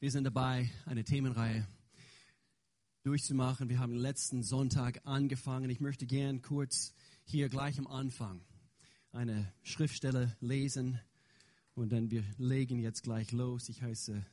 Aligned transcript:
Wir 0.00 0.12
sind 0.12 0.22
dabei, 0.22 0.70
eine 0.86 1.02
Themenreihe 1.02 1.66
durchzumachen. 3.02 3.68
Wir 3.68 3.80
haben 3.80 3.92
letzten 3.92 4.44
Sonntag 4.44 5.00
angefangen. 5.02 5.70
Ich 5.70 5.80
möchte 5.80 6.06
gern 6.06 6.40
kurz 6.40 6.94
hier 7.24 7.48
gleich 7.48 7.80
am 7.80 7.88
Anfang 7.88 8.40
eine 9.10 9.52
Schriftstelle 9.64 10.36
lesen 10.38 11.00
und 11.74 11.90
dann 11.90 12.12
wir 12.12 12.22
legen 12.36 12.78
jetzt 12.78 13.02
gleich 13.02 13.32
los. 13.32 13.68
Ich 13.70 13.82
heiße 13.82 14.24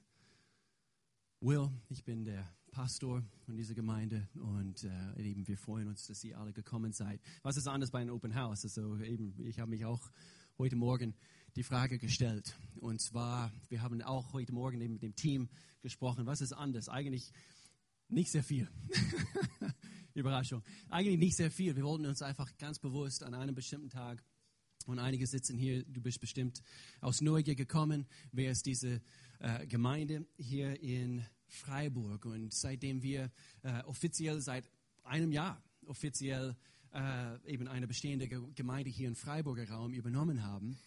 Will, 1.42 1.72
ich 1.90 2.04
bin 2.04 2.26
der 2.26 2.48
Pastor 2.70 3.24
von 3.48 3.58
dieser 3.58 3.74
Gemeinde 3.74 4.30
und 4.36 4.84
äh, 4.84 5.20
eben 5.20 5.48
wir 5.48 5.58
freuen 5.58 5.88
uns, 5.88 6.06
dass 6.06 6.24
ihr 6.24 6.38
alle 6.38 6.54
gekommen 6.54 6.94
seid. 6.94 7.20
Was 7.42 7.58
ist 7.58 7.68
anders 7.68 7.90
bei 7.90 8.02
einem 8.02 8.14
Open 8.14 8.36
House? 8.36 8.66
Also 8.66 9.00
eben, 9.00 9.34
ich 9.40 9.60
habe 9.60 9.72
mich 9.72 9.84
auch 9.84 10.12
heute 10.60 10.76
Morgen 10.76 11.16
die 11.56 11.64
Frage 11.64 11.98
gestellt 12.00 12.54
und 12.82 13.02
zwar, 13.02 13.52
wir 13.70 13.82
haben 13.82 14.02
auch 14.02 14.34
heute 14.34 14.52
Morgen 14.52 14.82
eben 14.82 14.94
mit 14.94 15.04
dem 15.04 15.16
Team 15.16 15.50
gesprochen. 15.82 16.26
Was 16.26 16.42
ist 16.42 16.52
anders? 16.52 16.90
Eigentlich 16.90 17.32
nicht 18.10 18.30
sehr 18.30 18.44
viel. 18.44 18.70
Überraschung. 20.14 20.64
Eigentlich 20.90 21.18
nicht 21.18 21.38
sehr 21.38 21.52
viel. 21.52 21.76
Wir 21.76 21.84
wollten 21.84 22.06
uns 22.06 22.22
einfach 22.22 22.58
ganz 22.58 22.80
bewusst 22.80 23.24
an 23.24 23.34
einem 23.34 23.56
bestimmten 23.56 23.90
Tag 23.90 24.22
und 24.86 25.00
einige 25.00 25.26
sitzen 25.28 25.58
hier, 25.58 25.84
du 25.86 26.02
bist 26.02 26.20
bestimmt 26.20 26.62
aus 27.00 27.22
Neugier 27.22 27.56
gekommen. 27.56 28.06
Wer 28.32 28.52
ist 28.52 28.66
diese 28.66 29.02
äh, 29.40 29.66
Gemeinde 29.66 30.28
hier 30.38 30.80
in 30.82 31.26
Freiburg? 31.48 32.26
Und 32.26 32.54
seitdem 32.54 33.02
wir 33.02 33.32
äh, 33.64 33.82
offiziell 33.84 34.42
seit 34.42 34.70
einem 35.04 35.32
Jahr 35.32 35.64
offiziell 35.86 36.56
äh, 36.94 37.52
eben 37.52 37.68
eine 37.68 37.88
bestehende 37.88 38.28
Gemeinde 38.28 38.90
hier 38.90 39.08
im 39.08 39.16
Freiburger 39.16 39.70
Raum 39.70 39.94
übernommen 39.94 40.44
haben, 40.44 40.78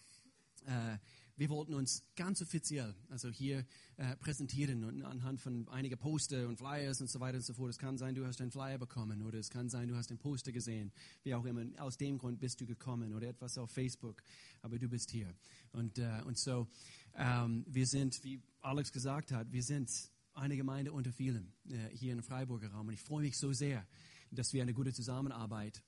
äh, 0.69 0.97
wir 1.39 1.49
wollten 1.49 1.73
uns 1.73 2.03
ganz 2.17 2.41
offiziell, 2.41 2.93
also 3.07 3.29
hier 3.29 3.65
äh, 3.95 4.17
präsentieren 4.17 4.83
und 4.83 5.03
anhand 5.03 5.39
von 5.39 5.69
einiger 5.69 5.95
Poster 5.95 6.49
und 6.49 6.57
Flyers 6.57 6.99
und 6.99 7.09
so 7.09 7.21
weiter 7.21 7.37
und 7.37 7.45
so 7.45 7.53
fort. 7.53 7.69
Es 7.69 7.77
kann 7.77 7.97
sein, 7.97 8.13
du 8.13 8.25
hast 8.25 8.41
einen 8.41 8.51
Flyer 8.51 8.77
bekommen 8.77 9.21
oder 9.21 9.39
es 9.39 9.49
kann 9.49 9.69
sein, 9.69 9.87
du 9.87 9.95
hast 9.95 10.11
ein 10.11 10.17
Poster 10.17 10.51
gesehen, 10.51 10.91
wie 11.23 11.33
auch 11.33 11.45
immer. 11.45 11.65
Aus 11.77 11.95
dem 11.95 12.17
Grund 12.17 12.39
bist 12.39 12.59
du 12.59 12.65
gekommen 12.65 13.13
oder 13.13 13.29
etwas 13.29 13.57
auf 13.57 13.71
Facebook, 13.71 14.21
aber 14.61 14.77
du 14.79 14.89
bist 14.89 15.11
hier. 15.11 15.33
Und, 15.71 15.97
äh, 15.97 16.21
und 16.25 16.37
so, 16.37 16.67
ähm, 17.15 17.63
wir 17.69 17.87
sind, 17.87 18.21
wie 18.25 18.41
Alex 18.59 18.91
gesagt 18.91 19.31
hat, 19.31 19.49
wir 19.53 19.63
sind 19.63 19.89
eine 20.33 20.57
Gemeinde 20.57 20.91
unter 20.91 21.13
vielen 21.13 21.53
äh, 21.69 21.87
hier 21.95 22.11
im 22.11 22.21
Freiburger 22.21 22.71
Raum 22.71 22.89
und 22.89 22.93
ich 22.95 23.01
freue 23.01 23.21
mich 23.21 23.37
so 23.37 23.53
sehr, 23.53 23.87
dass 24.29 24.51
wir 24.51 24.61
eine 24.61 24.73
gute 24.73 24.91
Zusammenarbeit 24.91 25.81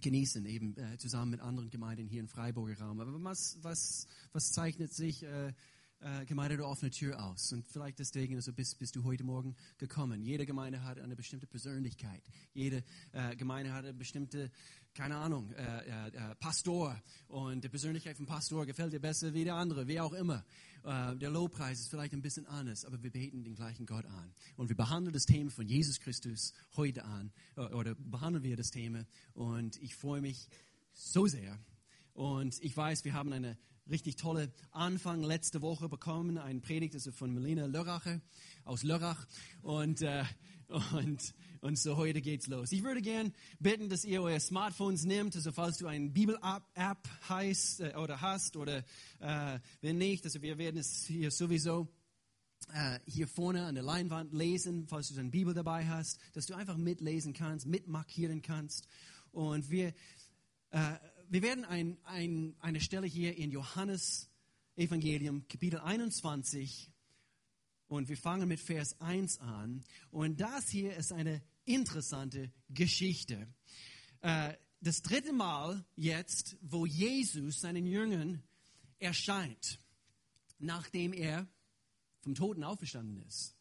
genießen, 0.00 0.44
eben 0.46 0.76
äh, 0.76 0.98
zusammen 0.98 1.30
mit 1.30 1.40
anderen 1.40 1.70
Gemeinden 1.70 2.06
hier 2.08 2.20
im 2.20 2.28
Freiburger 2.28 2.78
Raum. 2.78 3.00
Aber 3.00 3.12
was, 3.22 3.58
was, 3.62 4.06
was 4.32 4.52
zeichnet 4.52 4.92
sich 4.92 5.22
äh, 5.22 5.52
äh, 6.04 6.24
Gemeinde 6.26 6.56
der 6.56 6.66
offenen 6.66 6.92
Tür 6.92 7.24
aus? 7.24 7.52
Und 7.52 7.66
vielleicht 7.66 7.98
deswegen 7.98 8.36
also 8.36 8.52
bist, 8.52 8.78
bist 8.78 8.94
du 8.94 9.04
heute 9.04 9.24
Morgen 9.24 9.56
gekommen. 9.78 10.22
Jede 10.22 10.46
Gemeinde 10.46 10.84
hat 10.84 11.00
eine 11.00 11.16
bestimmte 11.16 11.46
Persönlichkeit. 11.46 12.22
Jede 12.52 12.84
äh, 13.12 13.34
Gemeinde 13.36 13.72
hat 13.72 13.84
eine 13.84 13.94
bestimmte 13.94 14.50
keine 14.94 15.16
Ahnung, 15.16 15.50
äh, 15.52 15.62
äh, 15.62 16.08
äh, 16.08 16.34
Pastor 16.36 16.96
und 17.26 17.64
die 17.64 17.68
Persönlichkeit 17.68 18.16
vom 18.16 18.26
Pastor 18.26 18.64
gefällt 18.64 18.92
dir 18.92 19.00
besser 19.00 19.34
wie 19.34 19.42
der 19.42 19.56
andere, 19.56 19.88
wie 19.88 19.98
auch 19.98 20.12
immer. 20.12 20.44
Äh, 20.84 21.16
der 21.16 21.30
Lobpreis 21.30 21.80
ist 21.80 21.88
vielleicht 21.88 22.12
ein 22.12 22.22
bisschen 22.22 22.46
anders, 22.46 22.84
aber 22.84 23.02
wir 23.02 23.10
beten 23.10 23.42
den 23.42 23.56
gleichen 23.56 23.86
Gott 23.86 24.06
an. 24.06 24.32
Und 24.56 24.68
wir 24.68 24.76
behandeln 24.76 25.12
das 25.12 25.24
Thema 25.24 25.50
von 25.50 25.66
Jesus 25.66 25.98
Christus 25.98 26.52
heute 26.76 27.04
an, 27.04 27.32
oder 27.56 27.96
behandeln 27.96 28.44
wir 28.44 28.56
das 28.56 28.70
Thema. 28.70 29.04
Und 29.32 29.82
ich 29.82 29.96
freue 29.96 30.20
mich 30.20 30.48
so 30.92 31.26
sehr. 31.26 31.58
Und 32.12 32.62
ich 32.62 32.76
weiß, 32.76 33.04
wir 33.04 33.14
haben 33.14 33.32
eine 33.32 33.58
richtig 33.88 34.16
tolle 34.16 34.52
Anfang 34.70 35.22
letzte 35.22 35.62
Woche 35.62 35.88
bekommen, 35.88 36.38
ein 36.38 36.60
Predigt 36.60 36.94
also 36.94 37.12
von 37.12 37.32
Melina 37.32 37.66
Lörrache 37.66 38.20
aus 38.64 38.82
Lörrach. 38.82 39.26
Und, 39.62 40.02
äh, 40.02 40.24
und 40.92 41.34
und 41.64 41.78
so 41.78 41.96
heute 41.96 42.20
geht's 42.20 42.46
los. 42.46 42.72
Ich 42.72 42.82
würde 42.82 43.00
gern 43.00 43.32
bitten, 43.58 43.88
dass 43.88 44.04
ihr 44.04 44.20
eure 44.20 44.38
Smartphones 44.38 45.04
nehmt, 45.04 45.34
also 45.34 45.50
falls 45.50 45.78
du 45.78 45.86
eine 45.86 46.10
Bibel-App 46.10 47.08
heißt 47.26 47.80
äh, 47.80 47.94
oder 47.96 48.20
hast 48.20 48.58
oder 48.58 48.84
äh, 49.18 49.58
wenn 49.80 49.96
nicht, 49.96 50.26
also 50.26 50.42
wir 50.42 50.58
werden 50.58 50.76
es 50.76 51.06
hier 51.06 51.30
sowieso 51.30 51.88
äh, 52.74 52.98
hier 53.06 53.26
vorne 53.26 53.64
an 53.64 53.76
der 53.76 53.82
Leinwand 53.82 54.34
lesen, 54.34 54.86
falls 54.88 55.08
du 55.08 55.14
deine 55.14 55.30
Bibel 55.30 55.54
dabei 55.54 55.86
hast, 55.86 56.20
dass 56.34 56.44
du 56.44 56.52
einfach 56.52 56.76
mitlesen 56.76 57.32
kannst, 57.32 57.66
mitmarkieren 57.66 58.42
kannst. 58.42 58.86
Und 59.32 59.70
wir, 59.70 59.94
äh, 60.68 60.98
wir 61.34 61.42
werden 61.42 61.64
ein, 61.64 61.98
ein, 62.04 62.54
eine 62.60 62.80
Stelle 62.80 63.08
hier 63.08 63.36
in 63.36 63.50
Johannes 63.50 64.30
Evangelium, 64.76 65.48
Kapitel 65.48 65.80
21, 65.80 66.92
und 67.88 68.08
wir 68.08 68.16
fangen 68.16 68.46
mit 68.46 68.60
Vers 68.60 69.00
1 69.00 69.40
an. 69.40 69.82
Und 70.12 70.40
das 70.40 70.68
hier 70.68 70.94
ist 70.94 71.12
eine 71.12 71.42
interessante 71.64 72.52
Geschichte. 72.68 73.48
Äh, 74.20 74.54
das 74.80 75.02
dritte 75.02 75.32
Mal 75.32 75.84
jetzt, 75.96 76.56
wo 76.60 76.86
Jesus 76.86 77.62
seinen 77.62 77.84
Jüngern 77.84 78.40
erscheint, 79.00 79.80
nachdem 80.60 81.12
er 81.12 81.48
vom 82.20 82.36
Toten 82.36 82.62
auferstanden 82.62 83.20
ist. 83.26 83.56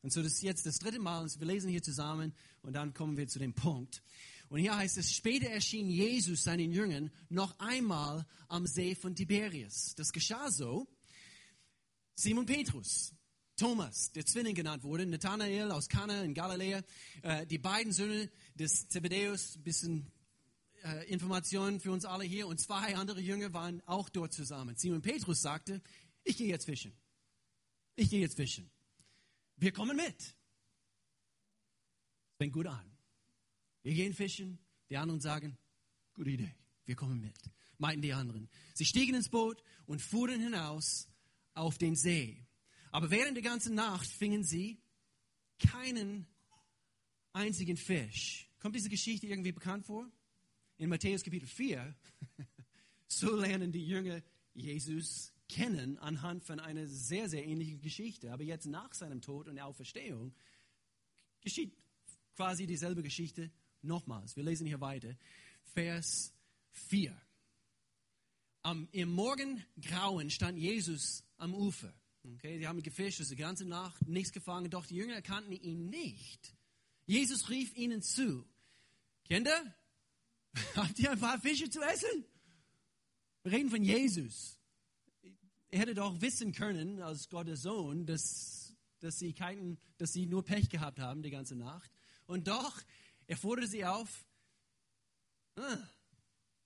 Und 0.00 0.14
so 0.14 0.22
das 0.22 0.32
ist 0.32 0.42
jetzt 0.42 0.64
das 0.64 0.78
dritte 0.78 0.98
Mal, 0.98 1.20
und 1.20 1.38
wir 1.38 1.46
lesen 1.46 1.68
hier 1.68 1.82
zusammen 1.82 2.32
und 2.62 2.72
dann 2.72 2.94
kommen 2.94 3.18
wir 3.18 3.28
zu 3.28 3.38
dem 3.38 3.52
Punkt. 3.52 4.02
Und 4.48 4.60
hier 4.60 4.76
heißt 4.76 4.96
es, 4.98 5.12
später 5.12 5.48
erschien 5.48 5.90
Jesus 5.90 6.44
seinen 6.44 6.72
Jüngern 6.72 7.10
noch 7.28 7.58
einmal 7.58 8.26
am 8.48 8.66
See 8.66 8.94
von 8.94 9.14
Tiberias. 9.14 9.94
Das 9.96 10.10
geschah 10.10 10.50
so. 10.50 10.86
Simon 12.14 12.46
Petrus, 12.46 13.14
Thomas, 13.56 14.10
der 14.12 14.24
Zwilling 14.24 14.54
genannt 14.54 14.82
wurde, 14.82 15.06
Nathanael 15.06 15.70
aus 15.70 15.88
Kana 15.88 16.22
in 16.22 16.34
Galiläa, 16.34 16.82
äh, 17.22 17.46
die 17.46 17.58
beiden 17.58 17.92
Söhne 17.92 18.30
des 18.54 18.88
Zebedäus, 18.88 19.58
bisschen 19.58 20.10
äh, 20.82 21.06
Informationen 21.08 21.78
für 21.78 21.92
uns 21.92 22.04
alle 22.04 22.24
hier, 22.24 22.48
und 22.48 22.58
zwei 22.58 22.96
andere 22.96 23.20
Jünger 23.20 23.52
waren 23.52 23.82
auch 23.86 24.08
dort 24.08 24.32
zusammen. 24.32 24.76
Simon 24.76 25.02
Petrus 25.02 25.42
sagte, 25.42 25.82
ich 26.24 26.36
gehe 26.36 26.48
jetzt 26.48 26.64
fischen. 26.64 26.92
Ich 27.96 28.10
gehe 28.10 28.20
jetzt 28.20 28.36
fischen. 28.36 28.70
Wir 29.56 29.72
kommen 29.72 29.96
mit. 29.96 30.36
Fängt 32.38 32.52
gut 32.52 32.66
an. 32.66 32.97
Wir 33.88 33.94
gehen 33.94 34.12
fischen. 34.12 34.58
Die 34.90 34.98
anderen 34.98 35.18
sagen, 35.18 35.56
gute 36.12 36.28
Idee. 36.28 36.54
Wir 36.84 36.94
kommen 36.94 37.22
mit. 37.22 37.38
Meinten 37.78 38.02
die 38.02 38.12
anderen. 38.12 38.50
Sie 38.74 38.84
stiegen 38.84 39.14
ins 39.14 39.30
Boot 39.30 39.62
und 39.86 40.02
fuhren 40.02 40.42
hinaus 40.42 41.08
auf 41.54 41.78
den 41.78 41.96
See. 41.96 42.44
Aber 42.90 43.10
während 43.10 43.38
der 43.38 43.42
ganzen 43.42 43.74
Nacht 43.74 44.06
fingen 44.06 44.44
sie 44.44 44.78
keinen 45.58 46.26
einzigen 47.32 47.78
Fisch. 47.78 48.50
Kommt 48.58 48.76
diese 48.76 48.90
Geschichte 48.90 49.26
irgendwie 49.26 49.52
bekannt 49.52 49.86
vor? 49.86 50.06
In 50.76 50.90
Matthäus 50.90 51.22
Kapitel 51.22 51.48
4, 51.48 51.96
so 53.08 53.36
lernen 53.36 53.72
die 53.72 53.86
Jünger 53.86 54.22
Jesus 54.52 55.32
kennen 55.48 55.96
anhand 55.96 56.44
von 56.44 56.60
einer 56.60 56.86
sehr, 56.86 57.30
sehr 57.30 57.46
ähnlichen 57.46 57.80
Geschichte. 57.80 58.34
Aber 58.34 58.42
jetzt 58.42 58.66
nach 58.66 58.92
seinem 58.92 59.22
Tod 59.22 59.48
und 59.48 59.54
der 59.54 59.64
Auferstehung 59.64 60.34
geschieht 61.40 61.74
quasi 62.36 62.66
dieselbe 62.66 63.02
Geschichte 63.02 63.50
nochmals. 63.82 64.36
Wir 64.36 64.44
lesen 64.44 64.66
hier 64.66 64.80
weiter. 64.80 65.14
Vers 65.74 66.32
4. 66.72 67.16
Am, 68.62 68.88
Im 68.92 69.10
Morgengrauen 69.10 70.30
stand 70.30 70.58
Jesus 70.58 71.24
am 71.36 71.54
Ufer. 71.54 71.92
Okay, 72.34 72.58
sie 72.58 72.66
haben 72.66 72.82
gefischt, 72.82 73.20
die 73.30 73.36
ganze 73.36 73.64
Nacht 73.64 74.06
nichts 74.06 74.32
gefangen, 74.32 74.70
doch 74.70 74.86
die 74.86 74.96
Jünger 74.96 75.14
erkannten 75.14 75.52
ihn 75.52 75.88
nicht. 75.88 76.54
Jesus 77.06 77.48
rief 77.48 77.74
ihnen 77.76 78.02
zu, 78.02 78.44
Kinder, 79.24 79.74
habt 80.76 80.98
ihr 80.98 81.10
ein 81.10 81.20
paar 81.20 81.40
Fische 81.40 81.70
zu 81.70 81.80
essen? 81.80 82.24
Wir 83.42 83.52
reden 83.52 83.70
von 83.70 83.82
Jesus. 83.82 84.58
Er 85.70 85.80
hätte 85.80 85.94
doch 85.94 86.20
wissen 86.20 86.52
können, 86.52 87.00
als 87.00 87.28
Gottes 87.28 87.62
Sohn, 87.62 88.04
dass, 88.06 88.74
dass, 89.00 89.18
sie 89.18 89.32
keinen, 89.32 89.78
dass 89.96 90.12
sie 90.12 90.26
nur 90.26 90.44
Pech 90.44 90.68
gehabt 90.68 90.98
haben 90.98 91.22
die 91.22 91.30
ganze 91.30 91.56
Nacht. 91.56 91.90
Und 92.26 92.48
doch, 92.48 92.82
er 93.28 93.36
forderte 93.36 93.68
sie 93.68 93.84
auf, 93.84 94.24
ah, 95.56 95.78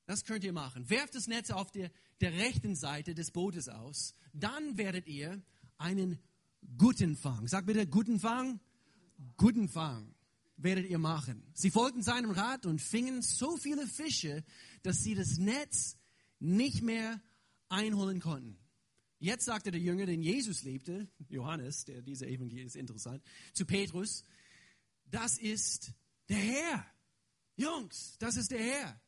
das 0.07 0.25
könnt 0.25 0.45
ihr 0.45 0.53
machen. 0.53 0.89
Werft 0.89 1.15
das 1.15 1.27
Netz 1.27 1.51
auf 1.51 1.71
der, 1.71 1.91
der 2.21 2.33
rechten 2.33 2.77
Seite 2.77 3.15
des 3.15 3.31
Bootes 3.31 3.69
aus. 3.69 4.15
Dann 4.33 4.79
werdet 4.79 5.07
ihr 5.07 5.43
einen 5.77 6.19
guten 6.79 7.17
Fang. 7.17 7.47
Sag 7.49 7.67
bitte, 7.67 7.87
guten 7.87 8.19
Fang. 8.19 8.61
Guten 9.37 9.69
Fang 9.69 10.15
werdet 10.57 10.89
ihr 10.89 10.99
machen. 10.99 11.43
Sie 11.55 11.71
folgten 11.71 12.03
seinem 12.03 12.31
Rat 12.31 12.67
und 12.67 12.81
fingen 12.81 13.23
so 13.23 13.57
viele 13.57 13.87
Fische, 13.87 14.45
dass 14.83 15.03
sie 15.03 15.15
das 15.15 15.39
Netz 15.39 15.97
nicht 16.39 16.83
mehr 16.83 17.21
einholen 17.69 18.21
konnten. 18.21 18.59
Jetzt 19.19 19.45
sagte 19.45 19.71
der 19.71 19.81
Jünger, 19.81 20.07
den 20.07 20.23
Jesus 20.23 20.63
liebte, 20.63 21.09
Johannes, 21.29 21.85
der 21.85 22.03
diese 22.03 22.27
Evangelie 22.27 22.65
ist 22.65 22.77
interessant, 22.77 23.23
zu 23.53 23.65
Petrus, 23.65 24.25
das 25.07 25.39
ist 25.39 25.93
der 26.29 26.37
Herr. 26.37 26.87
Jungs, 27.57 28.17
das 28.19 28.37
ist 28.37 28.51
der 28.51 28.63
Herr. 28.63 29.01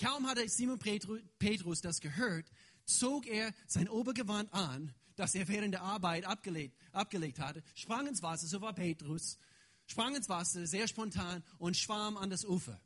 Kaum 0.00 0.26
hatte 0.26 0.48
Simon 0.48 0.78
Petrus 0.78 1.80
das 1.80 2.00
gehört, 2.00 2.50
zog 2.84 3.26
er 3.26 3.52
sein 3.66 3.88
Obergewand 3.88 4.52
an, 4.52 4.94
das 5.16 5.34
er 5.34 5.48
während 5.48 5.74
der 5.74 5.82
Arbeit 5.82 6.24
abgelegt, 6.24 6.76
abgelegt 6.92 7.40
hatte, 7.40 7.62
sprang 7.74 8.06
ins 8.06 8.22
Wasser, 8.22 8.46
so 8.46 8.60
war 8.60 8.72
Petrus, 8.72 9.38
sprang 9.86 10.14
ins 10.14 10.28
Wasser, 10.28 10.66
sehr 10.66 10.86
spontan, 10.86 11.42
und 11.58 11.76
schwamm 11.76 12.16
an 12.16 12.30
das 12.30 12.44
Ufer. 12.44 12.80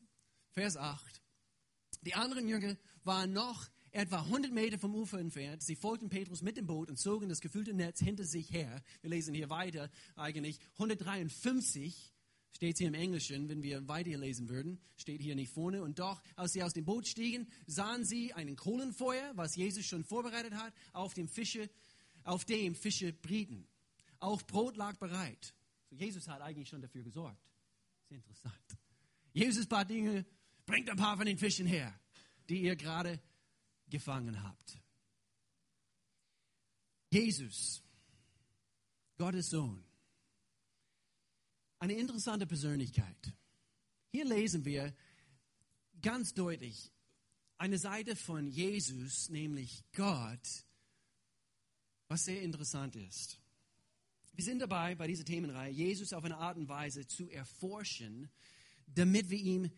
Vers 0.53 0.77
8. 0.77 1.23
Die 2.03 2.15
anderen 2.15 2.49
Jünger 2.49 2.77
waren 3.05 3.33
noch 3.33 3.69
etwa 3.91 4.21
100 4.23 4.51
Meter 4.51 4.79
vom 4.79 4.95
Ufer 4.95 5.19
entfernt. 5.19 5.63
Sie 5.63 5.77
folgten 5.77 6.09
Petrus 6.09 6.43
mit 6.43 6.57
dem 6.57 6.67
Boot 6.67 6.89
und 6.89 6.97
zogen 6.97 7.29
das 7.29 7.41
gefüllte 7.41 7.75
Netz 7.75 8.01
hinter 8.01 8.25
sich 8.25 8.51
her. 8.51 8.83
Wir 9.03 9.11
lesen 9.11 9.35
hier 9.35 9.51
weiter 9.51 9.91
eigentlich. 10.17 10.59
153 10.75 12.13
steht 12.53 12.79
hier 12.79 12.89
im 12.89 12.95
Englischen, 12.95 13.49
wenn 13.49 13.63
wir 13.63 13.87
weiterlesen 13.89 14.49
würden, 14.49 14.81
steht 14.97 15.21
hier 15.21 15.35
nicht 15.35 15.53
vorne. 15.53 15.83
Und 15.83 15.99
doch, 15.99 16.23
als 16.37 16.53
sie 16.53 16.63
aus 16.63 16.73
dem 16.73 16.85
Boot 16.85 17.07
stiegen, 17.07 17.49
sahen 17.67 18.05
sie 18.05 18.33
einen 18.35 18.57
Kohlenfeuer, 18.57 19.33
was 19.35 19.57
Jesus 19.57 19.87
schon 19.87 20.05
vorbereitet 20.05 20.55
hat, 20.55 20.73
auf 20.93 21.15
dem 21.15 21.29
Fische, 21.29 21.69
auf 22.25 22.45
dem 22.45 22.75
Fische 22.75 23.13
brieten. 23.13 23.67
Auch 24.21 24.43
Brot 24.43 24.77
lag 24.77 24.97
bereit. 24.99 25.55
So, 25.91 25.97
Jesus 25.97 26.29
hat 26.29 26.41
eigentlich 26.41 26.69
schon 26.69 26.81
dafür 26.81 27.03
gesorgt. 27.03 27.43
Sehr 28.09 28.19
interessant. 28.19 28.55
Jesus 29.33 29.67
bat 29.67 29.89
Dinge, 29.89 30.25
bringt 30.67 30.89
ein 30.91 30.97
paar 30.97 31.17
von 31.17 31.27
den 31.27 31.39
Fischen 31.39 31.67
her, 31.67 31.99
die 32.49 32.63
ihr 32.63 32.77
gerade 32.77 33.21
gefangen 33.89 34.43
habt. 34.43 34.79
Jesus, 37.11 37.83
Gottes 39.19 39.51
Sohn, 39.51 39.85
eine 41.83 41.95
interessante 41.95 42.47
Persönlichkeit. 42.47 43.33
Hier 44.13 44.25
lesen 44.25 44.65
wir 44.65 44.95
ganz 46.01 46.33
deutlich 46.33 46.93
eine 47.59 47.77
Seite 47.77 48.15
von 48.15 48.47
Jesus, 48.47 49.31
nämlich 49.31 49.83
Gott, 49.93 50.65
was 52.07 52.25
sehr 52.25 52.41
interessant 52.41 52.95
ist. 52.95 53.41
Wir 54.33 54.45
sind 54.45 54.61
dabei, 54.61 54.95
bei 54.95 55.09
dieser 55.09 55.25
Themenreihe, 55.25 55.73
Jesus 55.73 56.13
auf 56.13 56.23
eine 56.23 56.37
Art 56.37 56.57
und 56.57 56.69
Weise 56.69 57.05
zu 57.09 57.29
erforschen, 57.29 58.31
damit 58.87 59.29
wir 59.29 59.39
ihn 59.41 59.73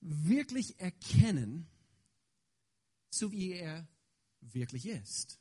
wirklich 0.00 0.80
erkennen, 0.80 1.66
so 3.10 3.32
wie 3.32 3.52
er 3.52 3.86
wirklich 4.40 4.86
ist. 4.86 5.38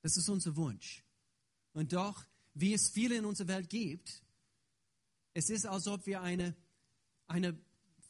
Das 0.00 0.16
ist 0.16 0.28
unser 0.28 0.54
Wunsch. 0.54 1.02
Und 1.72 1.92
doch, 1.92 2.24
wie 2.52 2.72
es 2.72 2.88
viele 2.88 3.16
in 3.16 3.24
unserer 3.24 3.48
Welt 3.48 3.68
gibt, 3.68 4.23
es 5.34 5.50
ist, 5.50 5.66
als 5.66 5.88
ob 5.88 6.06
wir 6.06 6.22
eine, 6.22 6.54
eine 7.26 7.58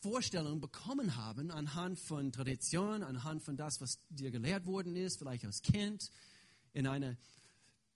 Vorstellung 0.00 0.60
bekommen 0.60 1.16
haben 1.16 1.50
anhand 1.50 1.98
von 1.98 2.30
Tradition, 2.30 3.02
anhand 3.02 3.42
von 3.42 3.56
das, 3.56 3.80
was 3.80 3.98
dir 4.10 4.30
gelehrt 4.30 4.66
worden 4.66 4.94
ist, 4.96 5.18
vielleicht 5.18 5.46
als 5.46 5.62
Kind, 5.62 6.10
in 6.74 6.86
eine 6.86 7.16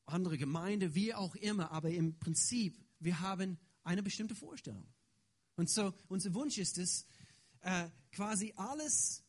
andere 0.07 0.39
Gemeinde, 0.39 0.95
wie 0.95 1.13
auch 1.15 1.35
immer. 1.37 1.71
Aber 1.71 1.91
im 1.91 2.19
Prinzip, 2.19 2.79
wir 2.99 3.21
haben 3.21 3.59
eine 3.85 4.03
bestimmte 4.03 4.35
Vorstellung. 4.35 4.87
Und 5.57 5.69
so, 5.69 5.93
unser 6.09 6.33
Wunsch 6.33 6.57
ist 6.57 6.79
es, 6.79 7.05
äh, 7.61 7.89
quasi 8.13 8.55
alles 8.57 9.23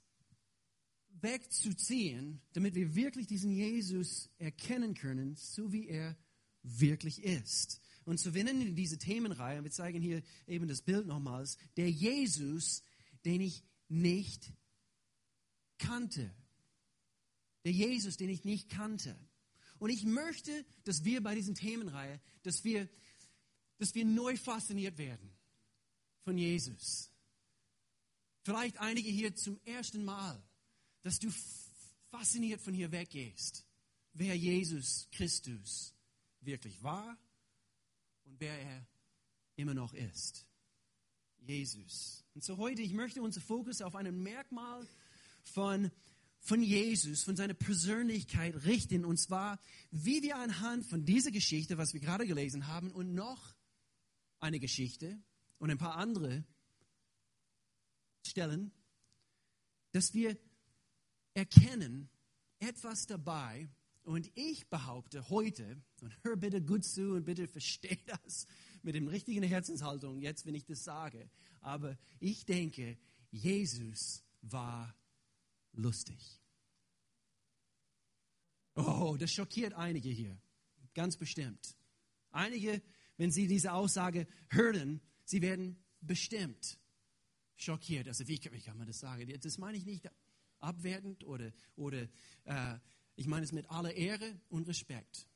wegzuziehen, 1.21 2.41
damit 2.53 2.75
wir 2.75 2.95
wirklich 2.95 3.27
diesen 3.27 3.51
Jesus 3.51 4.29
erkennen 4.37 4.93
können, 4.93 5.35
so 5.35 5.73
wie 5.73 5.87
er 5.87 6.15
wirklich 6.63 7.23
ist. 7.23 7.81
Und 8.09 8.19
so 8.19 8.33
wir 8.33 8.43
nennen 8.43 8.75
diese 8.75 8.97
Themenreihe, 8.97 9.63
wir 9.63 9.69
zeigen 9.69 10.01
hier 10.01 10.23
eben 10.47 10.67
das 10.67 10.81
Bild 10.81 11.05
nochmals, 11.05 11.57
der 11.77 11.91
Jesus, 11.91 12.81
den 13.23 13.39
ich 13.39 13.63
nicht 13.87 14.51
kannte. 15.77 16.33
Der 17.65 17.71
Jesus, 17.71 18.17
den 18.17 18.29
ich 18.29 18.43
nicht 18.43 18.69
kannte. 18.69 19.15
Und 19.77 19.91
ich 19.91 20.05
möchte, 20.05 20.65
dass 20.85 21.03
wir 21.03 21.21
bei 21.21 21.35
diesen 21.35 21.53
Themenreihe, 21.53 22.19
dass 22.41 22.63
wir, 22.63 22.89
dass 23.77 23.93
wir 23.93 24.05
neu 24.05 24.37
fasziniert 24.37 24.97
werden 24.97 25.29
von 26.23 26.35
Jesus. 26.35 27.11
Vielleicht 28.41 28.79
einige 28.79 29.11
hier 29.11 29.35
zum 29.35 29.59
ersten 29.65 30.03
Mal 30.03 30.43
dass 31.03 31.19
du 31.19 31.31
fasziniert 32.09 32.59
von 32.59 32.73
hier 32.73 32.91
weggehst, 32.91 33.65
wer 34.13 34.35
Jesus 34.35 35.07
Christus 35.11 35.93
wirklich 36.41 36.81
war 36.83 37.17
und 38.29 38.39
wer 38.39 38.57
er 38.59 38.87
immer 39.55 39.73
noch 39.73 39.93
ist. 39.93 40.45
Jesus. 41.39 42.23
Und 42.35 42.43
so 42.43 42.57
heute, 42.57 42.81
ich 42.81 42.93
möchte 42.93 43.21
unser 43.21 43.41
Fokus 43.41 43.81
auf 43.81 43.95
ein 43.95 44.21
Merkmal 44.21 44.87
von, 45.43 45.91
von 46.39 46.61
Jesus, 46.61 47.23
von 47.23 47.35
seiner 47.35 47.55
Persönlichkeit 47.55 48.63
richten. 48.65 49.03
Und 49.03 49.17
zwar, 49.17 49.59
wie 49.91 50.21
wir 50.21 50.37
anhand 50.37 50.85
von 50.85 51.05
dieser 51.05 51.31
Geschichte, 51.31 51.77
was 51.77 51.93
wir 51.93 52.01
gerade 52.01 52.27
gelesen 52.27 52.67
haben, 52.67 52.91
und 52.91 53.13
noch 53.13 53.55
eine 54.39 54.59
Geschichte 54.59 55.19
und 55.57 55.71
ein 55.71 55.77
paar 55.77 55.95
andere 55.95 56.43
stellen, 58.25 58.71
dass 59.91 60.13
wir 60.13 60.37
erkennen 61.33 62.09
etwas 62.59 63.07
dabei. 63.07 63.69
Und 64.09 64.31
ich 64.33 64.67
behaupte 64.71 65.29
heute, 65.29 65.79
und 66.01 66.17
hör 66.23 66.35
bitte 66.35 66.63
gut 66.63 66.83
zu 66.83 67.13
und 67.13 67.25
bitte 67.25 67.47
versteh 67.47 67.99
das 68.07 68.47
mit 68.81 68.95
dem 68.95 69.07
richtigen 69.07 69.43
Herzenshaltung, 69.43 70.19
jetzt, 70.19 70.47
wenn 70.47 70.55
ich 70.55 70.65
das 70.65 70.83
sage. 70.83 71.29
Aber 71.61 71.95
ich 72.19 72.43
denke, 72.43 72.97
Jesus 73.29 74.23
war 74.41 74.95
lustig. 75.73 76.41
Oh, 78.73 79.15
das 79.19 79.31
schockiert 79.31 79.73
einige 79.73 80.09
hier. 80.09 80.41
Ganz 80.95 81.15
bestimmt. 81.15 81.75
Einige, 82.31 82.81
wenn 83.17 83.29
sie 83.29 83.45
diese 83.45 83.73
Aussage 83.73 84.25
hören, 84.49 85.01
sie 85.23 85.43
werden 85.43 85.77
bestimmt 86.01 86.79
schockiert. 87.57 88.07
Also 88.07 88.27
wie, 88.27 88.41
wie 88.51 88.61
kann 88.61 88.75
man 88.79 88.87
das 88.87 89.01
sagen? 89.01 89.31
Das 89.39 89.59
meine 89.59 89.77
ich 89.77 89.85
nicht 89.85 90.09
abwertend 90.57 91.23
oder, 91.25 91.51
oder 91.75 92.07
äh, 92.45 92.79
ich 93.19 93.27
meine 93.27 93.43
es 93.43 93.51
mit 93.51 93.69
aller 93.69 93.93
Ehre 93.93 94.39
und 94.47 94.65
Respekt. 94.69 95.27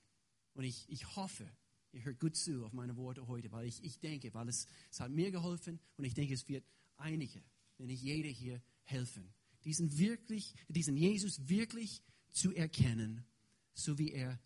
Und 0.53 0.63
ich, 0.63 0.85
ich 0.88 1.18
hoffe, 1.18 1.45
ihr 1.91 2.06
hört 2.06 2.18
gut 2.18 2.38
zu 2.38 2.63
auf 2.65 2.71
meine 2.71 2.95
Worte 2.95 3.27
heute, 3.27 3.51
weil 3.51 3.68
ich, 3.68 3.83
ich 3.83 4.00
denke, 4.00 4.33
weil 4.33 4.47
es, 4.47 4.68
es 4.89 5.01
hat 5.01 5.12
mir 5.12 5.31
geholfen 5.31 5.81
und 5.97 6.06
ich 6.06 6.13
denke, 6.13 6.33
es 6.33 6.47
wird 6.47 6.63
einige, 6.95 7.44
wenn 7.77 7.88
nicht 7.88 8.01
jeder 8.01 8.30
hier 8.30 8.62
helfen, 8.83 9.33
diesen, 9.65 9.97
wirklich, 9.97 10.56
diesen 10.69 10.95
Jesus 10.95 11.50
wirklich 11.50 12.01
zu 12.31 12.53
erkennen, 12.53 13.25
so 13.74 13.97
wie 13.97 14.13
er 14.13 14.39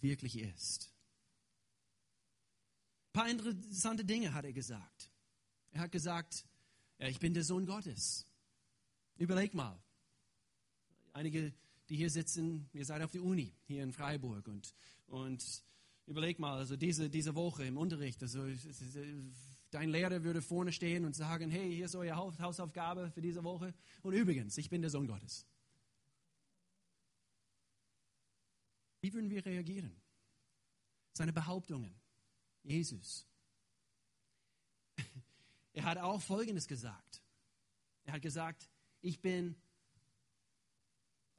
wirklich 0.00 0.36
ist. 0.36 0.92
Ein 3.06 3.12
paar 3.12 3.30
interessante 3.30 4.04
Dinge 4.04 4.34
hat 4.34 4.44
er 4.44 4.52
gesagt. 4.52 5.12
Er 5.70 5.82
hat 5.82 5.92
gesagt, 5.92 6.44
ich 6.98 7.20
bin 7.20 7.32
der 7.32 7.44
Sohn 7.44 7.64
Gottes. 7.64 8.26
Überleg 9.18 9.54
mal. 9.54 9.80
Einige, 11.12 11.54
die 11.90 11.96
hier 11.96 12.10
sitzen, 12.10 12.70
ihr 12.72 12.84
seid 12.84 13.02
auf 13.02 13.10
der 13.10 13.22
Uni 13.22 13.52
hier 13.66 13.82
in 13.82 13.92
Freiburg 13.92 14.46
und, 14.46 14.72
und 15.08 15.64
überleg 16.06 16.38
mal, 16.38 16.56
also 16.56 16.76
diese, 16.76 17.10
diese 17.10 17.34
Woche 17.34 17.64
im 17.64 17.76
Unterricht, 17.76 18.22
also 18.22 18.46
dein 19.70 19.90
Lehrer 19.90 20.22
würde 20.22 20.40
vorne 20.40 20.72
stehen 20.72 21.04
und 21.04 21.16
sagen, 21.16 21.50
hey, 21.50 21.74
hier 21.74 21.86
ist 21.86 21.96
eure 21.96 22.16
Hausaufgabe 22.16 23.10
für 23.10 23.20
diese 23.20 23.42
Woche. 23.42 23.74
Und 24.02 24.14
übrigens, 24.14 24.56
ich 24.56 24.70
bin 24.70 24.82
der 24.82 24.90
Sohn 24.90 25.08
Gottes. 25.08 25.46
Wie 29.00 29.12
würden 29.12 29.30
wir 29.30 29.44
reagieren? 29.44 30.00
Seine 31.12 31.32
Behauptungen. 31.32 31.94
Jesus. 32.62 33.26
Er 35.72 35.84
hat 35.84 35.98
auch 35.98 36.20
Folgendes 36.20 36.66
gesagt. 36.66 37.22
Er 38.04 38.14
hat 38.14 38.22
gesagt, 38.22 38.68
ich 39.02 39.20
bin 39.20 39.54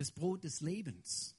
das 0.02 0.12
Brot 0.12 0.44
des 0.44 0.62
Lebens. 0.62 1.38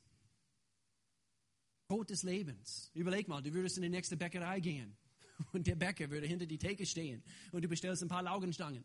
Brot 1.89 2.11
des 2.11 2.23
Lebens. 2.23 2.93
Überleg 2.95 3.27
mal, 3.27 3.43
du 3.43 3.53
würdest 3.53 3.77
in 3.77 3.83
die 3.83 3.89
nächste 3.89 4.17
Bäckerei 4.17 4.61
gehen 4.61 4.97
und 5.53 5.67
der 5.67 5.75
Bäcker 5.75 6.09
würde 6.11 6.29
hinter 6.29 6.47
die 6.47 6.59
Theke 6.59 6.87
stehen 6.87 7.25
und 7.51 7.65
du 7.65 7.69
bestellst 7.69 8.03
ein 8.03 8.09
paar 8.09 8.23
Laugenstangen. 8.23 8.85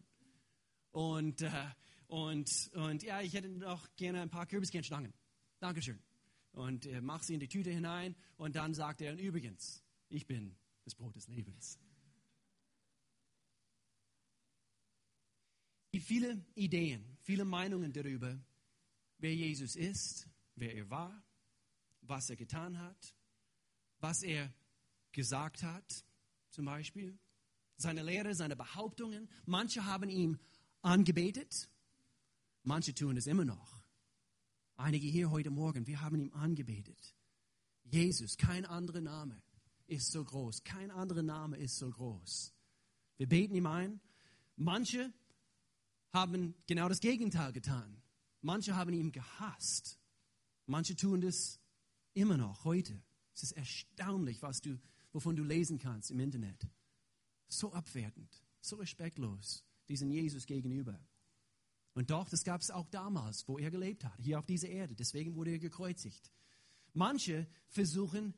Und, 0.91 1.43
äh, 1.43 1.51
und, 2.07 2.71
und 2.73 3.03
ja, 3.03 3.21
ich 3.21 3.33
hätte 3.33 3.49
noch 3.49 3.87
gerne 3.97 4.21
ein 4.21 4.31
paar 4.31 4.47
Kürbiskernstangen. 4.47 5.13
Dankeschön. 5.59 5.99
Und 6.53 6.87
er 6.87 7.03
macht 7.03 7.25
sie 7.25 7.35
in 7.35 7.39
die 7.39 7.47
Tüte 7.47 7.69
hinein 7.69 8.15
und 8.37 8.55
dann 8.55 8.73
sagt 8.73 9.01
er, 9.01 9.11
und 9.11 9.19
übrigens, 9.19 9.83
ich 10.09 10.25
bin 10.25 10.57
das 10.85 10.95
Brot 10.95 11.15
des 11.15 11.27
Lebens. 11.27 11.77
gibt 15.91 16.05
viele 16.05 16.45
Ideen, 16.55 17.17
viele 17.21 17.45
Meinungen 17.45 17.91
darüber, 17.93 18.39
wer 19.17 19.33
Jesus 19.33 19.75
ist, 19.75 20.27
wer 20.55 20.75
er 20.75 20.89
war, 20.89 21.23
was 22.01 22.29
er 22.29 22.35
getan 22.35 22.79
hat, 22.79 23.15
was 23.99 24.23
er 24.23 24.53
gesagt 25.11 25.63
hat, 25.63 26.05
zum 26.49 26.65
Beispiel, 26.65 27.17
seine 27.77 28.03
Lehre, 28.03 28.33
seine 28.35 28.55
Behauptungen. 28.55 29.29
Manche 29.45 29.85
haben 29.85 30.09
ihn 30.09 30.39
angebetet, 30.81 31.69
manche 32.63 32.93
tun 32.93 33.17
es 33.17 33.27
immer 33.27 33.45
noch. 33.45 33.83
Einige 34.75 35.07
hier 35.07 35.31
heute 35.31 35.49
Morgen, 35.49 35.87
wir 35.87 36.01
haben 36.01 36.19
ihn 36.19 36.31
angebetet. 36.33 37.15
Jesus, 37.83 38.37
kein 38.37 38.65
anderer 38.65 39.01
Name 39.01 39.41
ist 39.87 40.11
so 40.11 40.23
groß. 40.23 40.63
Kein 40.63 40.91
anderer 40.91 41.23
Name 41.23 41.57
ist 41.57 41.77
so 41.77 41.89
groß. 41.89 42.53
Wir 43.17 43.27
beten 43.27 43.55
ihm 43.55 43.65
ein. 43.65 43.99
Manche 44.55 45.11
haben 46.13 46.53
genau 46.67 46.89
das 46.89 46.99
Gegenteil 46.99 47.53
getan. 47.53 48.01
Manche 48.47 48.77
haben 48.77 48.93
ihn 48.93 49.11
gehasst. 49.11 49.99
Manche 50.67 50.95
tun 50.95 51.19
das 51.19 51.59
immer 52.13 52.37
noch 52.37 52.63
heute. 52.63 53.03
Es 53.33 53.43
ist 53.43 53.51
erstaunlich, 53.51 54.41
was 54.41 54.61
du, 54.61 54.79
wovon 55.11 55.35
du 55.35 55.43
lesen 55.43 55.79
kannst 55.79 56.11
im 56.11 56.21
Internet. 56.21 56.65
So 57.49 57.73
abwertend, 57.73 58.41
so 58.61 58.77
respektlos 58.77 59.65
diesen 59.89 60.11
Jesus 60.11 60.45
gegenüber. 60.45 60.97
Und 61.93 62.09
doch, 62.09 62.29
das 62.29 62.45
gab 62.45 62.61
es 62.61 62.71
auch 62.71 62.87
damals, 62.87 63.45
wo 63.49 63.57
er 63.57 63.69
gelebt 63.69 64.05
hat, 64.05 64.17
hier 64.21 64.39
auf 64.39 64.45
dieser 64.45 64.69
Erde. 64.69 64.95
Deswegen 64.95 65.35
wurde 65.35 65.51
er 65.51 65.59
gekreuzigt. 65.59 66.31
Manche 66.93 67.49
versuchen 67.67 68.33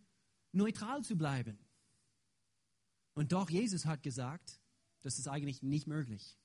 neutral 0.51 1.03
zu 1.03 1.17
bleiben. 1.17 1.59
Und 3.13 3.31
doch, 3.31 3.51
Jesus 3.51 3.85
hat 3.85 4.01
gesagt, 4.01 4.59
das 5.01 5.19
ist 5.19 5.27
eigentlich 5.27 5.61
nicht 5.61 5.85
möglich. 5.85 6.39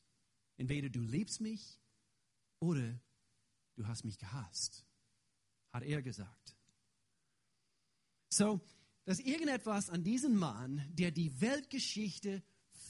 Entweder 0.58 0.90
du 0.90 1.00
liebst 1.00 1.40
mich 1.40 1.80
oder 2.58 3.00
du 3.76 3.86
hast 3.86 4.04
mich 4.04 4.18
gehasst, 4.18 4.84
hat 5.72 5.82
er 5.82 6.02
gesagt. 6.02 6.56
So, 8.30 8.60
dass 9.04 9.20
irgendetwas 9.20 9.90
an 9.90 10.02
diesem 10.02 10.36
Mann, 10.36 10.84
der 10.92 11.10
die 11.10 11.40
Weltgeschichte 11.40 12.42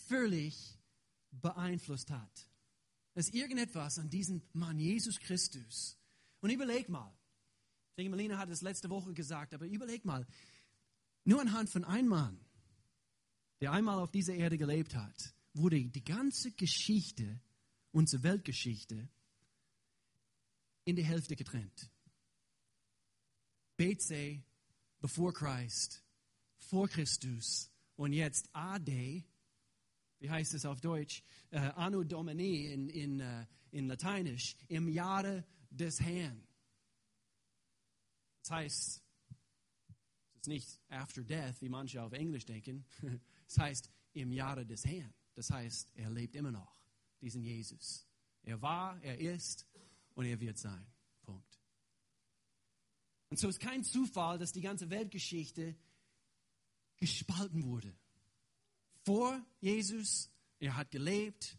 völlig 0.08 0.78
beeinflusst 1.30 2.10
hat, 2.10 2.48
dass 3.14 3.28
irgendetwas 3.28 3.98
an 3.98 4.10
diesem 4.10 4.42
Mann 4.52 4.78
Jesus 4.78 5.18
Christus, 5.18 5.98
und 6.40 6.50
überleg 6.50 6.88
mal, 6.88 7.16
ich 7.90 7.96
denke, 7.96 8.10
Melina 8.10 8.38
hat 8.38 8.50
es 8.50 8.60
letzte 8.60 8.90
Woche 8.90 9.14
gesagt, 9.14 9.54
aber 9.54 9.66
überleg 9.66 10.04
mal, 10.04 10.26
nur 11.24 11.40
anhand 11.40 11.70
von 11.70 11.84
einem 11.84 12.08
Mann, 12.08 12.38
der 13.60 13.72
einmal 13.72 13.98
auf 13.98 14.10
dieser 14.10 14.34
Erde 14.34 14.58
gelebt 14.58 14.94
hat, 14.94 15.34
wurde 15.54 15.82
die 15.82 16.04
ganze 16.04 16.52
Geschichte, 16.52 17.40
unsere 17.92 18.22
Weltgeschichte, 18.24 19.08
in 20.84 20.96
die 20.96 21.04
Hälfte 21.04 21.36
getrennt. 21.36 21.90
BC, 23.76 24.42
bevor 25.00 25.32
Christ, 25.32 26.02
vor 26.58 26.88
Christus 26.88 27.70
und 27.96 28.12
jetzt 28.12 28.48
AD, 28.52 29.24
wie 30.20 30.30
heißt 30.30 30.54
es 30.54 30.64
auf 30.64 30.80
Deutsch? 30.80 31.22
Uh, 31.52 31.58
Anno 31.76 32.02
Domini 32.02 32.72
in, 32.72 32.88
in, 32.88 33.20
uh, 33.20 33.44
in 33.72 33.88
Lateinisch, 33.88 34.56
im 34.68 34.88
Jahre 34.88 35.44
des 35.70 36.00
Herrn. 36.00 36.46
Das 38.42 38.50
heißt, 38.50 39.02
ist 40.44 40.48
nicht 40.48 40.80
after 40.88 41.22
death, 41.22 41.60
wie 41.60 41.68
manche 41.68 42.02
auf 42.02 42.12
Englisch 42.12 42.46
denken. 42.46 42.84
Das 43.46 43.58
heißt 43.58 43.90
im 44.14 44.32
Jahre 44.32 44.64
des 44.64 44.84
Herrn. 44.86 45.12
Das 45.34 45.50
heißt, 45.50 45.90
er 45.94 46.10
lebt 46.10 46.34
immer 46.34 46.50
noch, 46.50 46.80
diesen 47.20 47.42
Jesus. 47.42 48.06
Er 48.42 48.60
war, 48.62 49.00
er 49.02 49.18
ist 49.18 49.66
und 50.14 50.26
er 50.26 50.40
wird 50.40 50.58
sein. 50.58 50.86
Punkt. 51.22 51.60
Und 53.30 53.38
so 53.38 53.48
ist 53.48 53.60
kein 53.60 53.84
Zufall, 53.84 54.38
dass 54.38 54.52
die 54.52 54.60
ganze 54.60 54.90
Weltgeschichte 54.90 55.76
gespalten 56.96 57.64
wurde. 57.64 57.94
Vor 59.04 59.44
Jesus, 59.60 60.30
er 60.58 60.76
hat 60.76 60.90
gelebt, 60.90 61.58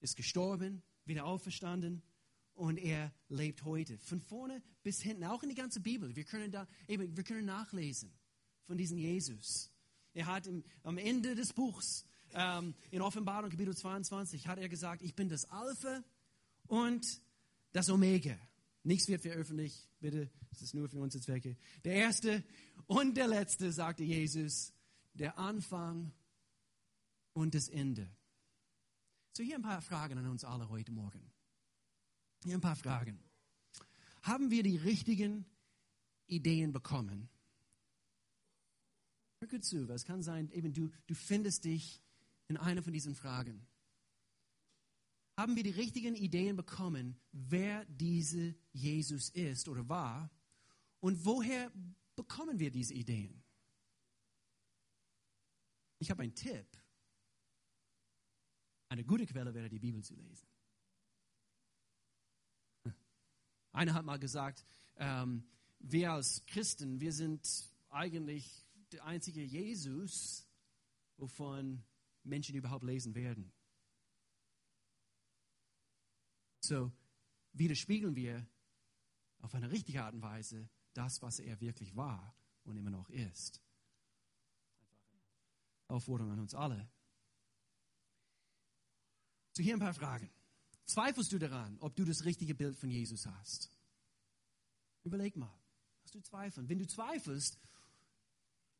ist 0.00 0.16
gestorben, 0.16 0.82
wieder 1.04 1.24
auferstanden 1.24 2.02
und 2.54 2.78
er 2.78 3.12
lebt 3.28 3.64
heute. 3.64 3.98
Von 3.98 4.20
vorne 4.20 4.62
bis 4.82 5.00
hinten, 5.00 5.24
auch 5.24 5.42
in 5.42 5.48
die 5.48 5.54
ganze 5.54 5.80
Bibel. 5.80 6.14
Wir 6.14 6.24
können, 6.24 6.50
da, 6.50 6.68
eben, 6.88 7.16
wir 7.16 7.24
können 7.24 7.46
nachlesen 7.46 8.12
von 8.66 8.76
diesem 8.76 8.98
Jesus. 8.98 9.72
Er 10.12 10.26
hat 10.26 10.46
im, 10.46 10.64
am 10.82 10.98
Ende 10.98 11.34
des 11.34 11.52
Buchs, 11.52 12.04
ähm, 12.32 12.74
in 12.90 13.00
Offenbarung 13.00 13.50
Kapitel 13.50 13.76
22, 13.76 14.46
hat 14.46 14.58
er 14.58 14.68
gesagt, 14.68 15.02
ich 15.02 15.14
bin 15.14 15.28
das 15.28 15.46
Alpha 15.46 16.04
und 16.66 17.22
das 17.72 17.90
Omega. 17.90 18.36
Nichts 18.82 19.08
wird 19.08 19.22
veröffentlicht, 19.22 19.88
bitte, 20.00 20.30
das 20.48 20.62
ist 20.62 20.74
nur 20.74 20.88
für 20.88 20.98
unsere 20.98 21.22
Zwecke. 21.22 21.56
Der 21.84 21.94
Erste 21.94 22.42
und 22.86 23.16
der 23.16 23.28
Letzte, 23.28 23.72
sagte 23.72 24.02
Jesus, 24.02 24.72
der 25.12 25.38
Anfang 25.38 26.12
und 27.32 27.54
das 27.54 27.68
Ende. 27.68 28.10
So 29.32 29.42
hier 29.42 29.56
ein 29.56 29.62
paar 29.62 29.82
Fragen 29.82 30.18
an 30.18 30.26
uns 30.26 30.44
alle 30.44 30.68
heute 30.68 30.92
Morgen. 30.92 31.30
Hier 32.44 32.54
ein 32.54 32.60
paar 32.60 32.76
Fragen. 32.76 33.22
Haben 34.22 34.50
wir 34.50 34.62
die 34.62 34.76
richtigen 34.76 35.44
Ideen 36.26 36.72
bekommen? 36.72 37.28
Hör 39.40 39.48
gut 39.48 39.64
zu, 39.64 39.88
weil 39.88 39.96
es 39.96 40.04
kann 40.04 40.22
sein, 40.22 40.50
eben 40.50 40.72
du, 40.72 40.90
du 41.06 41.14
findest 41.14 41.64
dich 41.64 42.02
in 42.48 42.56
einer 42.56 42.82
von 42.82 42.92
diesen 42.92 43.14
Fragen. 43.14 43.66
Haben 45.40 45.56
wir 45.56 45.62
die 45.62 45.70
richtigen 45.70 46.14
Ideen 46.16 46.54
bekommen, 46.54 47.18
wer 47.32 47.86
diese 47.86 48.54
Jesus 48.72 49.30
ist 49.30 49.68
oder 49.68 49.88
war? 49.88 50.30
Und 51.00 51.24
woher 51.24 51.72
bekommen 52.14 52.58
wir 52.58 52.70
diese 52.70 52.92
Ideen? 52.92 53.42
Ich 55.98 56.10
habe 56.10 56.24
einen 56.24 56.34
Tipp. 56.34 56.66
Eine 58.90 59.02
gute 59.02 59.24
Quelle 59.24 59.54
wäre 59.54 59.70
die 59.70 59.78
Bibel 59.78 60.04
zu 60.04 60.14
lesen. 60.14 60.46
Einer 63.72 63.94
hat 63.94 64.04
mal 64.04 64.18
gesagt, 64.18 64.66
ähm, 64.96 65.48
wir 65.78 66.12
als 66.12 66.44
Christen, 66.44 67.00
wir 67.00 67.14
sind 67.14 67.48
eigentlich 67.88 68.66
der 68.92 69.06
einzige 69.06 69.42
Jesus, 69.42 70.46
wovon 71.16 71.82
Menschen 72.24 72.54
überhaupt 72.56 72.84
lesen 72.84 73.14
werden. 73.14 73.50
So 76.60 76.92
widerspiegeln 77.52 78.14
wir 78.14 78.46
auf 79.40 79.54
eine 79.54 79.70
richtige 79.70 80.02
Art 80.02 80.14
und 80.14 80.22
Weise 80.22 80.68
das, 80.92 81.22
was 81.22 81.38
er 81.38 81.60
wirklich 81.60 81.96
war 81.96 82.34
und 82.64 82.76
immer 82.76 82.90
noch 82.90 83.08
ist. 83.10 83.60
Aufforderung 85.88 86.32
an 86.32 86.40
uns 86.40 86.54
alle. 86.54 86.88
So 89.52 89.62
hier 89.62 89.74
ein 89.74 89.80
paar 89.80 89.94
Fragen. 89.94 90.30
Zweifelst 90.84 91.32
du 91.32 91.38
daran, 91.38 91.76
ob 91.80 91.96
du 91.96 92.04
das 92.04 92.24
richtige 92.24 92.54
Bild 92.54 92.76
von 92.76 92.90
Jesus 92.90 93.26
hast? 93.26 93.70
Überleg 95.02 95.36
mal. 95.36 95.54
Hast 96.02 96.14
du 96.14 96.20
Zweifel? 96.20 96.68
Wenn 96.68 96.78
du 96.78 96.86
zweifelst, 96.86 97.58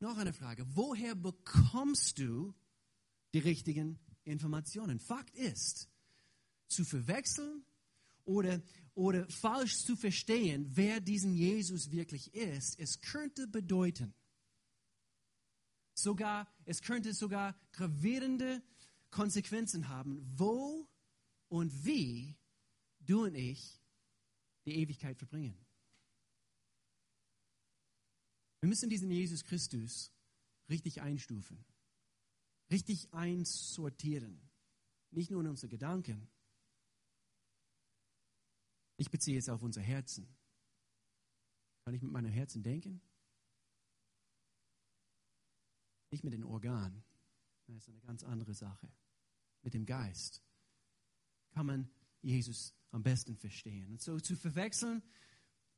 noch 0.01 0.17
eine 0.17 0.33
Frage. 0.33 0.67
Woher 0.75 1.15
bekommst 1.15 2.19
du 2.19 2.55
die 3.35 3.39
richtigen 3.39 3.99
Informationen? 4.25 4.99
Fakt 4.99 5.35
ist, 5.37 5.89
zu 6.69 6.85
verwechseln 6.85 7.65
oder, 8.31 8.63
oder 8.95 9.29
falsch 9.29 9.77
zu 9.79 9.97
verstehen, 9.97 10.71
wer 10.75 11.01
diesen 11.01 11.35
Jesus 11.35 11.91
wirklich 11.91 12.33
ist, 12.33 12.79
es 12.79 13.01
könnte 13.01 13.49
bedeuten, 13.49 14.15
sogar, 15.95 16.49
es 16.65 16.81
könnte 16.81 17.13
sogar 17.13 17.59
gravierende 17.73 18.63
Konsequenzen 19.11 19.89
haben, 19.89 20.23
wo 20.39 20.89
und 21.49 21.85
wie 21.85 22.37
du 23.01 23.25
und 23.25 23.35
ich 23.35 23.81
die 24.65 24.77
Ewigkeit 24.77 25.19
verbringen. 25.19 25.59
Wir 28.61 28.69
müssen 28.69 28.91
diesen 28.91 29.11
Jesus 29.11 29.43
Christus 29.45 30.13
richtig 30.69 31.01
einstufen, 31.01 31.65
richtig 32.71 33.13
einsortieren. 33.13 34.41
Nicht 35.11 35.31
nur 35.31 35.41
in 35.41 35.49
unsere 35.49 35.69
Gedanken. 35.69 36.29
Ich 39.01 39.11
beziehe 39.11 39.39
es 39.39 39.49
auf 39.49 39.63
unser 39.63 39.81
Herzen. 39.81 40.29
Kann 41.87 41.95
ich 41.95 42.03
mit 42.03 42.13
meinem 42.13 42.31
Herzen 42.31 42.63
denken? 42.63 43.01
Nicht 46.11 46.23
mit 46.23 46.35
den 46.35 46.45
Organen. 46.45 47.03
Das 47.67 47.77
ist 47.79 47.89
eine 47.89 48.01
ganz 48.01 48.23
andere 48.25 48.53
Sache. 48.53 48.93
Mit 49.63 49.73
dem 49.73 49.87
Geist 49.87 50.43
kann 51.53 51.65
man 51.65 51.91
Jesus 52.21 52.75
am 52.91 53.03
besten 53.03 53.39
verstehen. 53.39 53.89
Und 53.89 54.03
so 54.03 54.21
zu 54.21 54.37
verwechseln, 54.37 55.03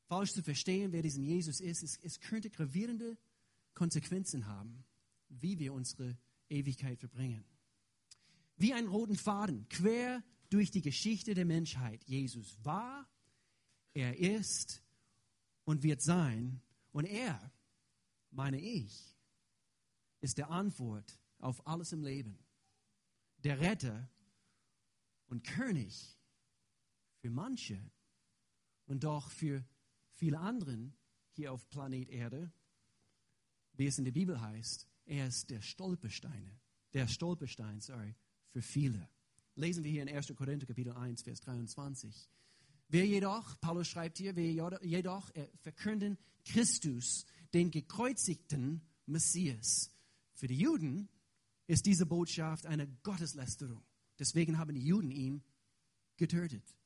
falsch 0.09 0.33
zu 0.33 0.43
verstehen, 0.43 0.91
wer 0.91 1.03
diesen 1.03 1.23
Jesus 1.23 1.61
ist, 1.61 1.85
es, 1.85 1.99
es 1.99 2.19
könnte 2.19 2.51
gravierende 2.51 3.17
Konsequenzen 3.75 4.47
haben, 4.47 4.85
wie 5.29 5.61
wir 5.61 5.75
unsere 5.75 6.19
Ewigkeit 6.49 6.99
verbringen. 6.99 7.45
Wie 8.57 8.73
ein 8.73 8.89
roten 8.89 9.17
Faden, 9.17 9.69
quer 9.69 10.25
durch 10.51 10.73
die 10.73 10.83
Geschichte 10.83 11.35
der 11.35 11.45
Menschheit. 11.45 12.03
Jesus 12.03 12.59
war, 12.65 13.09
er 13.95 14.19
ist 14.19 14.83
und 15.65 15.83
wird 15.83 16.03
sein. 16.03 16.61
Und 16.93 17.05
er, 17.07 17.53
meine 18.31 18.61
ich, 18.61 19.17
ist 20.21 20.39
der 20.39 20.51
Antwort 20.51 21.21
auf 21.39 21.67
alles 21.67 21.93
im 21.93 22.03
Leben. 22.03 22.39
Der 23.39 23.61
Retter 23.61 24.09
und 25.27 25.45
König 25.45 26.19
für 27.21 27.31
manche 27.31 27.79
und 28.87 29.05
doch 29.05 29.31
für 29.31 29.65
viele 30.13 30.39
anderen 30.39 30.95
hier 31.33 31.53
auf 31.53 31.69
Planet 31.71 32.09
Erde 32.09 32.53
wie 33.75 33.87
es 33.87 33.99
in 33.99 34.05
der 34.05 34.13
Bibel 34.13 34.41
heißt, 34.41 34.87
er 35.07 35.27
ist 35.27 35.51
der 35.51 35.61
Stolperstein, 35.61 36.61
der 36.93 37.09
Stolperstein, 37.09 37.81
sorry, 37.81 38.15
für 38.51 38.63
viele. 38.63 39.09
Lesen 39.55 39.83
wir 39.83 39.91
hier 39.91 40.03
in 40.03 40.09
1. 40.09 40.35
Korinther 40.35 40.67
Kapitel 40.67 40.93
1, 40.93 41.23
Vers 41.23 41.41
23. 41.41 42.29
Wir 42.93 43.07
jedoch, 43.07 43.59
Paulus 43.59 43.89
schreibt 43.89 44.19
hier, 44.19 44.37
wir 44.37 44.53
jedoch 44.83 45.31
äh, 45.31 45.49
verkünden 45.63 46.19
Christus, 46.45 47.25
den 47.55 47.71
gekreuzigten 47.71 48.83
Messias. 49.07 49.91
Für 50.35 50.47
die 50.47 50.59
Juden 50.59 51.09
ist 51.67 51.87
diese 51.87 52.05
Botschaft 52.05 52.67
eine 52.67 52.87
Gotteslästerung. 53.03 53.83
Deswegen 54.19 54.59
haben 54.59 54.75
die 54.75 54.85
Juden 54.85 55.11
ihn 55.11 55.43
getötet. 56.19 56.77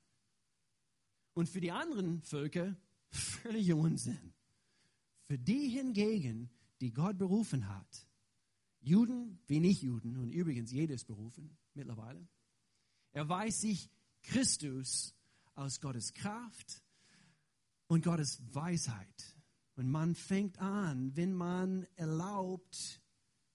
Und 1.35 1.49
für 1.49 1.61
die 1.61 1.73
anderen 1.73 2.23
Völker 2.23 2.77
völlig 3.11 3.73
Unsinn. 3.73 4.33
Für 5.25 5.41
die 5.41 5.71
hingegen, 5.71 6.51
die 6.81 6.93
Gott 6.93 7.19
berufen 7.19 7.69
hat, 7.69 8.07
Juden 8.81 9.41
wie 9.49 9.59
Nicht-Juden, 9.59 10.19
und 10.19 10.31
übrigens 10.31 10.71
jedes 10.71 11.05
berufen 11.05 11.59
mittlerweile, 11.75 12.29
erweist 13.11 13.63
sich 13.63 13.91
Christus 14.23 15.16
aus 15.57 15.81
Gottes 15.81 16.15
Kraft 16.15 16.83
und 17.89 18.05
Gottes 18.05 18.41
Weisheit. 18.53 19.37
Und 19.75 19.91
man 19.91 20.15
fängt 20.15 20.59
an, 20.59 21.15
wenn 21.17 21.35
man 21.35 21.87
erlaubt, 21.97 23.01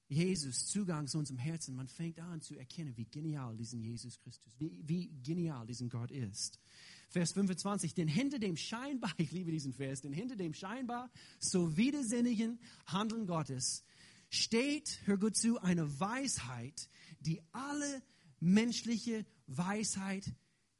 Jesus 0.07 0.67
Zugang 0.67 1.07
zu 1.07 1.17
unserem 1.17 1.37
Herzen, 1.37 1.73
man 1.73 1.87
fängt 1.87 2.19
an 2.19 2.41
zu 2.41 2.57
erkennen, 2.57 2.97
wie 2.97 3.05
genial 3.05 3.55
diesen 3.55 3.79
Jesus 3.79 4.19
Christus, 4.19 4.53
wie, 4.59 4.77
wie 4.83 5.07
genial 5.23 5.65
diesen 5.65 5.89
Gott 5.89 6.11
ist. 6.11 6.59
Vers 7.07 7.31
25, 7.31 7.93
denn 7.93 8.09
hinter 8.09 8.37
dem 8.37 8.57
scheinbar, 8.57 9.13
ich 9.17 9.31
liebe 9.31 9.51
diesen 9.51 9.73
Vers, 9.73 10.01
denn 10.01 10.11
hinter 10.11 10.35
dem 10.35 10.53
scheinbar 10.53 11.09
so 11.39 11.77
widersinnigen 11.77 12.59
Handeln 12.87 13.25
Gottes 13.25 13.85
steht, 14.29 14.99
hör 15.05 15.17
gut 15.17 15.37
zu, 15.37 15.61
eine 15.61 15.99
Weisheit, 15.99 16.89
die 17.21 17.41
alle 17.53 18.03
menschliche 18.41 19.25
Weisheit 19.47 20.25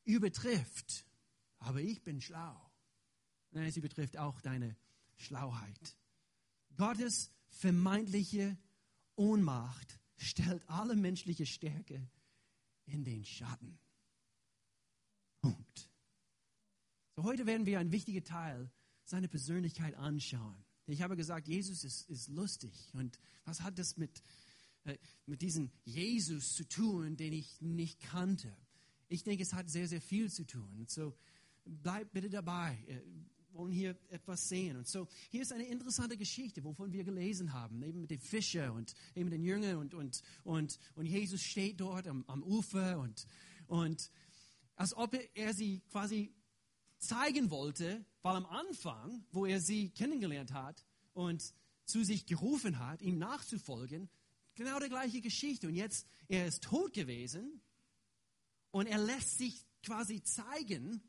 übertrifft. 0.04 1.06
Aber 1.62 1.80
ich 1.80 2.02
bin 2.04 2.22
schlau. 2.22 2.60
Nein, 3.52 3.72
sie 3.72 3.82
betrifft 3.82 4.18
auch 4.18 4.42
deine 4.42 4.76
Schlauheit. 5.16 5.96
Gottes 6.76 7.32
vermeintliche 7.50 8.58
Ohnmacht 9.16 10.00
stellt 10.18 10.68
alle 10.68 10.96
menschliche 10.96 11.46
Stärke 11.46 12.10
in 12.86 13.04
den 13.04 13.24
Schatten. 13.24 13.78
Punkt. 15.42 15.90
So 17.16 17.24
heute 17.24 17.46
werden 17.46 17.66
wir 17.66 17.80
einen 17.80 17.92
wichtigen 17.92 18.24
Teil 18.24 18.72
seiner 19.04 19.28
Persönlichkeit 19.28 19.96
anschauen. 19.96 20.66
Ich 20.88 21.04
habe 21.04 21.16
gesagt, 21.16 21.48
Jesus 21.48 21.84
ist, 21.84 22.10
ist 22.10 22.30
lustig. 22.30 22.90
Und 22.94 23.20
was 23.46 23.62
hat 23.62 23.78
das 23.78 23.98
mit, 23.98 24.24
äh, 24.86 24.98
mit 25.28 25.42
diesem 25.42 25.72
Jesus 25.84 26.54
zu 26.54 26.68
tun, 26.68 27.18
den 27.18 27.34
ich 27.34 27.62
nicht 27.62 28.00
kannte? 28.00 28.52
Ich 29.10 29.24
denke, 29.24 29.44
es 29.44 29.54
hat 29.54 29.70
sehr, 29.70 29.88
sehr 29.88 30.02
viel 30.02 30.32
zu 30.32 30.46
tun. 30.46 30.74
Und 30.80 30.90
so 30.90 31.16
bleib 31.66 32.12
bitte 32.12 32.30
dabei. 32.30 32.78
Wir 32.86 32.98
äh, 32.98 33.04
wollen 33.54 33.72
hier 33.72 33.98
etwas 34.10 34.48
sehen. 34.48 34.78
Und 34.78 34.88
so, 34.88 35.08
hier 35.30 35.42
ist 35.42 35.52
eine 35.52 35.66
interessante 35.66 36.18
Geschichte, 36.18 36.64
wovon 36.64 36.92
wir 36.92 37.04
gelesen 37.04 37.54
haben, 37.54 37.82
eben 37.84 38.02
mit 38.02 38.12
dem 38.12 38.20
Fischer 38.20 38.74
und 38.74 38.94
eben 39.16 39.30
den 39.30 39.44
Jüngern 39.44 39.78
und, 39.78 39.94
und, 39.94 40.22
und, 40.44 40.80
und 40.96 41.06
Jesus 41.06 41.42
steht 41.42 41.80
dort 41.80 42.08
am, 42.08 42.24
am 42.28 42.44
Ufer 42.44 43.00
und, 43.00 43.26
und 43.68 44.12
als 44.76 44.96
ob 44.96 45.18
er 45.34 45.54
sie 45.54 45.82
quasi 45.92 46.34
zeigen 46.98 47.50
wollte, 47.50 48.06
weil 48.22 48.36
am 48.36 48.46
Anfang, 48.46 49.26
wo 49.32 49.46
er 49.46 49.60
sie 49.60 49.90
kennengelernt 49.90 50.54
hat 50.54 50.86
und 51.14 51.54
zu 51.86 52.04
sich 52.04 52.26
gerufen 52.26 52.80
hat, 52.80 53.02
ihm 53.02 53.18
nachzufolgen, 53.18 54.10
genau 54.56 54.80
die 54.80 54.90
gleiche 54.90 55.22
Geschichte. 55.22 55.68
Und 55.68 55.76
jetzt, 55.76 56.08
er 56.28 56.48
ist 56.48 56.64
tot 56.64 56.94
gewesen 56.94 57.62
und 58.72 58.88
er 58.88 59.00
lässt 59.00 59.38
sich 59.38 59.66
quasi 59.84 60.24
zeigen, 60.24 61.02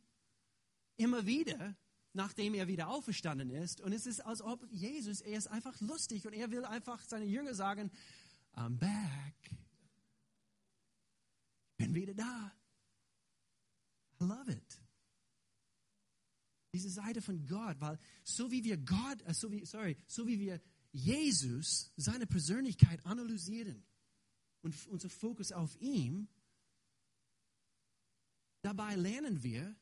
immer 0.96 1.26
wieder, 1.26 1.76
nachdem 2.12 2.54
er 2.54 2.68
wieder 2.68 2.88
auferstanden 2.88 3.50
ist. 3.50 3.80
Und 3.80 3.92
es 3.92 4.06
ist, 4.06 4.20
als 4.20 4.42
ob 4.42 4.66
Jesus, 4.70 5.20
er 5.20 5.38
ist 5.38 5.46
einfach 5.48 5.80
lustig 5.80 6.26
und 6.26 6.32
er 6.32 6.50
will 6.50 6.64
einfach 6.64 7.02
seine 7.04 7.24
Jünger 7.24 7.54
sagen, 7.54 7.90
I'm 8.54 8.78
back. 8.78 9.34
Bin 11.76 11.94
wieder 11.94 12.14
da. 12.14 12.52
I 14.20 14.24
love 14.24 14.52
it. 14.52 14.80
Diese 16.72 16.90
Seite 16.90 17.20
von 17.20 17.44
Gott, 17.46 17.80
weil 17.80 17.98
so 18.24 18.50
wie 18.50 18.64
wir 18.64 18.78
Gott, 18.78 19.20
äh, 19.22 19.34
so 19.34 19.50
wie, 19.50 19.64
sorry, 19.66 19.96
so 20.06 20.26
wie 20.26 20.38
wir 20.38 20.60
Jesus, 20.92 21.92
seine 21.96 22.26
Persönlichkeit 22.26 23.04
analysieren 23.04 23.84
und 24.62 24.86
unser 24.86 25.10
Fokus 25.10 25.52
auf 25.52 25.78
ihm, 25.80 26.28
dabei 28.62 28.94
lernen 28.94 29.42
wir, 29.42 29.74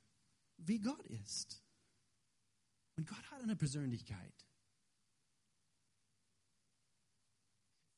wie 0.67 0.81
Gott 0.81 1.07
ist. 1.07 1.63
Und 2.97 3.07
Gott 3.07 3.31
hat 3.31 3.43
eine 3.43 3.57
Persönlichkeit. 3.57 4.35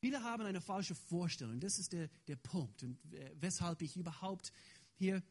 Viele 0.01 0.23
haben 0.23 0.45
eine 0.45 0.61
falsche 0.61 0.95
Vorstellung. 0.95 1.61
Das 1.61 1.79
ist 1.79 1.93
der, 1.93 2.09
der 2.27 2.37
Punkt 2.37 2.83
und 2.83 2.99
weshalb 3.35 3.83
ich 3.83 3.97
überhaupt 3.97 4.53
hier 4.95 5.23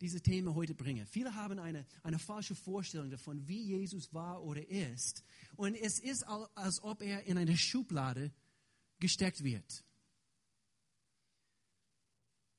diese 0.00 0.20
Themen 0.20 0.54
heute 0.54 0.74
bringe. 0.74 1.06
Viele 1.06 1.34
haben 1.34 1.58
eine, 1.58 1.86
eine 2.02 2.18
falsche 2.18 2.54
Vorstellung 2.54 3.10
davon, 3.10 3.46
wie 3.46 3.62
Jesus 3.62 4.12
war 4.14 4.42
oder 4.42 4.66
ist. 4.68 5.22
Und 5.56 5.74
es 5.74 5.98
ist, 5.98 6.24
als 6.24 6.82
ob 6.82 7.02
er 7.02 7.24
in 7.24 7.36
eine 7.36 7.56
Schublade 7.56 8.32
gesteckt 8.98 9.44
wird. 9.44 9.84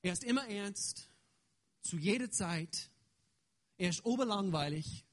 Er 0.04 0.14
ist 0.14 0.24
immer 0.24 0.48
ernst, 0.48 1.10
zu 1.82 1.98
jeder 1.98 2.30
Zeit. 2.30 2.91
Er 3.78 3.90
ist 3.90 4.06
oberlangweilig 4.06 5.06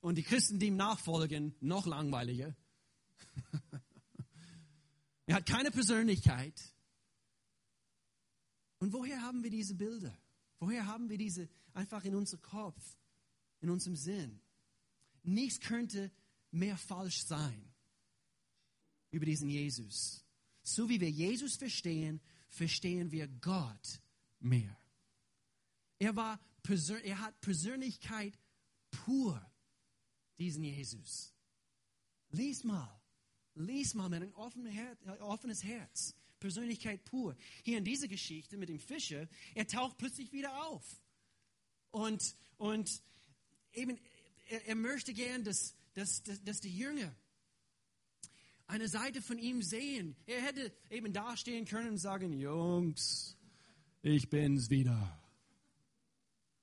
und 0.00 0.16
die 0.16 0.22
Christen, 0.22 0.58
die 0.58 0.66
ihm 0.66 0.76
nachfolgen, 0.76 1.54
noch 1.60 1.86
langweiliger. 1.86 2.54
er 5.26 5.36
hat 5.36 5.46
keine 5.46 5.70
Persönlichkeit. 5.70 6.60
Und 8.78 8.92
woher 8.92 9.22
haben 9.22 9.42
wir 9.42 9.50
diese 9.50 9.74
Bilder? 9.74 10.16
Woher 10.58 10.86
haben 10.86 11.08
wir 11.08 11.18
diese 11.18 11.48
einfach 11.72 12.04
in 12.04 12.14
unserem 12.14 12.42
Kopf, 12.42 12.82
in 13.60 13.70
unserem 13.70 13.96
Sinn? 13.96 14.40
Nichts 15.22 15.60
könnte 15.60 16.10
mehr 16.50 16.76
falsch 16.76 17.24
sein 17.24 17.72
über 19.10 19.26
diesen 19.26 19.48
Jesus. 19.48 20.24
So 20.62 20.88
wie 20.88 21.00
wir 21.00 21.10
Jesus 21.10 21.56
verstehen, 21.56 22.20
verstehen 22.48 23.10
wir 23.10 23.28
Gott 23.28 24.00
mehr. 24.40 24.76
Er, 25.98 26.16
war, 26.16 26.40
er 27.04 27.20
hat 27.20 27.40
Persönlichkeit 27.40 28.38
pur, 28.90 29.40
diesen 30.38 30.64
Jesus. 30.64 31.34
Lies 32.30 32.64
mal, 32.64 33.00
lies 33.54 33.94
mal 33.94 34.08
mit 34.08 34.22
einem 34.22 34.66
Her 34.66 34.96
offenes 35.20 35.64
Herz. 35.64 36.14
Persönlichkeit 36.38 37.04
pur. 37.04 37.36
Hier 37.62 37.78
in 37.78 37.84
dieser 37.84 38.08
Geschichte 38.08 38.56
mit 38.56 38.68
dem 38.68 38.80
Fischer, 38.80 39.28
er 39.54 39.66
taucht 39.66 39.96
plötzlich 39.96 40.32
wieder 40.32 40.66
auf. 40.66 40.84
Und, 41.92 42.34
und 42.56 42.90
eben, 43.72 43.96
er, 44.48 44.66
er 44.66 44.74
möchte 44.74 45.14
gern, 45.14 45.44
dass, 45.44 45.76
dass, 45.94 46.22
dass, 46.24 46.42
dass 46.42 46.60
die 46.60 46.76
Jünger 46.76 47.14
eine 48.66 48.88
Seite 48.88 49.22
von 49.22 49.38
ihm 49.38 49.62
sehen. 49.62 50.16
Er 50.26 50.42
hätte 50.42 50.72
eben 50.90 51.12
dastehen 51.12 51.64
können 51.64 51.90
und 51.90 51.98
sagen, 51.98 52.32
Jungs, 52.32 53.36
ich 54.02 54.28
bin's 54.28 54.68
wieder 54.68 55.21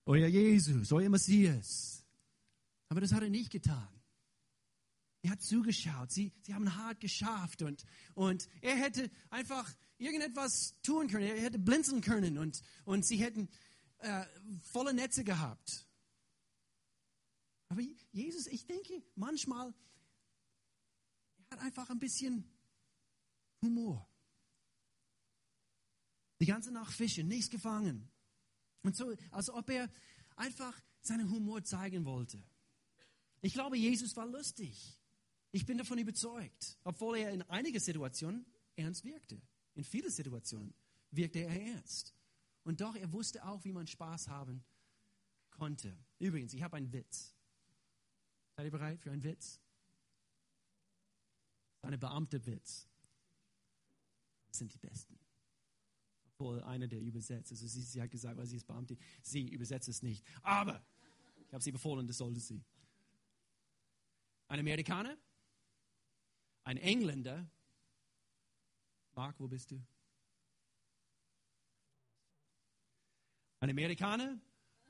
euer 0.09 0.27
Jesus, 0.27 0.91
euer 0.91 1.09
Messias. 1.09 2.03
Aber 2.89 2.99
das 2.99 3.13
hat 3.13 3.21
er 3.21 3.29
nicht 3.29 3.51
getan. 3.51 3.87
Er 5.21 5.31
hat 5.31 5.41
zugeschaut. 5.43 6.11
Sie, 6.11 6.33
sie 6.41 6.53
haben 6.55 6.75
hart 6.75 6.99
geschafft 6.99 7.61
und, 7.61 7.85
und 8.15 8.49
er 8.61 8.75
hätte 8.75 9.11
einfach 9.29 9.71
irgendetwas 9.99 10.75
tun 10.81 11.07
können. 11.09 11.27
Er 11.27 11.41
hätte 11.41 11.59
blinzeln 11.59 12.01
können 12.01 12.39
und, 12.39 12.63
und 12.85 13.05
sie 13.05 13.17
hätten 13.17 13.49
äh, 13.99 14.25
volle 14.63 14.93
Netze 14.93 15.23
gehabt. 15.23 15.85
Aber 17.67 17.81
Jesus, 18.11 18.47
ich 18.47 18.65
denke, 18.65 19.03
manchmal, 19.13 19.75
er 21.49 21.57
hat 21.57 21.59
einfach 21.65 21.89
ein 21.91 21.99
bisschen 21.99 22.49
Humor. 23.61 24.09
Die 26.39 26.47
ganze 26.47 26.71
Nacht 26.71 26.93
fischen, 26.95 27.27
nichts 27.27 27.51
gefangen. 27.51 28.09
Und 28.83 28.95
so, 28.95 29.13
als 29.31 29.49
ob 29.49 29.69
er 29.69 29.89
einfach 30.35 30.79
seinen 31.01 31.29
Humor 31.29 31.63
zeigen 31.63 32.05
wollte. 32.05 32.41
Ich 33.41 33.53
glaube, 33.53 33.77
Jesus 33.77 34.15
war 34.15 34.25
lustig. 34.25 34.99
Ich 35.51 35.65
bin 35.65 35.77
davon 35.77 35.97
überzeugt. 35.97 36.77
Obwohl 36.83 37.17
er 37.17 37.31
in 37.31 37.41
einigen 37.43 37.79
Situationen 37.79 38.45
ernst 38.75 39.03
wirkte. 39.03 39.41
In 39.75 39.83
vielen 39.83 40.11
Situationen 40.11 40.73
wirkte 41.11 41.39
er 41.39 41.61
ernst. 41.61 42.13
Und 42.63 42.81
doch, 42.81 42.95
er 42.95 43.11
wusste 43.11 43.45
auch, 43.45 43.63
wie 43.63 43.71
man 43.71 43.87
Spaß 43.87 44.27
haben 44.27 44.63
konnte. 45.51 45.97
Übrigens, 46.19 46.53
ich 46.53 46.61
habe 46.61 46.77
einen 46.77 46.91
Witz. 46.91 47.33
Seid 48.55 48.65
ihr 48.65 48.71
bereit 48.71 48.99
für 48.99 49.11
einen 49.11 49.23
Witz? 49.23 49.59
Eine 51.81 51.97
Beamte-Witz. 51.97 52.87
sind 54.51 54.73
die 54.73 54.77
Besten. 54.77 55.17
Obwohl 56.39 56.61
einer, 56.63 56.87
der 56.87 57.01
übersetzt, 57.01 57.51
also 57.51 57.67
sie, 57.67 57.81
sie 57.81 58.01
hat 58.01 58.11
gesagt, 58.11 58.37
weil 58.37 58.45
sie 58.45 58.55
ist 58.55 58.65
Beamte, 58.65 58.97
sie 59.21 59.49
übersetzt 59.49 59.89
es 59.89 60.01
nicht. 60.01 60.25
Aber 60.41 60.81
ich 61.45 61.53
habe 61.53 61.61
sie 61.61 61.73
befohlen, 61.73 62.07
das 62.07 62.17
sollte 62.17 62.39
sie. 62.39 62.63
Ein 64.47 64.61
Amerikaner, 64.61 65.17
ein 66.63 66.77
Engländer. 66.77 67.45
Mark, 69.15 69.37
wo 69.37 69.49
bist 69.49 69.69
du? 69.71 69.83
Ein 73.59 73.71
Amerikaner, 73.71 74.39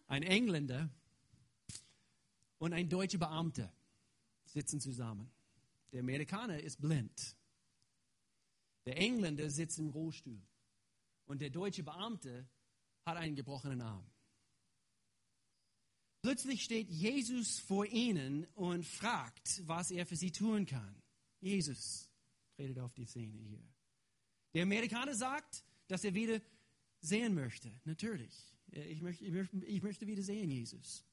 ein 0.05 0.21
Engländer 0.21 0.87
und 2.59 2.73
ein 2.73 2.87
deutscher 2.87 3.17
Beamter 3.17 3.73
sitzen 4.45 4.79
zusammen. 4.79 5.31
Der 5.93 6.01
Amerikaner 6.01 6.59
ist 6.59 6.79
blind. 6.79 7.35
Der 8.85 8.97
Engländer 8.97 9.49
sitzt 9.49 9.79
im 9.79 9.89
Rollstuhl. 9.89 10.39
Und 11.29 11.41
der 11.41 11.51
deutsche 11.51 11.83
Beamte 11.83 12.49
hat 13.05 13.15
einen 13.15 13.35
gebrochenen 13.35 13.81
Arm. 13.81 14.03
Plötzlich 16.23 16.63
steht 16.63 16.89
Jesus 16.89 17.59
vor 17.59 17.85
ihnen 17.85 18.45
und 18.55 18.83
fragt, 18.83 19.61
was 19.67 19.91
er 19.91 20.07
für 20.07 20.15
sie 20.15 20.31
tun 20.31 20.65
kann. 20.65 20.99
Jesus 21.39 22.09
redet 22.57 22.79
auf 22.79 22.95
die 22.95 23.05
Szene 23.05 23.37
hier. 23.37 23.63
Der 24.55 24.63
Amerikaner 24.63 25.13
sagt, 25.13 25.63
dass 25.87 26.03
er 26.03 26.15
wieder 26.15 26.41
sehen 26.99 27.35
möchte. 27.35 27.71
Natürlich. 27.85 28.33
Ich 28.71 29.01
möchte, 29.03 29.23
ich 29.23 29.31
möchte, 29.31 29.65
ich 29.65 29.83
möchte 29.83 30.07
wieder 30.07 30.23
sehen, 30.23 30.49
Jesus. 30.49 31.05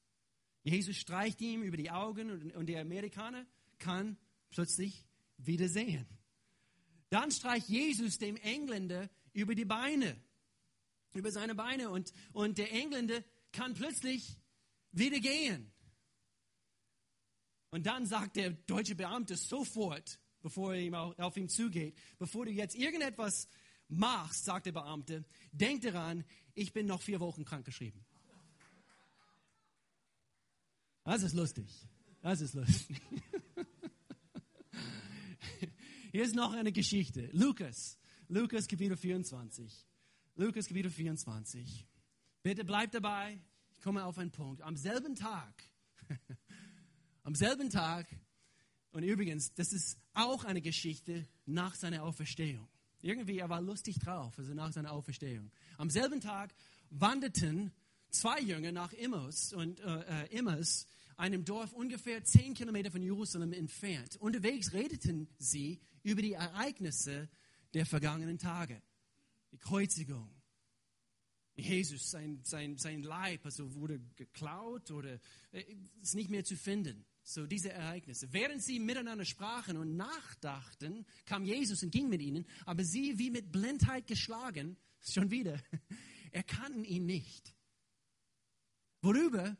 Jesus 0.63 0.97
streicht 0.97 1.39
ihm 1.41 1.61
über 1.61 1.77
die 1.77 1.91
Augen 1.91 2.31
und, 2.31 2.55
und 2.55 2.65
der 2.65 2.81
Amerikaner 2.81 3.45
kann 3.77 4.17
plötzlich 4.49 5.05
wieder 5.37 5.69
sehen. 5.69 6.07
Dann 7.09 7.29
streicht 7.29 7.69
Jesus 7.69 8.17
dem 8.17 8.35
Engländer 8.37 9.09
über 9.37 9.53
die 9.53 9.65
Beine, 9.65 10.19
über 11.13 11.31
seine 11.31 11.53
Beine 11.53 11.91
und, 11.91 12.11
und 12.33 12.57
der 12.57 12.71
Engländer 12.71 13.23
kann 13.51 13.75
plötzlich 13.75 14.35
wieder 14.91 15.19
gehen. 15.19 15.71
Und 17.69 17.85
dann 17.85 18.07
sagt 18.07 18.35
der 18.35 18.49
deutsche 18.49 18.95
Beamte 18.95 19.35
sofort, 19.35 20.19
bevor 20.41 20.73
er 20.73 21.23
auf 21.23 21.37
ihn 21.37 21.49
zugeht, 21.49 21.95
bevor 22.17 22.45
du 22.45 22.51
jetzt 22.51 22.75
irgendetwas 22.75 23.47
machst, 23.87 24.45
sagt 24.45 24.65
der 24.65 24.71
Beamte, 24.71 25.23
denk 25.51 25.83
daran, 25.83 26.25
ich 26.55 26.73
bin 26.73 26.87
noch 26.87 27.03
vier 27.03 27.19
Wochen 27.19 27.45
krankgeschrieben. 27.45 28.03
Das 31.03 31.21
ist 31.21 31.35
lustig. 31.35 31.69
Das 32.23 32.41
ist 32.41 32.55
lustig. 32.55 32.99
Hier 36.11 36.23
ist 36.23 36.33
noch 36.33 36.53
eine 36.53 36.71
Geschichte. 36.71 37.29
Lukas, 37.33 37.99
Lukas 38.29 38.67
Kapitel 38.67 38.97
24. 38.97 39.85
Lukas 40.35 40.67
Kapitel 40.67 40.91
24. 40.91 41.87
Bitte 42.43 42.65
bleibt 42.65 42.93
dabei. 42.93 43.39
Ich 43.71 43.81
komme 43.81 44.03
auf 44.03 44.17
einen 44.17 44.31
Punkt. 44.31 44.61
Am 44.63 44.75
selben 44.75 45.15
Tag, 45.15 45.63
am 47.23 47.35
selben 47.35 47.69
Tag, 47.69 48.05
und 48.91 49.03
übrigens, 49.03 49.53
das 49.53 49.71
ist 49.71 49.97
auch 50.13 50.43
eine 50.43 50.61
Geschichte 50.61 51.25
nach 51.45 51.75
seiner 51.75 52.03
Auferstehung. 52.03 52.67
Irgendwie, 53.01 53.37
er 53.37 53.49
war 53.49 53.61
lustig 53.61 53.97
drauf, 53.99 54.37
also 54.37 54.53
nach 54.53 54.73
seiner 54.73 54.91
Auferstehung. 54.91 55.49
Am 55.77 55.89
selben 55.89 56.19
Tag 56.19 56.53
wanderten 56.89 57.71
zwei 58.09 58.41
Jünger 58.41 58.73
nach 58.73 58.91
Immers 58.91 59.53
und 59.53 59.79
äh, 59.79 60.25
äh 60.25 60.37
Immers, 60.37 60.85
einem 61.15 61.45
Dorf 61.45 61.71
ungefähr 61.71 62.25
zehn 62.25 62.53
Kilometer 62.53 62.91
von 62.91 63.01
Jerusalem 63.01 63.53
entfernt. 63.53 64.17
Unterwegs 64.17 64.73
redeten 64.73 65.29
sie 65.37 65.79
über 66.03 66.21
die 66.21 66.33
Ereignisse 66.33 67.29
der 67.73 67.85
vergangenen 67.85 68.37
Tage. 68.37 68.81
Die 69.51 69.57
Kreuzigung, 69.57 70.29
Jesus, 71.57 72.11
sein, 72.11 72.39
sein, 72.43 72.77
sein 72.77 73.01
Leib, 73.01 73.43
also 73.43 73.73
wurde 73.73 73.99
geklaut 74.15 74.91
oder 74.91 75.19
äh, 75.51 75.63
ist 76.01 76.15
nicht 76.15 76.29
mehr 76.29 76.43
zu 76.43 76.55
finden. 76.55 77.03
So 77.23 77.45
diese 77.47 77.73
Ereignisse. 77.73 78.31
Während 78.31 78.61
sie 78.61 78.79
miteinander 78.79 79.25
sprachen 79.25 79.75
und 79.75 79.97
nachdachten, 79.97 81.05
kam 81.25 81.43
Jesus 81.43 81.83
und 81.83 81.91
ging 81.91 82.09
mit 82.09 82.21
ihnen, 82.21 82.45
aber 82.65 82.83
sie 82.83 83.17
wie 83.17 83.31
mit 83.31 83.51
Blindheit 83.51 84.07
geschlagen, 84.07 84.77
schon 85.01 85.31
wieder, 85.31 85.59
erkannten 86.31 86.85
ihn 86.85 87.05
nicht. 87.05 87.55
Worüber 89.01 89.57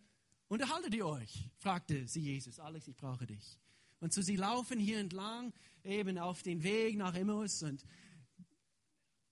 unterhaltet 0.48 0.94
ihr 0.94 1.06
euch? 1.06 1.50
fragte 1.58 2.08
sie 2.08 2.22
Jesus. 2.22 2.60
Alex, 2.60 2.88
ich 2.88 2.96
brauche 2.96 3.26
dich. 3.26 3.60
Und 4.00 4.14
so 4.14 4.22
sie 4.22 4.36
laufen 4.36 4.80
hier 4.80 5.00
entlang, 5.00 5.54
eben 5.84 6.18
auf 6.18 6.44
den 6.44 6.64
Weg 6.64 6.98
nach 6.98 7.16
Emmaus 7.16 7.64
und 7.64 7.84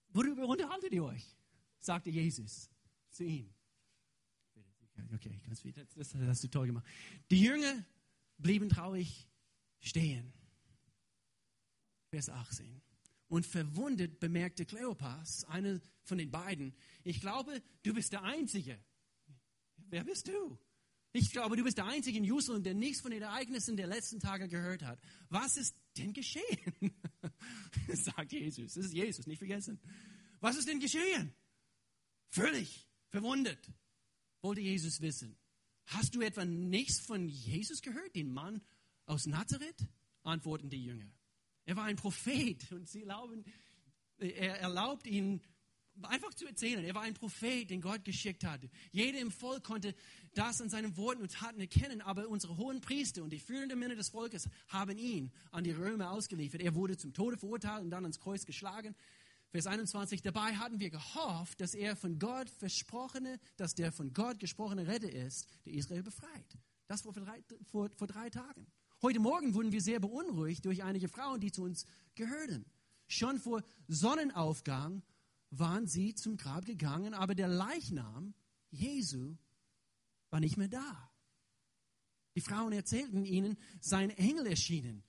worüber 0.09 0.47
unterhaltet 0.47 0.91
ihr 0.93 1.03
euch? 1.03 1.35
sagte 1.79 2.09
Jesus 2.09 2.69
zu 3.11 3.23
ihm. 3.23 3.53
Okay, 5.13 5.39
ganz. 5.45 5.61
Das, 5.95 6.09
das 6.09 6.15
hast 6.15 6.43
du 6.43 6.47
toll 6.47 6.67
gemacht. 6.67 6.85
Die 7.29 7.41
Jünger 7.41 7.85
blieben 8.37 8.69
traurig 8.69 9.27
stehen. 9.79 10.33
Vers 12.09 12.29
18. 12.29 12.81
Und 13.27 13.45
verwundet 13.45 14.19
bemerkte 14.19 14.65
Kleopas, 14.65 15.43
eine 15.45 15.81
von 16.03 16.17
den 16.17 16.29
beiden, 16.29 16.73
ich 17.03 17.19
glaube, 17.19 17.61
du 17.83 17.93
bist 17.93 18.13
der 18.13 18.23
Einzige. 18.23 18.79
Wer 19.89 20.03
bist 20.03 20.27
du? 20.27 20.57
Ich 21.17 21.31
glaube, 21.31 21.55
du 21.55 21.63
bist 21.63 21.77
der 21.77 21.85
Einzige 21.85 22.17
in 22.17 22.25
Jerusalem, 22.25 22.61
der 22.61 22.73
nichts 22.73 22.99
von 22.99 23.09
den 23.09 23.21
Ereignissen 23.21 23.77
der 23.77 23.87
letzten 23.87 24.19
Tage 24.19 24.49
gehört 24.49 24.83
hat. 24.83 24.99
Was 25.29 25.55
ist 25.55 25.73
denn 25.97 26.11
geschehen? 26.11 26.93
sagt 27.87 28.33
Jesus. 28.33 28.73
Das 28.73 28.87
ist 28.87 28.93
Jesus, 28.93 29.25
nicht 29.25 29.37
vergessen. 29.37 29.79
Was 30.41 30.57
ist 30.57 30.67
denn 30.67 30.81
geschehen? 30.81 31.33
Völlig 32.31 32.89
verwundet 33.07 33.71
wollte 34.41 34.59
Jesus 34.59 34.99
wissen. 34.99 35.37
Hast 35.85 36.15
du 36.15 36.21
etwa 36.21 36.43
nichts 36.43 36.99
von 36.99 37.29
Jesus 37.29 37.81
gehört, 37.81 38.13
den 38.13 38.33
Mann 38.33 38.61
aus 39.05 39.25
Nazareth? 39.25 39.87
Antworten 40.23 40.69
die 40.69 40.83
Jünger. 40.83 41.09
Er 41.63 41.77
war 41.77 41.85
ein 41.85 41.95
Prophet 41.95 42.69
und 42.73 42.89
sie 42.89 43.03
erlauben, 43.03 43.45
er 44.17 44.59
erlaubt 44.59 45.07
ihnen 45.07 45.41
einfach 46.03 46.33
zu 46.33 46.45
erzählen. 46.45 46.83
Er 46.83 46.95
war 46.95 47.03
ein 47.03 47.13
Prophet, 47.13 47.69
den 47.69 47.81
Gott 47.81 48.03
geschickt 48.03 48.43
hatte. 48.43 48.69
Jeder 48.91 49.19
im 49.19 49.31
Volk 49.31 49.63
konnte 49.63 49.95
das 50.33 50.61
an 50.61 50.69
seinen 50.69 50.97
Worten 50.97 51.21
und 51.21 51.31
Taten 51.31 51.59
erkennen, 51.59 52.01
aber 52.01 52.27
unsere 52.27 52.57
hohen 52.57 52.81
Priester 52.81 53.23
und 53.23 53.31
die 53.31 53.39
führenden 53.39 53.79
Männer 53.79 53.95
des 53.95 54.09
Volkes 54.09 54.49
haben 54.67 54.97
ihn 54.97 55.31
an 55.51 55.63
die 55.63 55.71
Römer 55.71 56.11
ausgeliefert. 56.11 56.61
Er 56.61 56.75
wurde 56.75 56.97
zum 56.97 57.13
Tode 57.13 57.37
verurteilt 57.37 57.83
und 57.83 57.89
dann 57.89 58.03
ans 58.03 58.19
Kreuz 58.19 58.45
geschlagen. 58.45 58.95
Vers 59.51 59.67
21, 59.67 60.21
dabei 60.21 60.55
hatten 60.55 60.79
wir 60.81 60.89
gehofft, 60.89 61.61
dass 61.61 61.73
er 61.73 61.95
von 61.95 62.19
Gott 62.19 62.49
versprochene, 62.49 63.39
dass 63.55 63.73
der 63.73 63.93
von 63.93 64.11
Gott 64.11 64.39
gesprochene 64.39 64.85
Retter 64.87 65.09
ist, 65.09 65.47
der 65.65 65.73
Israel 65.73 66.03
befreit. 66.03 66.57
Das 66.87 67.03
vor 67.03 67.13
drei, 67.13 67.41
vor, 67.63 67.89
vor 67.95 68.07
drei 68.07 68.29
Tagen. 68.29 68.67
Heute 69.01 69.19
Morgen 69.19 69.53
wurden 69.53 69.71
wir 69.71 69.81
sehr 69.81 69.99
beunruhigt 69.99 70.65
durch 70.65 70.83
einige 70.83 71.07
Frauen, 71.07 71.39
die 71.39 71.51
zu 71.51 71.63
uns 71.63 71.85
gehörten. 72.15 72.65
Schon 73.07 73.39
vor 73.39 73.63
Sonnenaufgang 73.87 75.03
waren 75.59 75.87
sie 75.87 76.15
zum 76.15 76.37
Grab 76.37 76.65
gegangen, 76.65 77.13
aber 77.13 77.35
der 77.35 77.47
Leichnam 77.47 78.33
Jesu 78.71 79.37
war 80.29 80.39
nicht 80.39 80.57
mehr 80.57 80.67
da. 80.67 81.11
Die 82.35 82.41
Frauen 82.41 82.73
erzählten 82.73 83.23
ihnen, 83.25 83.57
sein 83.79 84.09
Engel 84.09 84.47
erschienen. 84.47 85.03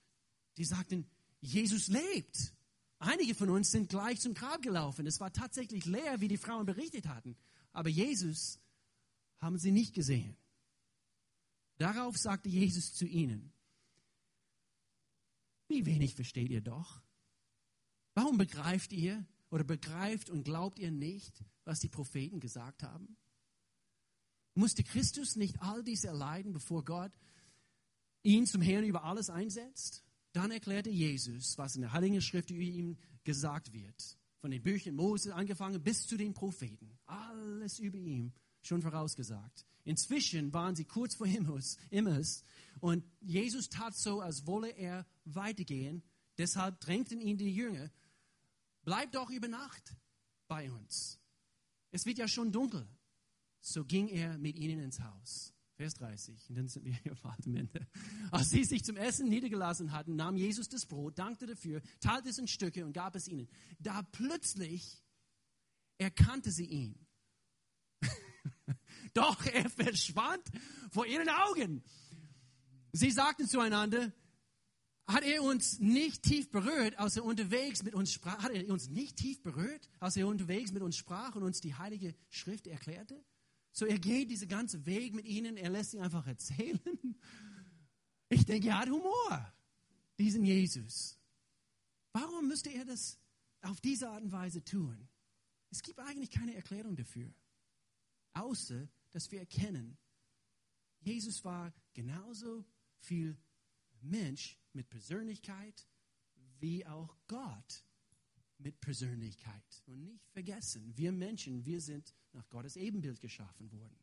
Die 0.57 0.63
sagten, 0.63 1.05
Jesus 1.41 1.87
lebt. 1.87 2.53
Einige 2.99 3.35
von 3.35 3.49
uns 3.49 3.71
sind 3.71 3.89
gleich 3.89 4.19
zum 4.19 4.33
Grab 4.33 4.61
gelaufen. 4.61 5.05
Es 5.05 5.19
war 5.19 5.31
tatsächlich 5.31 5.85
leer, 5.85 6.21
wie 6.21 6.29
die 6.29 6.37
Frauen 6.37 6.65
berichtet 6.65 7.07
hatten. 7.07 7.35
Aber 7.73 7.89
Jesus 7.89 8.59
haben 9.39 9.59
sie 9.59 9.71
nicht 9.71 9.93
gesehen. 9.93 10.35
Darauf 11.77 12.17
sagte 12.17 12.49
Jesus 12.49 12.93
zu 12.93 13.05
ihnen, 13.05 13.53
wie 15.67 15.85
wenig 15.85 16.15
versteht 16.15 16.49
ihr 16.49 16.61
doch? 16.61 17.01
Warum 18.15 18.37
begreift 18.37 18.93
ihr 18.93 19.27
oder 19.49 19.63
begreift 19.63 20.29
und 20.29 20.43
glaubt 20.43 20.79
ihr 20.79 20.91
nicht, 20.91 21.43
was 21.63 21.79
die 21.79 21.89
Propheten 21.89 22.39
gesagt 22.39 22.83
haben? 22.83 23.17
Musste 24.53 24.83
Christus 24.83 25.35
nicht 25.35 25.61
all 25.61 25.83
dies 25.83 26.03
erleiden, 26.03 26.53
bevor 26.53 26.83
Gott 26.83 27.11
ihn 28.23 28.47
zum 28.47 28.61
Herrn 28.61 28.85
über 28.85 29.03
alles 29.03 29.29
einsetzt? 29.29 30.03
Dann 30.33 30.51
erklärte 30.51 30.89
Jesus, 30.89 31.57
was 31.57 31.75
in 31.75 31.81
der 31.81 31.93
Heiligen 31.93 32.21
Schrift 32.21 32.49
über 32.49 32.61
ihn 32.61 32.97
gesagt 33.23 33.71
wird. 33.73 34.17
Von 34.39 34.51
den 34.51 34.61
Büchern 34.61 34.95
Mose 34.95 35.33
angefangen 35.33 35.81
bis 35.83 36.07
zu 36.07 36.17
den 36.17 36.33
Propheten. 36.33 36.97
Alles 37.05 37.79
über 37.79 37.97
ihn 37.97 38.33
schon 38.61 38.81
vorausgesagt. 38.81 39.65
Inzwischen 39.83 40.53
waren 40.53 40.75
sie 40.75 40.85
kurz 40.85 41.15
vor 41.15 41.27
Himmels, 41.27 41.77
Immers 41.89 42.43
und 42.79 43.03
Jesus 43.21 43.69
tat 43.69 43.95
so, 43.95 44.21
als 44.21 44.45
wolle 44.45 44.69
er 44.69 45.05
weitergehen. 45.25 46.03
Deshalb 46.37 46.79
drängten 46.81 47.19
ihn 47.19 47.37
die 47.37 47.53
Jünger, 47.53 47.89
bleib 48.87 49.11
doch 49.11 49.29
über 49.29 49.49
Nacht 49.49 49.97
bei 50.47 50.71
uns. 50.71 51.19
Es 51.91 52.05
wird 52.05 52.17
ja 52.17 52.27
schon 52.29 52.53
dunkel. 52.53 52.87
So 53.59 53.83
ging 53.83 54.07
er 54.07 54.37
mit 54.37 54.55
ihnen 54.55 54.79
ins 54.79 55.01
Haus. 55.01 55.53
Vers 55.75 55.95
30. 55.95 56.49
Und 56.49 56.55
dann 56.55 56.69
sind 56.69 56.85
wir 56.85 56.93
hier 56.93 57.17
am 57.21 57.55
Ende. 57.55 57.85
Als 58.31 58.49
sie 58.49 58.63
sich 58.63 58.85
zum 58.85 58.95
Essen 58.95 59.27
niedergelassen 59.27 59.91
hatten, 59.91 60.15
nahm 60.15 60.37
Jesus 60.37 60.69
das 60.69 60.85
Brot, 60.85 61.19
dankte 61.19 61.47
dafür, 61.47 61.81
teilte 61.99 62.29
es 62.29 62.37
in 62.37 62.47
Stücke 62.47 62.85
und 62.85 62.93
gab 62.93 63.13
es 63.15 63.27
ihnen. 63.27 63.49
Da 63.77 64.03
plötzlich 64.03 65.03
erkannte 65.97 66.49
sie 66.49 66.65
ihn. 66.65 67.05
Doch 69.13 69.45
er 69.47 69.69
verschwand 69.69 70.49
vor 70.91 71.05
ihren 71.05 71.27
Augen. 71.27 71.83
Sie 72.93 73.11
sagten 73.11 73.49
zueinander, 73.49 74.13
hat 75.07 75.23
er 75.23 75.41
uns 75.41 75.79
nicht 75.79 76.23
tief 76.23 76.51
berührt, 76.51 76.99
als 76.99 77.15
er 77.15 77.23
unterwegs 77.23 77.81
mit 77.81 77.95
uns 77.95 78.11
sprach? 78.11 78.43
Hat 78.43 78.51
er 78.51 78.69
uns 78.69 78.89
nicht 78.89 79.15
tief 79.15 79.41
berührt, 79.41 79.89
als 79.99 80.17
er 80.17 80.27
unterwegs 80.27 80.73
mit 80.73 80.83
uns 80.83 80.97
sprach 80.97 81.35
und 81.35 81.43
uns 81.43 81.61
die 81.61 81.75
Heilige 81.75 82.13
Schrift 82.29 82.67
erklärte? 82.67 83.23
So, 83.71 83.85
er 83.85 83.99
geht 83.99 84.29
diesen 84.29 84.49
ganzen 84.49 84.85
Weg 84.85 85.13
mit 85.13 85.25
ihnen, 85.25 85.55
er 85.55 85.69
lässt 85.69 85.91
sie 85.91 85.99
einfach 85.99 86.27
erzählen. 86.27 86.79
Ich 88.29 88.45
denke, 88.45 88.67
er 88.67 88.79
hat 88.79 88.89
Humor, 88.89 89.53
diesen 90.19 90.43
Jesus. 90.43 91.17
Warum 92.11 92.49
müsste 92.49 92.69
er 92.69 92.83
das 92.83 93.17
auf 93.61 93.79
diese 93.79 94.09
Art 94.09 94.21
und 94.21 94.33
Weise 94.33 94.61
tun? 94.65 95.07
Es 95.69 95.81
gibt 95.81 95.99
eigentlich 95.99 96.31
keine 96.31 96.53
Erklärung 96.53 96.97
dafür, 96.97 97.33
außer 98.33 98.89
dass 99.11 99.31
wir 99.31 99.39
erkennen, 99.39 99.97
Jesus 100.99 101.45
war 101.45 101.73
genauso 101.93 102.65
viel 102.99 103.37
Mensch 104.01 104.57
mit 104.77 104.89
Persönlichkeit 104.89 105.87
wie 106.59 106.85
auch 106.85 107.17
Gott 107.27 107.83
mit 108.59 108.79
Persönlichkeit. 108.79 109.83
Und 109.87 110.03
nicht 110.03 110.29
vergessen, 110.31 110.95
wir 110.95 111.11
Menschen, 111.11 111.65
wir 111.65 111.81
sind 111.81 112.15
nach 112.31 112.47
Gottes 112.49 112.75
Ebenbild 112.75 113.19
geschaffen 113.19 113.71
worden. 113.71 113.97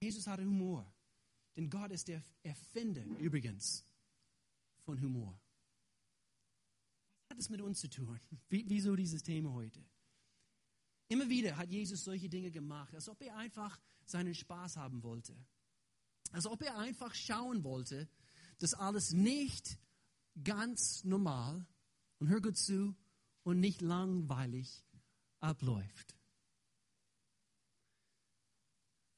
Jesus 0.00 0.26
hatte 0.26 0.44
Humor, 0.44 0.92
denn 1.56 1.70
Gott 1.70 1.90
ist 1.90 2.08
der 2.08 2.22
Erfinder 2.42 3.04
übrigens 3.18 3.84
von 4.84 5.00
Humor. 5.00 5.40
Was 7.22 7.30
hat 7.30 7.38
es 7.38 7.50
mit 7.50 7.60
uns 7.60 7.80
zu 7.80 7.88
tun? 7.88 8.20
Wieso 8.48 8.94
dieses 8.94 9.22
Thema 9.22 9.52
heute? 9.52 9.84
Immer 11.08 11.28
wieder 11.28 11.56
hat 11.56 11.70
Jesus 11.70 12.04
solche 12.04 12.28
Dinge 12.28 12.50
gemacht, 12.50 12.94
als 12.94 13.08
ob 13.08 13.20
er 13.22 13.36
einfach 13.36 13.80
seinen 14.04 14.34
Spaß 14.34 14.76
haben 14.76 15.02
wollte. 15.02 15.36
Als 16.32 16.46
ob 16.46 16.62
er 16.62 16.76
einfach 16.78 17.14
schauen 17.14 17.64
wollte, 17.64 18.08
dass 18.58 18.74
alles 18.74 19.12
nicht 19.12 19.78
ganz 20.42 21.04
normal 21.04 21.66
und 22.18 22.28
hör 22.28 22.40
gut 22.40 22.56
zu 22.56 22.94
und 23.42 23.60
nicht 23.60 23.80
langweilig 23.80 24.84
abläuft. 25.40 26.16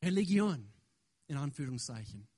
Religion, 0.02 0.72
in 1.26 1.36
Anführungszeichen. 1.36 2.28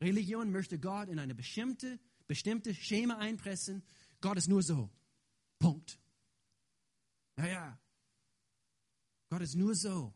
Religion 0.00 0.50
möchte 0.50 0.78
Gott 0.78 1.08
in 1.08 1.18
eine 1.18 1.34
bestimmte, 1.34 1.98
bestimmte 2.26 2.74
Schema 2.74 3.18
einpressen. 3.18 3.82
Gott 4.20 4.38
ist 4.38 4.48
nur 4.48 4.62
so. 4.62 4.90
Punkt. 5.58 5.98
Naja, 7.36 7.78
Gott 9.30 9.42
ist 9.42 9.54
nur 9.56 9.74
so. 9.74 10.14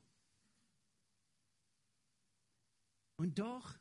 Und 3.17 3.39
doch, 3.39 3.77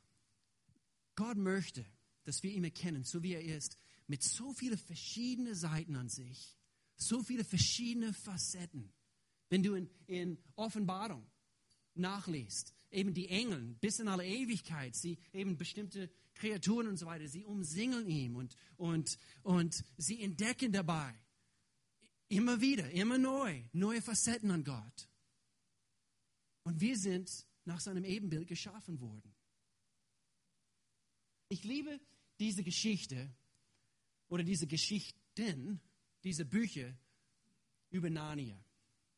Gott 1.18 1.38
möchte, 1.38 1.86
dass 2.24 2.44
wir 2.44 2.52
ihn 2.52 2.64
erkennen, 2.64 3.04
so 3.04 3.22
wie 3.24 3.34
er 3.34 3.44
ist, 3.44 3.78
mit 4.08 4.24
so 4.24 4.54
vielen 4.54 4.78
verschiedenen 4.78 5.56
Seiten 5.56 5.98
an 5.98 6.08
sich, 6.08 6.56
so 6.96 7.22
viele 7.22 7.44
verschiedene 7.44 8.14
Facetten. 8.14 8.94
Wenn 9.50 9.64
du 9.64 9.74
in, 9.76 9.90
in 10.06 10.38
Offenbarung 10.56 11.26
nachliest, 11.96 12.74
eben 12.92 13.14
die 13.14 13.28
Engel 13.28 13.76
bis 13.82 14.00
in 14.00 14.08
alle 14.08 14.26
Ewigkeit, 14.26 14.96
sie 14.96 15.18
eben 15.34 15.58
bestimmte 15.58 16.10
Kreaturen 16.36 16.88
und 16.88 16.98
so 16.98 17.06
weiter, 17.06 17.28
sie 17.28 17.44
umsingeln 17.44 18.08
ihn 18.08 18.36
und, 18.36 18.56
und, 18.78 19.18
und 19.44 19.84
sie 19.98 20.22
entdecken 20.22 20.72
dabei 20.72 21.14
immer 22.30 22.62
wieder, 22.62 22.90
immer 22.92 23.18
neu, 23.18 23.64
neue 23.74 24.02
Facetten 24.02 24.52
an 24.52 24.64
Gott. 24.64 25.10
Und 26.64 26.80
wir 26.80 26.98
sind 26.98 27.46
nach 27.66 27.80
seinem 27.80 28.04
Ebenbild 28.04 28.48
geschaffen 28.48 29.00
worden. 29.00 29.34
Ich 31.50 31.64
liebe 31.64 32.00
diese 32.40 32.64
Geschichte 32.64 33.30
oder 34.28 34.44
diese 34.44 34.68
Geschichten, 34.68 35.80
diese 36.24 36.46
Bücher 36.46 36.94
über 37.90 38.10
Narnia. 38.10 38.62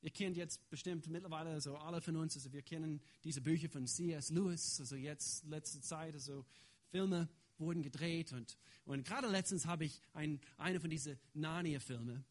Ihr 0.01 0.11
kennt 0.11 0.37
jetzt 0.37 0.69
bestimmt 0.69 1.07
mittlerweile, 1.07 1.49
also 1.49 1.75
alle 1.75 2.01
von 2.01 2.15
uns, 2.15 2.35
also 2.35 2.53
wir 2.53 2.61
kennen 2.61 3.01
diese 3.23 3.41
Bücher 3.41 3.67
von 3.69 3.87
C.S. 3.87 4.29
Lewis, 4.29 4.79
also 4.79 4.95
jetzt 4.95 5.43
letzte 5.45 5.81
Zeit, 5.81 6.13
also 6.13 6.45
Filme 6.91 7.27
wurden 7.57 7.81
gedreht 7.81 8.31
und, 8.31 8.57
und 8.85 9.05
gerade 9.05 9.27
letztens 9.27 9.65
habe 9.65 9.85
ich 9.85 10.01
ein, 10.13 10.39
eine 10.57 10.79
von 10.79 10.89
diesen 10.89 11.19
Narnia-Filme 11.33 12.23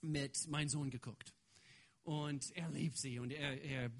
mit 0.00 0.48
meinem 0.48 0.68
Sohn 0.68 0.90
geguckt. 0.90 1.32
Und 2.02 2.50
er 2.56 2.70
liebt 2.70 2.98
sie 2.98 3.18
und 3.18 3.30
er, 3.30 3.62
er, 3.62 3.90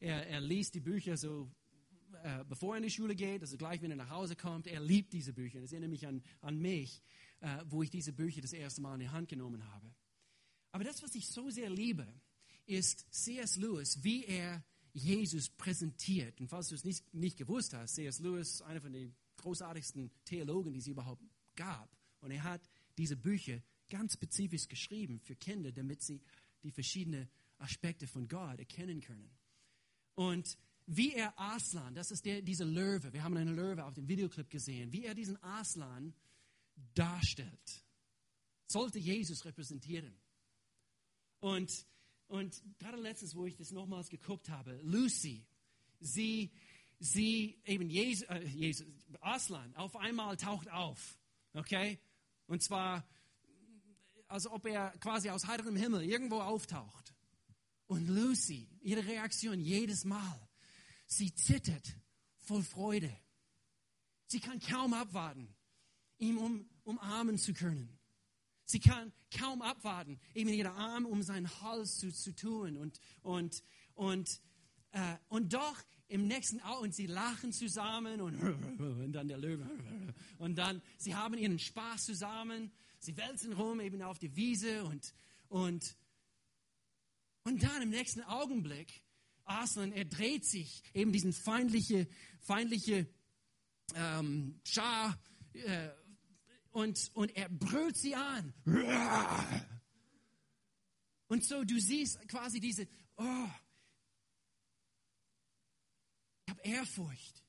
er, 0.00 0.26
er 0.26 0.40
liest 0.40 0.74
die 0.74 0.80
Bücher 0.80 1.16
so, 1.16 1.50
äh, 2.22 2.44
bevor 2.48 2.74
er 2.74 2.78
in 2.78 2.82
die 2.84 2.90
Schule 2.90 3.14
geht, 3.14 3.42
also 3.42 3.56
gleich, 3.56 3.82
wenn 3.82 3.90
er 3.90 3.96
nach 3.96 4.10
Hause 4.10 4.36
kommt. 4.36 4.66
Er 4.66 4.80
liebt 4.80 5.12
diese 5.12 5.32
Bücher. 5.32 5.60
Das 5.60 5.72
erinnert 5.72 5.90
mich 5.90 6.06
an, 6.06 6.22
an 6.40 6.58
mich 6.58 7.02
äh, 7.40 7.64
wo 7.66 7.82
ich 7.82 7.90
diese 7.90 8.12
Bücher 8.12 8.40
das 8.40 8.52
erste 8.52 8.80
Mal 8.80 8.94
in 8.94 9.00
die 9.00 9.08
Hand 9.08 9.28
genommen 9.28 9.64
habe. 9.72 9.94
Aber 10.72 10.84
das, 10.84 11.02
was 11.02 11.14
ich 11.14 11.28
so 11.28 11.50
sehr 11.50 11.70
liebe, 11.70 12.06
ist 12.66 13.06
C.S. 13.12 13.56
Lewis, 13.56 14.02
wie 14.02 14.24
er 14.24 14.64
Jesus 14.92 15.48
präsentiert. 15.48 16.40
Und 16.40 16.48
falls 16.48 16.68
du 16.68 16.74
es 16.74 16.84
nicht, 16.84 17.12
nicht 17.14 17.38
gewusst 17.38 17.72
hast, 17.74 17.94
C.S. 17.94 18.20
Lewis, 18.20 18.62
einer 18.62 18.80
von 18.80 18.92
den 18.92 19.14
großartigsten 19.36 20.10
Theologen, 20.24 20.72
die 20.72 20.80
es 20.80 20.86
überhaupt 20.86 21.22
gab. 21.54 21.96
Und 22.20 22.30
er 22.30 22.42
hat 22.42 22.68
diese 22.98 23.16
Bücher 23.16 23.62
ganz 23.88 24.14
spezifisch 24.14 24.68
geschrieben 24.68 25.20
für 25.20 25.36
Kinder, 25.36 25.72
damit 25.72 26.02
sie 26.02 26.20
die 26.62 26.72
verschiedenen 26.72 27.28
Aspekte 27.58 28.06
von 28.06 28.28
Gott 28.28 28.58
erkennen 28.58 29.00
können. 29.00 29.30
Und 30.14 30.58
wie 30.90 31.12
er 31.12 31.38
Aslan, 31.38 31.94
das 31.94 32.10
ist 32.10 32.24
der, 32.24 32.40
diese 32.40 32.64
Löwe, 32.64 33.12
wir 33.12 33.22
haben 33.22 33.36
eine 33.36 33.52
Löwe 33.52 33.84
auf 33.84 33.92
dem 33.92 34.08
Videoclip 34.08 34.48
gesehen, 34.48 34.90
wie 34.90 35.04
er 35.04 35.14
diesen 35.14 35.40
Aslan 35.42 36.14
darstellt, 36.94 37.84
sollte 38.66 38.98
Jesus 38.98 39.44
repräsentieren. 39.44 40.18
Und, 41.40 41.86
und 42.26 42.62
gerade 42.78 42.96
letztens, 42.96 43.34
wo 43.34 43.44
ich 43.44 43.54
das 43.54 43.70
nochmals 43.70 44.08
geguckt 44.08 44.48
habe, 44.48 44.80
Lucy, 44.82 45.44
sie, 46.00 46.50
sie 46.98 47.60
eben 47.66 47.90
Jesus, 47.90 48.26
äh, 48.30 48.42
Jesus, 48.46 48.86
Aslan, 49.20 49.76
auf 49.76 49.94
einmal 49.94 50.38
taucht 50.38 50.70
auf, 50.70 51.18
okay? 51.52 51.98
Und 52.46 52.62
zwar, 52.62 53.06
als 54.26 54.46
ob 54.46 54.64
er 54.64 54.92
quasi 55.00 55.28
aus 55.28 55.46
heiterem 55.46 55.76
Himmel 55.76 56.02
irgendwo 56.02 56.40
auftaucht. 56.40 57.14
Und 57.88 58.08
Lucy, 58.08 58.70
ihre 58.80 59.04
Reaktion 59.04 59.60
jedes 59.60 60.06
Mal, 60.06 60.47
sie 61.08 61.34
zittert 61.34 61.96
voll 62.36 62.62
Freude. 62.62 63.14
Sie 64.28 64.38
kann 64.38 64.60
kaum 64.60 64.94
abwarten 64.94 65.54
ihn 66.18 66.36
um, 66.36 66.68
umarmen 66.84 67.38
zu 67.38 67.54
können. 67.54 67.88
Sie 68.64 68.80
kann 68.80 69.12
kaum 69.36 69.62
abwarten, 69.62 70.20
eben 70.34 70.50
ihre 70.50 70.72
Arme 70.72 71.08
um 71.08 71.22
seinen 71.22 71.48
Hals 71.62 71.98
zu, 71.98 72.12
zu 72.12 72.34
tun. 72.34 72.76
Und, 72.76 73.00
und, 73.22 73.62
und, 73.94 74.28
äh, 74.92 75.16
und 75.28 75.54
doch 75.54 75.82
im 76.08 76.26
nächsten 76.26 76.60
Augenblick, 76.60 76.84
und 76.84 76.94
sie 76.94 77.06
lachen 77.06 77.52
zusammen 77.52 78.20
und, 78.20 78.38
und 78.78 79.12
dann 79.12 79.28
der 79.28 79.38
Löwe. 79.38 79.68
Und 80.38 80.56
dann, 80.56 80.82
sie 80.98 81.16
haben 81.16 81.36
ihren 81.36 81.58
Spaß 81.58 82.04
zusammen. 82.04 82.70
Sie 83.00 83.16
wälzen 83.16 83.54
rum 83.54 83.80
eben 83.80 84.02
auf 84.02 84.20
die 84.20 84.36
Wiese 84.36 84.84
und, 84.84 85.12
und, 85.48 85.96
und 87.42 87.60
dann 87.62 87.82
im 87.82 87.90
nächsten 87.90 88.22
Augenblick, 88.22 89.02
Aslan, 89.48 89.92
er 89.92 90.04
dreht 90.04 90.44
sich 90.44 90.82
eben 90.94 91.12
diesen 91.12 91.32
feindliche, 91.32 92.08
feindliche 92.40 93.08
ähm, 93.94 94.60
Schar 94.64 95.18
äh, 95.52 95.90
und, 96.70 97.10
und 97.14 97.34
er 97.36 97.48
brüllt 97.48 97.96
sie 97.96 98.14
an. 98.14 98.54
Und 101.28 101.44
so, 101.44 101.64
du 101.64 101.78
siehst 101.80 102.26
quasi 102.28 102.60
diese, 102.60 102.88
oh, 103.16 103.48
ich 106.46 106.50
habe 106.50 106.60
Ehrfurcht 106.62 107.44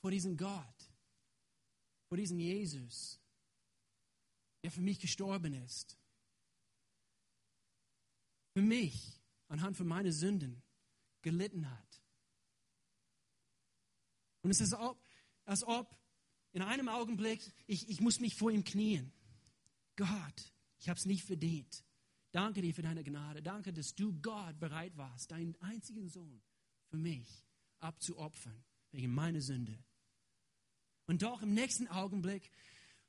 vor 0.00 0.10
diesem 0.10 0.36
Gott, 0.36 0.90
vor 2.08 2.16
diesem 2.16 2.38
Jesus, 2.38 3.20
der 4.62 4.70
für 4.70 4.80
mich 4.80 4.98
gestorben 4.98 5.54
ist. 5.54 5.96
Für 8.54 8.62
mich, 8.62 9.20
anhand 9.48 9.76
von 9.76 9.86
meinen 9.86 10.12
Sünden, 10.12 10.62
gelitten 11.26 11.68
hat. 11.68 12.02
Und 14.42 14.52
es 14.52 14.60
ist 14.60 14.72
als 14.72 14.80
ob, 14.80 15.04
als 15.44 15.64
ob 15.64 15.98
in 16.52 16.62
einem 16.62 16.88
Augenblick, 16.88 17.52
ich, 17.66 17.88
ich 17.88 18.00
muss 18.00 18.20
mich 18.20 18.36
vor 18.36 18.52
ihm 18.52 18.62
knien. 18.62 19.12
Gott, 19.96 20.52
ich 20.78 20.88
habe 20.88 21.00
es 21.00 21.04
nicht 21.04 21.24
verdient. 21.24 21.84
Danke 22.30 22.62
dir 22.62 22.72
für 22.72 22.82
deine 22.82 23.02
Gnade. 23.02 23.42
Danke, 23.42 23.72
dass 23.72 23.96
du 23.96 24.12
Gott 24.22 24.60
bereit 24.60 24.96
warst, 24.96 25.32
deinen 25.32 25.60
einzigen 25.62 26.08
Sohn 26.08 26.40
für 26.90 26.96
mich 26.96 27.26
abzuopfern, 27.80 28.64
wegen 28.92 29.12
meiner 29.12 29.40
Sünde. 29.40 29.76
Und 31.06 31.22
doch 31.22 31.42
im 31.42 31.54
nächsten 31.54 31.88
Augenblick 31.88 32.52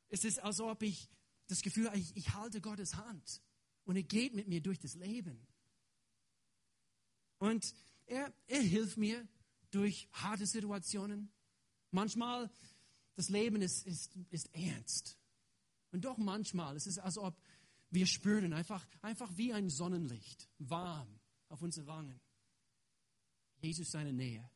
ist 0.09 0.25
es, 0.25 0.39
als 0.39 0.59
ob 0.59 0.81
ich 0.81 1.07
das 1.45 1.61
Gefühl 1.61 1.91
ich, 1.93 2.17
ich 2.17 2.33
halte 2.33 2.61
Gottes 2.61 2.95
Hand 2.95 3.43
und 3.85 3.95
er 3.95 4.01
geht 4.01 4.33
mit 4.33 4.47
mir 4.47 4.61
durch 4.61 4.79
das 4.79 4.95
Leben. 4.95 5.45
Und 7.37 7.75
er, 8.07 8.33
er 8.47 8.61
hilft 8.61 8.97
mir 8.97 9.27
durch 9.71 10.07
harte 10.13 10.45
Situationen. 10.45 11.31
Manchmal, 11.91 12.49
das 13.15 13.29
Leben 13.29 13.61
ist, 13.61 13.85
ist, 13.85 14.15
ist 14.29 14.53
ernst. 14.53 15.17
Und 15.91 16.05
doch 16.05 16.17
manchmal, 16.17 16.75
es 16.75 16.87
ist, 16.87 16.99
als 16.99 17.17
ob 17.17 17.39
wir 17.89 18.05
spüren 18.05 18.53
einfach, 18.53 18.85
einfach 19.01 19.35
wie 19.37 19.53
ein 19.53 19.69
Sonnenlicht, 19.69 20.49
warm 20.57 21.19
auf 21.49 21.61
unsere 21.61 21.87
Wangen. 21.87 22.19
Jesus 23.61 23.91
seine 23.91 24.13
Nähe. 24.13 24.49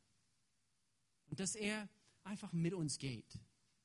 Und 1.27 1.39
dass 1.39 1.55
er 1.55 1.89
einfach 2.23 2.51
mit 2.51 2.73
uns 2.73 2.97
geht. 2.97 3.39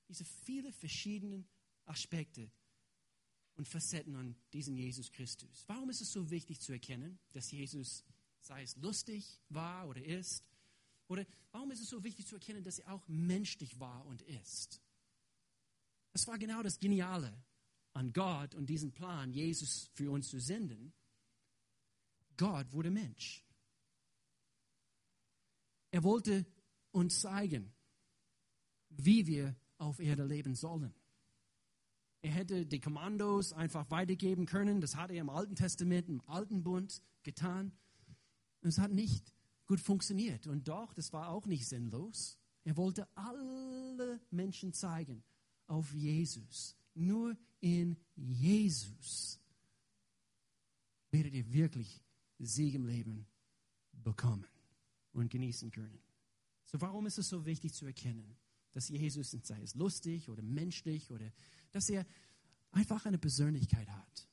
Diese 0.09 0.25
viele 0.25 0.73
verschiedenen 0.73 1.49
Aspekte 1.87 2.51
und 3.55 3.69
Facetten 3.69 4.15
an 4.17 4.37
diesen 4.53 4.77
Jesus 4.77 5.11
Christus. 5.11 5.65
Warum 5.67 5.89
ist 5.91 6.03
es 6.03 6.11
so 6.11 6.31
wichtig 6.31 6.61
zu 6.61 6.73
erkennen, 6.73 7.19
dass 7.33 7.51
Jesus, 7.51 8.05
sei 8.47 8.63
es 8.63 8.77
lustig 8.77 9.41
war 9.49 9.89
oder 9.89 10.05
ist, 10.05 10.45
oder 11.09 11.25
warum 11.53 11.71
ist 11.71 11.81
es 11.81 11.89
so 11.89 12.03
wichtig 12.03 12.27
zu 12.27 12.37
erkennen, 12.37 12.65
dass 12.65 12.79
er 12.79 12.93
auch 12.93 13.07
menschlich 13.09 13.79
war 13.79 14.05
und 14.07 14.23
ist? 14.23 14.81
Das 16.13 16.27
war 16.27 16.39
genau 16.39 16.63
das 16.63 16.79
Geniale 16.79 17.33
an 17.93 18.13
Gott 18.13 18.55
und 18.55 18.67
diesen 18.67 18.93
Plan, 18.93 19.33
Jesus 19.33 19.91
für 19.95 20.11
uns 20.11 20.29
zu 20.29 20.41
senden. 20.41 20.93
Gott 22.37 22.73
wurde 22.73 22.91
Mensch. 22.91 23.45
Er 25.91 26.03
wollte 26.03 26.45
uns 26.91 27.21
zeigen, 27.21 27.73
wie 28.91 29.27
wir 29.27 29.57
auf 29.79 29.99
Erde 30.01 30.25
leben 30.25 30.55
sollen. 30.55 30.95
Er 32.23 32.33
hätte 32.33 32.67
die 32.67 32.81
Kommandos 32.81 33.53
einfach 33.53 33.91
weitergeben 33.91 34.47
können. 34.47 34.81
Das 34.81 34.97
hat 34.97 35.11
er 35.11 35.21
im 35.21 35.31
Alten 35.31 35.55
Testament, 35.55 36.09
im 36.09 36.21
Alten 36.29 36.63
Bund 36.63 37.03
getan. 37.23 37.73
Und 38.61 38.69
es 38.69 38.79
hat 38.79 38.91
nicht 38.91 39.33
gut 39.67 39.81
funktioniert. 39.81 40.47
Und 40.47 40.69
doch, 40.69 40.95
das 40.95 41.13
war 41.13 41.29
auch 41.29 41.47
nicht 41.47 41.67
sinnlos. 41.67 42.39
Er 42.65 42.77
wollte 42.77 43.09
alle 43.17 44.21
Menschen 44.31 44.73
zeigen 44.73 45.23
auf 45.67 45.93
Jesus. 45.93 46.77
Nur 46.95 47.37
in 47.61 47.97
Jesus 48.15 49.41
werdet 51.11 51.35
ihr 51.35 51.53
wirklich 51.53 52.03
Sieg 52.39 52.75
im 52.75 52.87
Leben 52.87 53.27
bekommen 53.93 54.47
und 55.13 55.31
genießen 55.31 55.71
können. 55.71 56.01
So, 56.65 56.81
warum 56.81 57.07
ist 57.07 57.19
es 57.19 57.29
so 57.29 57.45
wichtig 57.47 57.73
zu 57.75 57.87
erkennen, 57.87 58.37
dass 58.73 58.89
Jesus, 58.89 59.31
sei 59.31 59.63
es 59.63 59.75
lustig 59.75 60.29
oder 60.29 60.43
menschlich 60.43 61.11
oder 61.11 61.33
dass 61.73 61.89
er 61.89 62.05
einfach 62.73 63.07
eine 63.07 63.19
Persönlichkeit 63.19 63.89
hat? 63.89 64.29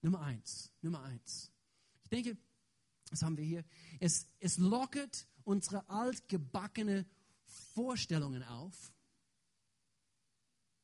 Nummer 0.00 0.20
eins, 0.20 0.72
Nummer 0.80 1.02
eins. 1.02 1.52
Ich 2.02 2.08
denke, 2.08 2.36
das 3.12 3.22
haben 3.22 3.36
wir 3.36 3.44
hier. 3.44 3.64
Es, 4.00 4.26
es 4.40 4.58
lockert 4.58 5.28
unsere 5.44 5.88
altgebackene 5.88 7.06
Vorstellungen 7.74 8.42
auf. 8.42 8.92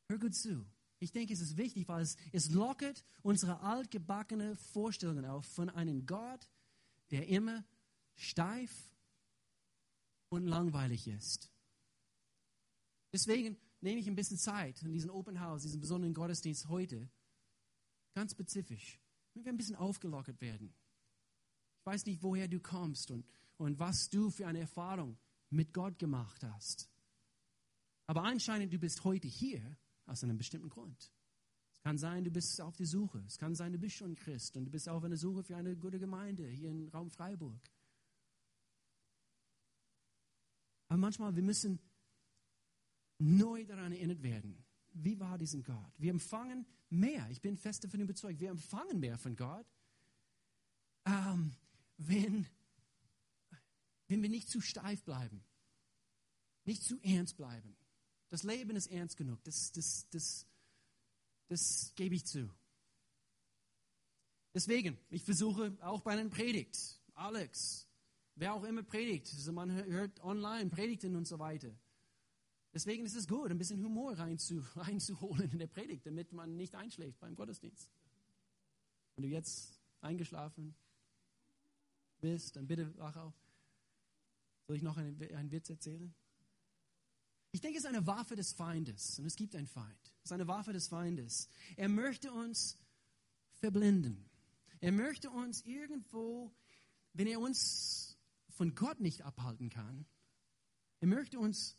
Hör 0.09 0.19
gut 0.19 0.35
zu. 0.35 0.67
Ich 1.01 1.13
denke, 1.13 1.33
es 1.33 1.41
ist 1.41 1.57
wichtig, 1.57 1.89
weil 1.89 2.03
es, 2.03 2.17
es 2.33 2.51
lockert 2.51 3.05
unsere 3.23 3.61
altgebackene 3.61 4.57
Vorstellungen 4.57 5.25
auf 5.25 5.47
von 5.47 5.71
einem 5.71 6.07
Gott, 6.07 6.51
der 7.11 7.29
immer 7.29 7.65
steif 8.15 8.91
und 10.29 10.47
langweilig 10.47 11.09
ist. 11.09 11.51
Deswegen 13.13 13.57
nehme 13.81 14.01
ich 14.01 14.09
ein 14.09 14.17
bisschen 14.17 14.39
Zeit 14.39 14.83
in 14.83 14.93
diesem 14.93 15.11
Open 15.11 15.41
House, 15.41 15.63
diesen 15.63 15.81
besonderen 15.81 16.13
Gottesdienst 16.13 16.69
heute, 16.69 17.09
ganz 18.15 18.33
spezifisch, 18.33 19.01
damit 19.33 19.47
wir 19.47 19.53
ein 19.53 19.57
bisschen 19.57 19.77
aufgelockert 19.77 20.41
werden. 20.41 20.75
Weiß 21.89 22.05
nicht, 22.05 22.23
woher 22.23 22.49
du 22.49 22.61
kommst 22.61 23.11
und, 23.11 23.25
und 23.57 23.79
was 23.79 24.11
du 24.11 24.29
für 24.29 24.47
eine 24.47 24.61
Erfahrung 24.61 25.17
mit 25.49 25.73
Gott 25.73 25.99
gemacht 25.99 26.43
hast. 26.43 26.91
Aber 28.07 28.25
anscheinend, 28.25 28.75
du 28.75 28.79
bist 28.79 29.05
heute 29.05 29.27
hier 29.27 29.75
aus 30.05 30.23
einem 30.23 30.37
bestimmten 30.37 30.69
Grund. 30.69 31.11
Es 31.73 31.81
kann 31.81 31.97
sein, 31.97 32.25
du 32.25 32.31
bist 32.31 32.61
auf 32.61 32.77
der 32.77 32.85
Suche. 32.85 33.25
Es 33.27 33.39
kann 33.39 33.55
sein, 33.55 33.73
du 33.73 33.79
bist 33.79 33.97
schon 33.97 34.15
Christ 34.17 34.59
und 34.59 34.67
du 34.67 34.71
bist 34.71 34.87
auf 34.87 35.03
einer 35.03 35.17
Suche 35.17 35.43
für 35.43 35.57
eine 35.57 35.75
gute 35.77 35.99
Gemeinde 35.99 36.47
hier 36.47 36.69
im 36.69 36.91
Raum 36.91 37.11
Freiburg. 37.11 37.59
Aber 40.89 40.99
manchmal, 40.99 41.35
wir 41.37 41.43
müssen 41.43 41.81
neu 43.17 43.65
daran 43.65 43.93
erinnert 43.93 44.23
werden. 44.23 44.63
Wie 44.93 45.19
war 45.19 45.39
diesen 45.39 45.63
Gott? 45.63 45.95
Wir 45.97 46.11
empfangen 46.11 46.67
mehr. 46.91 47.27
Ich 47.31 47.41
bin 47.41 47.57
fest 47.57 47.83
davon 47.83 48.01
überzeugt. 48.01 48.41
Wir 48.41 48.51
empfangen 48.51 49.01
mehr 49.01 49.17
von 49.17 49.35
Gott, 49.37 49.67
ähm, 51.07 51.57
wenn, 51.99 52.47
wenn 54.07 54.23
wir 54.23 54.31
nicht 54.31 54.49
zu 54.49 54.61
steif 54.61 55.03
bleiben, 55.05 55.45
nicht 56.65 56.83
zu 56.83 56.99
ernst 57.03 57.37
bleiben. 57.37 57.77
Das 58.31 58.43
Leben 58.43 58.77
ist 58.77 58.89
ernst 58.89 59.17
genug. 59.17 59.43
Das, 59.45 59.73
das, 59.73 60.07
das, 60.11 60.47
das 61.49 61.93
gebe 61.95 62.15
ich 62.15 62.27
zu. 62.27 62.51
Deswegen, 64.55 64.99
ich 65.11 65.23
versuche 65.23 65.77
auch 65.81 66.03
bei 66.03 66.13
einer 66.13 66.29
Predigt, 66.29 66.77
Alex, 67.15 67.89
wer 68.35 68.55
auch 68.55 68.65
immer 68.65 68.83
predigt, 68.83 69.33
also 69.35 69.53
man 69.53 69.71
hört 69.71 70.21
online 70.21 70.71
Predigten 70.71 71.17
und 71.17 71.27
so 71.27 71.39
weiter. 71.39 71.75
Deswegen 72.73 73.05
ist 73.05 73.17
es 73.17 73.27
gut, 73.27 73.51
ein 73.51 73.59
bisschen 73.59 73.83
Humor 73.83 74.19
reinzu, 74.19 74.61
reinzuholen 74.77 75.51
in 75.51 75.59
der 75.59 75.67
Predigt, 75.67 76.07
damit 76.07 76.33
man 76.33 76.57
nicht 76.57 76.75
einschläft 76.75 77.19
beim 77.19 77.35
Gottesdienst. 77.35 77.91
Wenn 79.17 79.23
du 79.23 79.29
jetzt 79.29 79.81
eingeschlafen 80.01 80.75
bist, 82.21 82.57
dann 82.57 82.67
bitte 82.67 82.97
wach 82.99 83.17
auf. 83.17 83.35
Soll 84.67 84.77
ich 84.77 84.83
noch 84.83 84.97
einen, 84.97 85.21
einen 85.35 85.51
Witz 85.51 85.71
erzählen? 85.71 86.15
Ich 87.53 87.61
denke, 87.61 87.79
es 87.79 87.85
ist 87.85 87.89
eine 87.89 88.07
Waffe 88.07 88.37
des 88.37 88.53
Feindes. 88.53 89.19
Und 89.19 89.27
es 89.27 89.37
gibt 89.37 89.55
einen 89.55 89.67
Feind. 89.67 90.15
Es 90.23 90.27
ist 90.27 90.33
eine 90.33 90.47
Waffe 90.47 90.73
des 90.73 90.89
Feindes. 90.89 91.49
Er 91.77 91.89
möchte 91.89 92.33
uns 92.33 92.77
verblenden. 93.55 94.29
Er 94.81 94.93
möchte 94.93 95.31
uns 95.31 95.65
irgendwo, 95.65 96.55
wenn 97.15 97.27
er 97.27 97.41
uns 97.41 98.17
von 98.51 98.75
Gott 98.75 99.01
nicht 99.01 99.23
abhalten 99.23 99.71
kann, 99.71 100.07
er 101.01 101.09
möchte 101.09 101.39
uns 101.39 101.77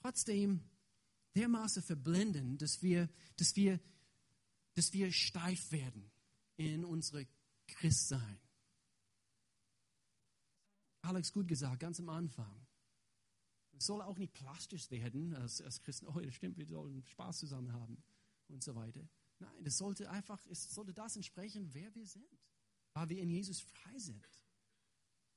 trotzdem 0.00 0.60
dermaßen 1.34 1.82
verblenden, 1.82 2.56
dass 2.58 2.82
wir, 2.82 3.08
dass 3.36 3.56
wir, 3.56 3.80
dass 4.74 4.92
wir 4.92 5.12
steif 5.12 5.72
werden 5.72 6.10
in 6.56 6.84
unsere 6.84 7.26
Christsein. 7.66 8.38
Alex 11.06 11.32
gut 11.32 11.46
gesagt, 11.46 11.80
ganz 11.80 12.00
am 12.00 12.08
Anfang. 12.08 12.66
Es 13.78 13.86
soll 13.86 14.02
auch 14.02 14.18
nicht 14.18 14.32
plastisch 14.32 14.90
werden 14.90 15.34
als, 15.34 15.60
als 15.60 15.80
Christen. 15.80 16.06
Oh, 16.08 16.18
das 16.18 16.34
stimmt, 16.34 16.56
wir 16.56 16.66
sollen 16.66 17.04
Spaß 17.06 17.38
zusammen 17.38 17.72
haben 17.72 18.02
und 18.48 18.62
so 18.62 18.74
weiter. 18.74 19.06
Nein, 19.38 19.64
es 19.64 19.76
sollte 19.78 20.10
einfach, 20.10 20.44
es 20.46 20.74
sollte 20.74 20.92
das 20.92 21.16
entsprechen, 21.16 21.72
wer 21.72 21.94
wir 21.94 22.06
sind. 22.06 22.26
Weil 22.94 23.10
wir 23.10 23.18
in 23.18 23.30
Jesus 23.30 23.60
frei 23.60 23.98
sind. 23.98 24.26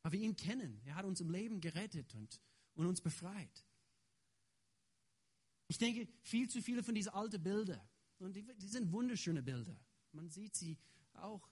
Weil 0.02 0.14
wir 0.14 0.22
ihn 0.22 0.36
kennen. 0.36 0.82
Er 0.86 0.96
hat 0.96 1.06
uns 1.06 1.20
im 1.20 1.30
Leben 1.30 1.60
gerettet 1.60 2.16
und, 2.16 2.40
und 2.76 2.86
uns 2.86 3.02
befreit. 3.02 3.66
Ich 5.68 5.78
denke, 5.78 6.08
viel 6.22 6.50
zu 6.50 6.62
viele 6.62 6.82
von 6.82 6.96
diesen 6.96 7.14
alten 7.14 7.44
Bildern, 7.44 7.82
und 8.18 8.36
die, 8.36 8.44
die 8.44 8.68
sind 8.68 8.92
wunderschöne 8.92 9.42
Bilder. 9.44 9.80
Man 10.12 10.30
sieht 10.30 10.56
sie 10.56 10.78
auch 11.14 11.48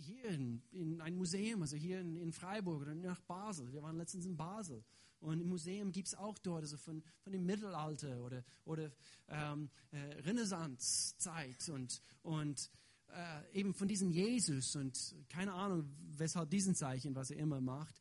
hier 0.00 0.24
in, 0.24 0.62
in 0.72 1.00
einem 1.00 1.16
Museum, 1.16 1.62
also 1.62 1.76
hier 1.76 2.00
in, 2.00 2.16
in 2.16 2.32
Freiburg 2.32 2.82
oder 2.82 2.94
nach 2.94 3.20
Basel. 3.20 3.72
Wir 3.72 3.82
waren 3.82 3.96
letztens 3.96 4.24
in 4.24 4.36
Basel. 4.36 4.82
Und 5.20 5.40
im 5.40 5.48
Museum 5.48 5.92
gibt 5.92 6.08
es 6.08 6.14
auch 6.14 6.38
dort, 6.38 6.62
also 6.62 6.78
von, 6.78 7.02
von 7.20 7.32
dem 7.32 7.44
Mittelalter 7.44 8.22
oder, 8.22 8.42
oder 8.64 8.90
ähm, 9.28 9.68
äh, 9.90 9.98
Renaissancezeit 10.22 11.68
und, 11.68 12.00
und 12.22 12.70
äh, 13.08 13.58
eben 13.58 13.74
von 13.74 13.86
diesem 13.86 14.10
Jesus 14.10 14.76
und 14.76 15.14
keine 15.28 15.52
Ahnung, 15.52 15.90
weshalb 16.16 16.48
diesen 16.50 16.74
Zeichen, 16.74 17.14
was 17.14 17.30
er 17.30 17.36
immer 17.36 17.60
macht. 17.60 18.00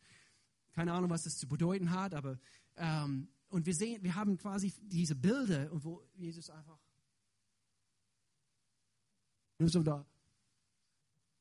Keine 0.71 0.93
Ahnung, 0.93 1.09
was 1.09 1.23
das 1.23 1.37
zu 1.37 1.47
bedeuten 1.47 1.91
hat, 1.91 2.13
aber 2.13 2.39
ähm, 2.77 3.27
und 3.49 3.65
wir 3.65 3.73
sehen, 3.73 4.01
wir 4.03 4.15
haben 4.15 4.37
quasi 4.37 4.73
diese 4.81 5.15
Bilder, 5.15 5.69
wo 5.83 6.03
Jesus 6.13 6.49
einfach 6.49 6.79
nur 9.57 9.69
so 9.69 9.83
da 9.83 10.05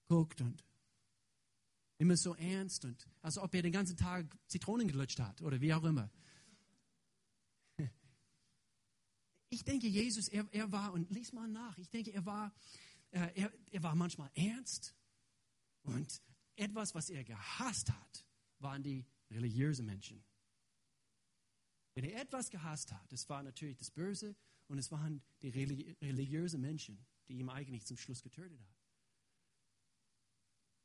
guckt 0.09 0.41
und 0.41 0.65
immer 1.99 2.17
so 2.17 2.35
ernst 2.35 2.85
und 2.85 3.09
als 3.23 3.39
ob 3.39 3.55
er 3.55 3.63
den 3.63 3.73
ganzen 3.73 3.97
Tag 3.97 4.27
Zitronen 4.47 4.89
gelutscht 4.89 5.21
hat 5.21 5.43
oder 5.43 5.61
wie 5.61 5.73
auch 5.75 5.85
immer. 5.85 6.11
Ich 9.51 9.65
denke, 9.65 9.87
Jesus, 9.87 10.29
er, 10.29 10.47
er 10.53 10.71
war, 10.73 10.93
und 10.93 11.11
lies 11.11 11.33
mal 11.33 11.49
nach, 11.49 11.79
ich 11.79 11.89
denke, 11.89 12.13
er 12.13 12.27
war, 12.27 12.53
äh, 13.13 13.31
er, 13.35 13.51
er 13.71 13.83
war 13.83 13.95
manchmal 13.95 14.31
ernst 14.35 14.95
und 15.85 16.21
etwas, 16.55 16.95
was 16.95 17.09
er 17.09 17.25
gehasst 17.25 17.91
hat, 17.91 18.27
waren 18.59 18.83
die 18.83 19.07
religiösen 19.31 19.87
Menschen. 19.87 20.23
Wenn 21.95 22.05
er 22.05 22.21
etwas 22.21 22.51
gehasst 22.51 22.93
hat, 22.93 23.11
das 23.11 23.27
war 23.31 23.43
natürlich 23.43 23.79
das 23.79 23.91
Böse 23.91 24.37
und 24.67 24.77
es 24.77 24.93
waren 24.93 25.23
die 25.41 25.49
religiösen 25.49 26.61
Menschen, 26.61 27.07
die 27.27 27.39
ihm 27.39 27.49
eigentlich 27.49 27.87
zum 27.87 27.97
Schluss 27.97 28.23
getötet 28.23 28.61
haben. 28.61 28.78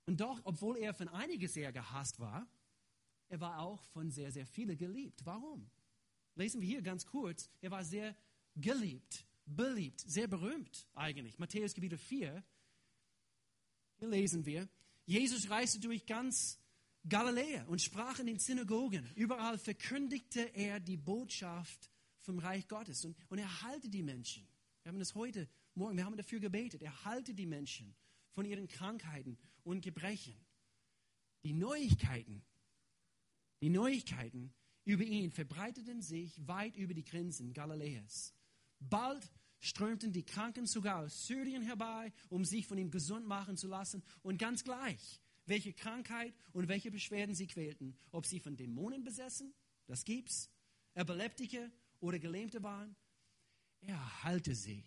Und 0.06 0.20
doch, 0.20 0.42
obwohl 0.44 0.78
er 0.78 0.94
von 0.94 1.08
einigen 1.10 1.48
sehr 1.48 1.72
gehasst 1.72 2.20
war, 2.20 2.48
er 3.30 3.40
war 3.40 3.60
auch 3.60 3.84
von 3.86 4.12
sehr, 4.12 4.32
sehr 4.32 4.46
vielen 4.46 4.78
geliebt. 4.78 5.26
Warum? 5.26 5.70
Lesen 6.36 6.62
wir 6.62 6.68
hier 6.68 6.82
ganz 6.82 7.06
kurz. 7.06 7.50
Er 7.62 7.72
war 7.72 7.84
sehr 7.84 8.16
geliebt, 8.56 9.26
beliebt, 9.46 10.02
sehr 10.02 10.28
berühmt 10.28 10.88
eigentlich. 10.94 11.40
Matthäus 11.40 11.74
Kapitel 11.74 11.98
4. 11.98 12.44
Hier 14.00 14.08
lesen 14.08 14.46
wir, 14.46 14.68
Jesus 15.06 15.50
reiste 15.50 15.80
durch 15.80 16.06
ganz 16.06 16.60
Galiläa 17.08 17.64
und 17.66 17.82
sprach 17.82 18.20
in 18.20 18.28
den 18.28 18.40
Synagogen. 18.40 19.10
Überall 19.16 19.58
verkündigte 19.58 20.42
er 20.56 20.80
die 20.80 20.98
Botschaft 20.98 21.90
vom 22.20 22.40
Reich 22.40 22.68
Gottes 22.68 23.04
und, 23.04 23.16
und 23.30 23.40
er 23.40 23.62
halte 23.64 23.90
die 23.90 24.04
Menschen. 24.04 24.48
Wir 24.82 24.92
haben 24.92 25.00
das 25.00 25.16
heute 25.16 25.48
Morgen, 25.76 25.98
wir 25.98 26.06
haben 26.06 26.18
dafür 26.18 26.40
gebetet. 26.40 26.82
Er 26.82 27.04
halte 27.06 27.34
die 27.34 27.46
Menschen 27.46 27.96
von 28.32 28.46
ihren 28.46 28.68
Krankheiten 28.68 29.38
und 29.64 29.82
Gebrechen. 29.82 30.36
Die 31.44 31.54
Neuigkeiten, 31.54 32.44
die 33.62 33.70
Neuigkeiten 33.70 34.54
über 34.86 35.04
ihn 35.04 35.32
verbreiteten 35.32 36.02
sich 36.02 36.46
weit 36.48 36.76
über 36.76 36.94
die 36.94 37.04
Grenzen 37.04 37.54
Galiläas. 37.54 38.34
Bald 38.80 39.32
strömten 39.60 40.12
die 40.12 40.26
Kranken 40.26 40.66
sogar 40.66 41.00
aus 41.00 41.26
Syrien 41.26 41.64
herbei, 41.64 42.12
um 42.30 42.44
sich 42.44 42.68
von 42.68 42.78
ihm 42.78 42.92
gesund 42.92 43.26
machen 43.26 43.56
zu 43.56 43.68
lassen. 43.68 44.04
Und 44.22 44.38
ganz 44.38 44.64
gleich, 44.64 45.22
welche 45.46 45.74
Krankheit 45.74 46.34
und 46.52 46.68
welche 46.68 46.92
Beschwerden 46.92 47.36
sie 47.36 47.48
quälten, 47.48 47.98
ob 48.12 48.26
sie 48.26 48.40
von 48.40 48.58
Dämonen 48.58 49.04
besessen, 49.04 49.54
das 49.88 50.04
gibt's, 50.04 50.50
Epileptiker 50.94 51.72
oder 52.00 52.20
Gelähmte 52.20 52.62
waren, 52.62 52.96
er 53.82 54.24
halte 54.24 54.56
sie. 54.56 54.84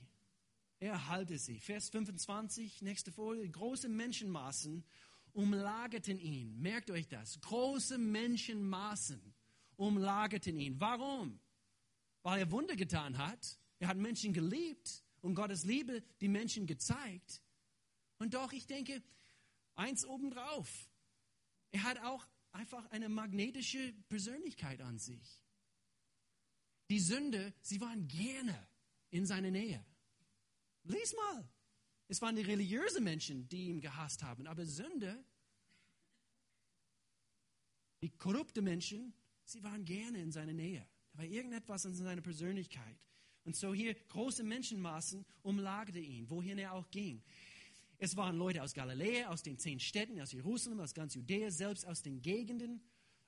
Er 0.79 1.09
halte 1.09 1.39
sie. 1.39 1.59
Vers 1.59 1.89
25, 1.91 2.83
nächste 2.83 3.11
Folie. 3.13 3.49
Große 3.49 3.89
Menschenmassen 3.89 4.85
umlagerten 5.33 6.19
ihn. 6.19 6.61
Merkt 6.61 6.91
euch 6.91 7.09
das. 7.09 7.41
Große 7.41 7.99
Menschenmassen 7.99 9.35
umlagerten 9.77 10.59
ihn. 10.59 10.79
Warum? 10.81 11.41
Weil 12.23 12.41
er 12.41 12.51
Wunder 12.51 12.77
getan 12.77 13.17
hat. 13.17 13.59
Er 13.79 13.89
hat 13.89 13.97
Menschen 13.97 14.33
geliebt 14.33 15.03
und 15.21 15.35
Gottes 15.35 15.65
Liebe 15.65 16.03
die 16.21 16.29
Menschen 16.29 16.67
gezeigt. 16.67 17.43
Und 18.19 18.35
doch, 18.35 18.53
ich 18.53 18.67
denke, 18.67 19.03
eins 19.75 20.05
obendrauf. 20.07 20.91
Er 21.71 21.83
hat 21.83 21.99
auch 21.99 22.27
einfach 22.53 22.85
eine 22.91 23.09
magnetische 23.09 23.93
Persönlichkeit 24.09 24.81
an 24.81 24.99
sich. 24.99 25.43
Die 26.89 27.01
Sünde, 27.01 27.53
sie 27.61 27.81
waren 27.81 28.09
gerne 28.09 28.69
in 29.11 29.27
seiner 29.27 29.51
Nähe. 29.51 29.85
Lies 30.89 31.15
mal. 31.15 31.49
Es 32.09 32.23
waren 32.23 32.37
die 32.37 32.43
religiösen 32.43 33.03
Menschen, 33.03 33.49
die 33.49 33.67
ihn 33.67 33.81
gehasst 33.81 34.23
haben. 34.23 34.47
Aber 34.47 34.65
Sünde, 34.65 35.25
die 38.03 38.11
korrupte 38.11 38.63
Menschen, 38.63 39.13
sie 39.45 39.63
waren 39.63 39.85
gerne 39.85 40.21
in 40.21 40.31
seiner 40.31 40.53
Nähe. 40.53 40.87
Da 41.13 41.19
war 41.19 41.25
irgendetwas 41.25 41.85
in 41.85 41.95
seiner 41.95 42.23
Persönlichkeit. 42.23 42.97
Und 43.45 43.57
so 43.57 43.73
hier 43.73 43.95
große 43.95 44.43
Menschenmassen 44.43 45.25
umlagerte 45.43 46.01
ihn, 46.01 46.29
wohin 46.29 46.59
er 46.59 46.73
auch 46.73 46.91
ging. 46.91 47.23
Es 47.99 48.17
waren 48.17 48.37
Leute 48.37 48.63
aus 48.63 48.75
Galiläa, 48.75 49.29
aus 49.29 49.43
den 49.43 49.59
zehn 49.59 49.81
Städten, 49.81 50.21
aus 50.21 50.33
Jerusalem, 50.33 50.81
aus 50.81 50.95
ganz 50.95 51.15
Judäa, 51.15 51.51
selbst 51.51 51.87
aus 51.87 52.03
den 52.03 52.21
Gegenden 52.21 52.83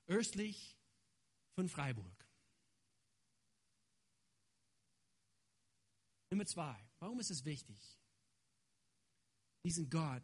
östlich 0.07 0.77
von 1.53 1.67
Freiburg. 1.69 2.18
Nummer 6.29 6.45
zwei. 6.45 6.77
Warum 6.99 7.19
ist 7.19 7.31
es 7.31 7.43
wichtig, 7.45 7.79
diesen 9.63 9.89
Gott 9.89 10.23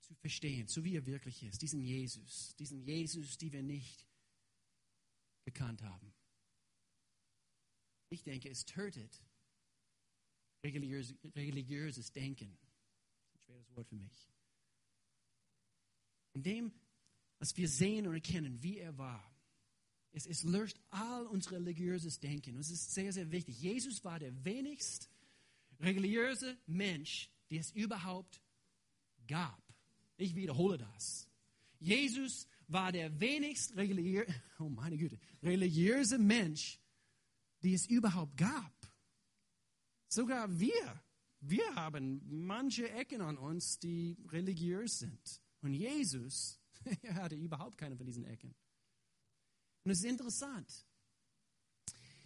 zu 0.00 0.14
verstehen, 0.16 0.68
so 0.68 0.84
wie 0.84 0.96
er 0.96 1.06
wirklich 1.06 1.42
ist, 1.42 1.62
diesen 1.62 1.82
Jesus, 1.82 2.54
diesen 2.56 2.82
Jesus, 2.82 3.38
den 3.38 3.52
wir 3.52 3.62
nicht 3.62 4.06
gekannt 5.44 5.82
haben? 5.82 6.12
Ich 8.10 8.22
denke, 8.22 8.50
es 8.50 8.66
tötet 8.66 9.22
religiös, 10.62 11.14
religiöses 11.34 12.12
Denken. 12.12 12.58
Das 12.60 13.24
ist 13.24 13.34
ein 13.34 13.40
schweres 13.40 13.74
Wort 13.74 13.88
für 13.88 13.96
mich. 13.96 14.28
Indem, 16.34 16.72
was 17.38 17.56
wir 17.56 17.68
sehen 17.68 18.06
und 18.06 18.14
erkennen, 18.14 18.62
wie 18.62 18.78
er 18.78 18.96
war, 18.98 19.31
es, 20.12 20.26
es 20.26 20.44
löscht 20.44 20.78
all 20.90 21.26
unser 21.26 21.52
religiöses 21.52 22.20
Denken. 22.20 22.54
Und 22.54 22.60
es 22.60 22.70
ist 22.70 22.94
sehr, 22.94 23.12
sehr 23.12 23.30
wichtig. 23.30 23.60
Jesus 23.60 24.04
war 24.04 24.18
der 24.18 24.44
wenigst 24.44 25.08
religiöse 25.80 26.56
Mensch, 26.66 27.30
der 27.50 27.60
es 27.60 27.70
überhaupt 27.72 28.42
gab. 29.26 29.62
Ich 30.16 30.34
wiederhole 30.34 30.78
das. 30.78 31.28
Jesus 31.78 32.46
war 32.68 32.92
der 32.92 33.20
wenigst 33.20 33.76
religiö 33.76 34.24
oh 34.58 34.68
meine 34.68 34.96
Güte, 34.96 35.18
religiöse 35.42 36.18
Mensch, 36.18 36.78
die 37.62 37.74
es 37.74 37.86
überhaupt 37.86 38.36
gab. 38.36 38.72
Sogar 40.08 40.58
wir, 40.58 41.02
wir 41.40 41.74
haben 41.74 42.22
manche 42.28 42.90
Ecken 42.90 43.20
an 43.20 43.36
uns, 43.36 43.78
die 43.78 44.16
religiös 44.28 45.00
sind. 45.00 45.42
Und 45.60 45.74
Jesus, 45.74 46.60
er 47.02 47.14
hatte 47.14 47.34
überhaupt 47.34 47.78
keine 47.78 47.96
von 47.96 48.06
diesen 48.06 48.24
Ecken. 48.24 48.54
Und 49.84 49.90
es 49.90 49.98
ist 49.98 50.04
interessant. 50.04 50.86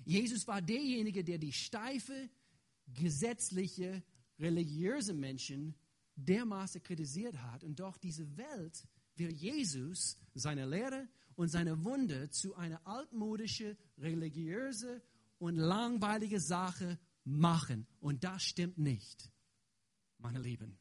Jesus 0.05 0.47
war 0.47 0.63
derjenige, 0.63 1.25
der 1.25 1.39
die 1.39 1.53
steife, 1.53 2.31
gesetzliche, 2.95 4.03
religiöse 4.39 5.15
Menschen 5.15 5.75
dermaßen 6.15 6.83
kritisiert 6.83 7.37
hat. 7.43 7.65
Und 7.65 7.81
doch 7.81 7.97
diese 7.97 8.37
Welt 8.37 8.87
will 9.17 9.33
Jesus, 9.33 10.17
seine 10.35 10.67
Lehre 10.67 11.09
und 11.35 11.49
seine 11.49 11.85
Wunde 11.85 12.31
zu 12.31 12.55
einer 12.55 12.87
altmodische, 12.87 13.77
religiöse 13.99 15.03
und 15.39 15.57
langweilige 15.57 16.41
Sache 16.41 16.99
machen. 17.25 17.87
Und 18.01 18.25
das 18.25 18.45
stimmt 18.45 18.79
nicht, 18.79 19.31
meine 20.19 20.41
Lieben. 20.41 20.79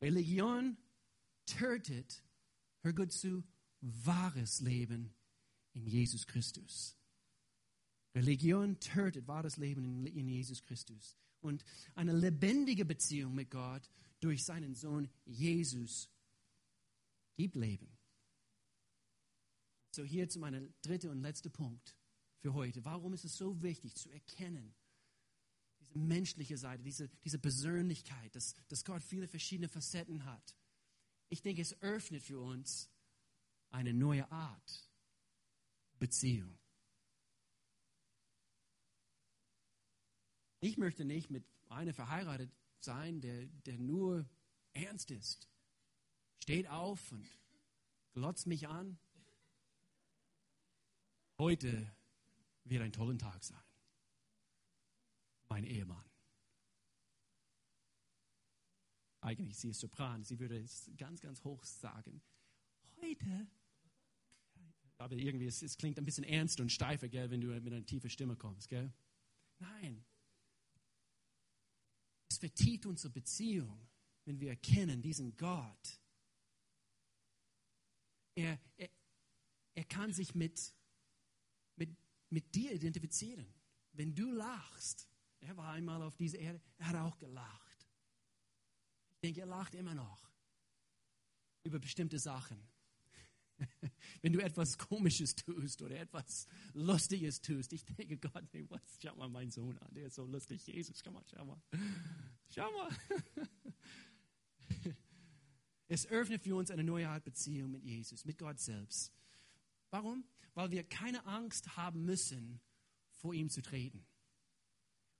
Religion 0.00 0.76
tötet 1.46 2.22
Hör 2.86 2.92
gut 2.92 3.10
zu, 3.10 3.42
wahres 3.80 4.60
Leben 4.60 5.12
in 5.72 5.88
Jesus 5.88 6.24
Christus. 6.24 6.96
Religion 8.14 8.78
tötet 8.78 9.26
wahres 9.26 9.56
Leben 9.56 10.06
in, 10.06 10.28
Jesus 10.28 10.62
Christus. 10.62 11.18
Und 11.40 11.64
eine 11.96 12.12
lebendige 12.12 12.84
Beziehung 12.84 13.34
mit 13.34 13.50
Gott 13.50 13.90
durch 14.20 14.44
seinen 14.44 14.76
Sohn 14.76 15.10
Jesus 15.24 16.08
gibt 17.34 17.56
Leben. 17.56 17.88
So 19.90 20.04
hier 20.04 20.28
zu 20.28 20.38
meinem 20.38 20.72
dritten 20.82 21.10
und 21.10 21.22
letzten 21.22 21.50
Punkt 21.50 21.96
für 22.38 22.54
heute. 22.54 22.84
Warum 22.84 23.14
ist 23.14 23.24
es 23.24 23.36
so 23.36 23.60
wichtig 23.62 23.96
zu 23.96 24.10
erkennen, 24.10 24.76
diese 25.80 25.98
menschliche 25.98 26.56
Seite, 26.56 26.84
diese, 26.84 27.08
diese 27.24 27.40
Persönlichkeit, 27.40 28.36
dass, 28.36 28.54
dass 28.68 28.84
Gott 28.84 29.02
viele 29.02 29.26
verschiedene 29.26 29.68
Facetten 29.68 30.24
hat? 30.24 30.54
Ich 31.28 31.42
denke, 31.42 31.62
es 31.62 31.80
öffnet 31.82 32.22
für 32.22 32.40
uns 32.40 32.90
eine 33.70 33.92
neue 33.92 34.30
Art 34.30 34.88
Beziehung. 35.98 36.58
Ich 40.60 40.78
möchte 40.78 41.04
nicht 41.04 41.30
mit 41.30 41.44
einer 41.68 41.94
verheiratet 41.94 42.50
sein, 42.80 43.20
der, 43.20 43.46
der 43.66 43.78
nur 43.78 44.28
ernst 44.72 45.10
ist. 45.10 45.48
Steht 46.38 46.68
auf 46.68 47.12
und 47.12 47.28
glotzt 48.14 48.46
mich 48.46 48.68
an. 48.68 48.98
Heute 51.38 51.92
wird 52.64 52.82
ein 52.82 52.92
toller 52.92 53.18
Tag 53.18 53.42
sein. 53.44 53.62
Mein 55.48 55.64
Ehemann. 55.64 56.04
Eigentlich, 59.26 59.58
sie 59.58 59.70
ist 59.70 59.80
Sopran, 59.80 60.22
sie 60.22 60.38
würde 60.38 60.56
es 60.56 60.88
ganz, 60.96 61.20
ganz 61.20 61.42
hoch 61.42 61.64
sagen. 61.64 62.22
Heute, 63.02 63.48
aber 64.98 65.16
irgendwie, 65.16 65.46
es, 65.46 65.62
es 65.62 65.76
klingt 65.76 65.98
ein 65.98 66.04
bisschen 66.04 66.22
ernst 66.22 66.60
und 66.60 66.70
steifer, 66.70 67.08
gell, 67.08 67.28
wenn 67.28 67.40
du 67.40 67.48
mit 67.48 67.72
einer 67.72 67.84
tiefen 67.84 68.08
Stimme 68.08 68.36
kommst. 68.36 68.68
Gell? 68.68 68.92
Nein. 69.58 70.04
Es 72.30 72.38
vertieft 72.38 72.86
unsere 72.86 73.12
Beziehung, 73.12 73.88
wenn 74.26 74.38
wir 74.38 74.50
erkennen, 74.50 75.02
diesen 75.02 75.36
Gott. 75.36 76.00
Er, 78.36 78.60
er, 78.76 78.90
er 79.74 79.84
kann 79.86 80.12
sich 80.12 80.36
mit, 80.36 80.72
mit, 81.74 81.90
mit 82.30 82.54
dir 82.54 82.70
identifizieren. 82.70 83.52
Wenn 83.90 84.14
du 84.14 84.30
lachst, 84.30 85.08
er 85.40 85.56
war 85.56 85.72
einmal 85.72 86.00
auf 86.02 86.16
dieser 86.16 86.38
Erde, 86.38 86.60
er 86.78 86.86
hat 86.86 86.94
auch 86.94 87.18
gelacht 87.18 87.65
denke, 89.20 89.40
er 89.40 89.46
lacht 89.46 89.74
immer 89.74 89.94
noch 89.94 90.30
über 91.64 91.78
bestimmte 91.78 92.18
Sachen. 92.18 92.58
Wenn 94.22 94.32
du 94.32 94.40
etwas 94.40 94.78
Komisches 94.78 95.34
tust 95.34 95.82
oder 95.82 95.98
etwas 95.98 96.46
Lustiges 96.74 97.40
tust, 97.40 97.72
ich 97.72 97.84
denke, 97.84 98.18
Gott, 98.18 98.44
nee, 98.52 98.66
was? 98.68 98.98
schau 99.02 99.14
mal 99.16 99.28
meinen 99.28 99.50
Sohn 99.50 99.78
an, 99.78 99.94
der 99.94 100.06
ist 100.06 100.16
so 100.16 100.24
lustig. 100.24 100.66
Jesus, 100.66 101.00
schau 101.02 101.10
mal, 101.10 101.24
schau 101.26 101.44
mal. 101.44 101.60
Schau 102.50 102.70
mal. 102.72 102.90
Es 105.88 106.06
öffnet 106.06 106.42
für 106.42 106.56
uns 106.56 106.70
eine 106.70 106.82
neue 106.82 107.08
Art 107.08 107.24
Beziehung 107.24 107.70
mit 107.70 107.84
Jesus, 107.84 108.24
mit 108.24 108.38
Gott 108.38 108.58
selbst. 108.58 109.12
Warum? 109.90 110.24
Weil 110.54 110.70
wir 110.70 110.82
keine 110.82 111.24
Angst 111.26 111.76
haben 111.76 112.04
müssen, 112.04 112.60
vor 113.10 113.34
ihm 113.34 113.48
zu 113.48 113.62
treten. 113.62 114.04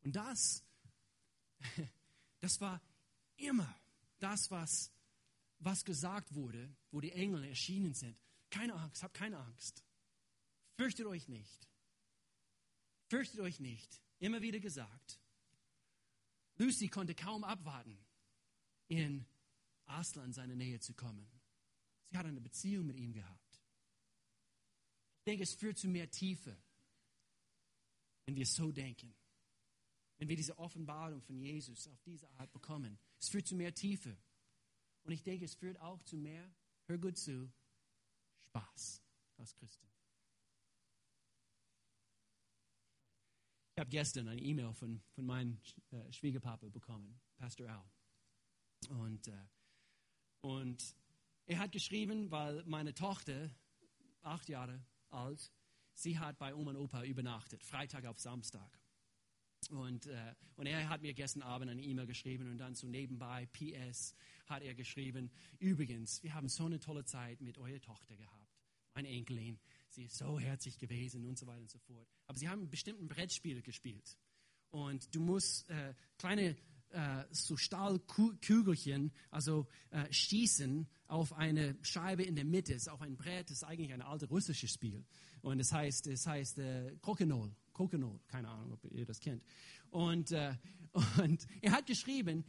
Und 0.03 0.17
das, 0.17 0.65
das 2.41 2.61
war 2.61 2.83
immer 3.37 3.73
das, 4.19 4.51
was, 4.51 4.93
was 5.59 5.85
gesagt 5.85 6.35
wurde, 6.35 6.75
wo 6.91 7.01
die 7.01 7.13
Engel 7.13 7.45
erschienen 7.45 7.95
sind. 7.95 8.17
Keine 8.51 8.75
Angst, 8.75 9.03
habt 9.03 9.15
keine 9.15 9.39
Angst. 9.39 9.85
Fürchtet 10.77 11.07
euch 11.07 11.29
nicht. 11.29 11.69
Fürchtet 13.09 13.41
euch 13.41 13.61
nicht. 13.61 14.01
Immer 14.19 14.43
wieder 14.43 14.61
gesagt. 14.61 15.19
Lucy 16.59 16.89
konnte 16.89 17.15
kaum 17.15 17.45
abwarten, 17.45 17.99
in 18.89 19.27
Aslan 19.85 20.33
seine 20.33 20.57
Nähe 20.57 20.81
zu 20.81 20.95
kommen. 20.95 21.27
Sie 22.11 22.17
hat 22.17 22.27
eine 22.27 22.41
Beziehung 22.41 22.87
mit 22.87 22.97
ihm 22.97 23.13
gehabt. 23.13 23.63
Ich 25.19 25.25
denke, 25.25 25.43
es 25.43 25.55
führt 25.55 25.77
zu 25.77 25.89
mehr 25.89 26.11
Tiefe, 26.11 26.57
wenn 28.25 28.37
wir 28.37 28.47
so 28.47 28.73
denken. 28.73 29.15
Wenn 30.19 30.29
wir 30.29 30.37
diese 30.37 30.59
Offenbarung 30.59 31.21
von 31.23 31.37
Jesus 31.39 31.87
auf 31.89 32.01
diese 32.03 32.29
Art 32.31 32.51
bekommen. 32.53 32.99
Es 33.19 33.29
führt 33.29 33.47
zu 33.47 33.55
mehr 33.55 33.75
Tiefe. 33.75 34.17
Und 35.05 35.13
ich 35.13 35.23
denke, 35.23 35.45
es 35.45 35.55
führt 35.55 35.81
auch 35.81 36.03
zu 36.03 36.17
mehr, 36.17 36.51
hör 36.87 36.99
gut 36.99 37.17
zu, 37.17 37.51
Spaß 38.47 39.03
als 39.37 39.55
Christen. 39.55 39.87
Ich 43.75 43.81
habe 43.81 43.91
gestern 43.91 44.29
eine 44.29 44.41
E-Mail 44.41 44.73
von, 44.73 45.03
von 45.11 45.27
meinem 45.27 45.61
äh, 45.91 46.11
Schwiegerpapa 46.11 46.69
bekommen, 46.71 47.21
Pastor 47.37 47.69
Al. 47.69 47.85
Und, 48.89 49.29
äh, 49.29 49.47
und 50.41 50.97
er 51.45 51.59
hat 51.59 51.73
geschrieben, 51.73 52.31
weil 52.31 52.65
meine 52.65 52.95
Tochter, 52.95 53.51
acht 54.23 54.49
Jahre 54.49 54.83
alt, 55.11 55.53
sie 55.93 56.19
hat 56.19 56.39
bei 56.39 56.55
Oma 56.55 56.71
und 56.71 56.77
Opa 56.79 57.05
übernachtet, 57.05 57.63
Freitag 57.63 58.07
auf 58.07 58.19
Samstag. 58.19 58.81
Und, 59.71 60.07
äh, 60.07 60.35
und 60.57 60.67
er 60.67 60.89
hat 60.89 61.03
mir 61.03 61.15
gestern 61.15 61.43
Abend 61.43 61.71
eine 61.71 61.83
E-Mail 61.83 62.07
geschrieben 62.07 62.51
und 62.51 62.59
dann 62.59 62.75
so 62.75 62.87
nebenbei, 62.87 63.47
PS, 63.53 64.15
hat 64.47 64.63
er 64.63 64.75
geschrieben, 64.75 65.31
übrigens, 65.59 66.23
wir 66.23 66.35
haben 66.35 66.49
so 66.49 66.67
eine 66.67 66.79
tolle 66.79 67.05
Zeit 67.05 67.41
mit 67.41 67.59
eurer 67.59 67.81
Tochter 67.81 68.17
gehabt, 68.17 68.49
meine 68.95 69.09
Enkelin, 69.09 69.59
sie 69.89 70.05
ist 70.05 70.17
so 70.17 70.39
herzlich 70.39 70.79
gewesen 70.79 71.27
und 71.27 71.39
so 71.39 71.47
weiter 71.47 71.61
und 71.61 71.71
so 71.71 71.79
fort. 71.79 72.09
Aber 72.27 72.39
sie 72.39 72.49
haben 72.49 72.63
ein 72.63 72.71
bestimmtes 72.71 73.07
Brettspiel 73.09 73.63
gespielt. 73.63 74.17
Und 74.71 75.15
du 75.15 75.21
musst 75.21 75.69
äh, 75.71 75.95
kleine 76.19 76.57
äh, 76.91 77.25
so 77.31 77.57
Stahlkügelchen, 77.57 79.13
also 79.31 79.67
äh, 79.91 80.13
schießen 80.13 80.89
auf 81.09 81.33
eine 81.33 81.77
Scheibe 81.83 82.23
in 82.23 82.37
der 82.37 82.45
Mitte, 82.45 82.75
ist 82.75 82.89
auf 82.89 83.01
ein 83.03 83.17
Brett, 83.17 83.51
ist 83.51 83.65
eigentlich 83.65 83.93
ein 83.93 84.03
altes 84.03 84.31
russisches 84.31 84.73
Spiel. 84.73 85.05
Und 85.43 85.61
es 85.61 85.73
heißt, 85.73 86.07
es 86.07 86.27
heißt 86.27 86.59
äh, 86.59 86.97
Krokenol. 87.03 87.55
Krokenol, 87.77 88.19
keine 88.27 88.49
Ahnung, 88.49 88.73
ob 88.73 88.91
ihr 88.91 89.05
das 89.05 89.21
kennt. 89.21 89.45
Und, 89.91 90.33
äh, 90.33 90.55
und 91.23 91.47
er 91.61 91.73
hat 91.73 91.85
geschrieben, 91.85 92.45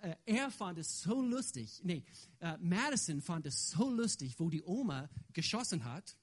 äh, 0.00 0.14
er 0.26 0.50
fand 0.52 0.78
es 0.78 1.02
so 1.02 1.20
lustig, 1.20 1.80
nee, 1.82 2.04
äh, 2.38 2.56
Madison 2.58 3.20
fand 3.20 3.46
es 3.46 3.70
so 3.70 3.90
lustig, 3.90 4.38
wo 4.38 4.48
die 4.48 4.62
Oma 4.62 5.10
geschossen 5.32 5.84
hat 5.84 6.16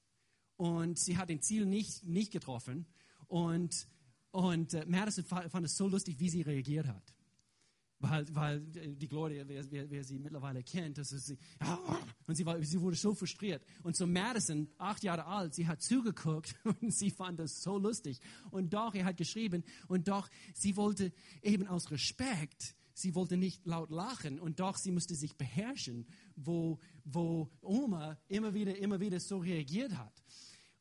und 0.56 0.98
sie 0.98 1.18
hat 1.18 1.28
den 1.28 1.42
Ziel 1.42 1.66
nicht, 1.66 2.04
nicht 2.04 2.32
getroffen. 2.32 2.86
Und, 3.26 3.86
und 4.30 4.72
äh, 4.72 4.86
Madison 4.86 5.24
fand 5.24 5.66
es 5.66 5.76
so 5.76 5.86
lustig, 5.86 6.18
wie 6.18 6.30
sie 6.30 6.42
reagiert 6.42 6.86
hat. 6.86 7.14
Weil, 8.02 8.26
weil 8.34 8.60
die 8.60 9.06
Gloria, 9.06 9.46
wer, 9.46 9.70
wer, 9.70 9.88
wer 9.88 10.02
sie 10.02 10.18
mittlerweile 10.18 10.64
kennt, 10.64 10.98
das 10.98 11.12
ist 11.12 11.26
sie, 11.26 11.38
und 12.26 12.34
sie, 12.34 12.44
war, 12.44 12.60
sie 12.60 12.80
wurde 12.80 12.96
so 12.96 13.14
frustriert. 13.14 13.64
Und 13.84 13.94
so 13.94 14.08
Madison, 14.08 14.68
acht 14.76 15.04
Jahre 15.04 15.24
alt, 15.24 15.54
sie 15.54 15.68
hat 15.68 15.82
zugeguckt 15.82 16.56
und 16.80 16.92
sie 16.92 17.10
fand 17.10 17.38
das 17.38 17.62
so 17.62 17.78
lustig. 17.78 18.20
Und 18.50 18.74
doch, 18.74 18.92
er 18.96 19.04
hat 19.04 19.16
geschrieben, 19.18 19.62
und 19.86 20.08
doch, 20.08 20.28
sie 20.52 20.76
wollte 20.76 21.12
eben 21.42 21.68
aus 21.68 21.92
Respekt, 21.92 22.74
sie 22.92 23.14
wollte 23.14 23.36
nicht 23.36 23.64
laut 23.66 23.90
lachen 23.90 24.40
und 24.40 24.58
doch, 24.58 24.76
sie 24.78 24.90
musste 24.90 25.14
sich 25.14 25.36
beherrschen, 25.36 26.08
wo, 26.34 26.80
wo 27.04 27.52
Oma 27.60 28.18
immer 28.26 28.52
wieder, 28.52 28.76
immer 28.78 28.98
wieder 28.98 29.20
so 29.20 29.38
reagiert 29.38 29.96
hat. 29.96 30.24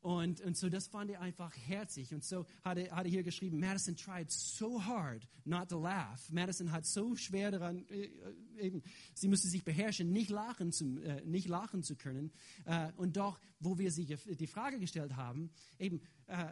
Und, 0.02 0.42
und 0.42 0.58
so 0.58 0.68
das 0.68 0.88
fand 0.88 1.12
er 1.12 1.22
einfach 1.22 1.56
herzig. 1.56 2.12
Und 2.12 2.24
so 2.24 2.48
hat 2.64 2.80
er, 2.80 2.88
er 2.90 3.04
hier 3.04 3.22
geschrieben, 3.22 3.60
Madison 3.60 3.96
tried 3.96 4.32
so 4.32 4.84
hard 4.84 5.28
not 5.46 5.70
to 5.70 5.80
laugh. 5.80 6.28
Madison 6.32 6.72
hat 6.72 6.88
so 6.88 7.16
schwer 7.16 7.52
daran, 7.52 7.86
äh, 7.90 8.10
eben, 8.58 8.82
sie 9.14 9.28
musste 9.28 9.48
sich 9.48 9.64
beherrschen, 9.64 10.12
nicht 10.12 10.32
lachen 10.32 10.72
zu, 10.72 11.00
äh, 11.02 11.24
nicht 11.24 11.48
lachen 11.48 11.84
zu 11.84 11.96
können. 11.96 12.32
Äh, 12.66 12.92
und 12.98 13.16
doch, 13.16 13.40
wo 13.60 13.78
wir 13.78 13.92
sie 13.92 14.06
die 14.06 14.48
Frage 14.48 14.80
gestellt 14.80 15.16
haben, 15.16 15.52
eben, 15.78 16.02
äh, 16.26 16.52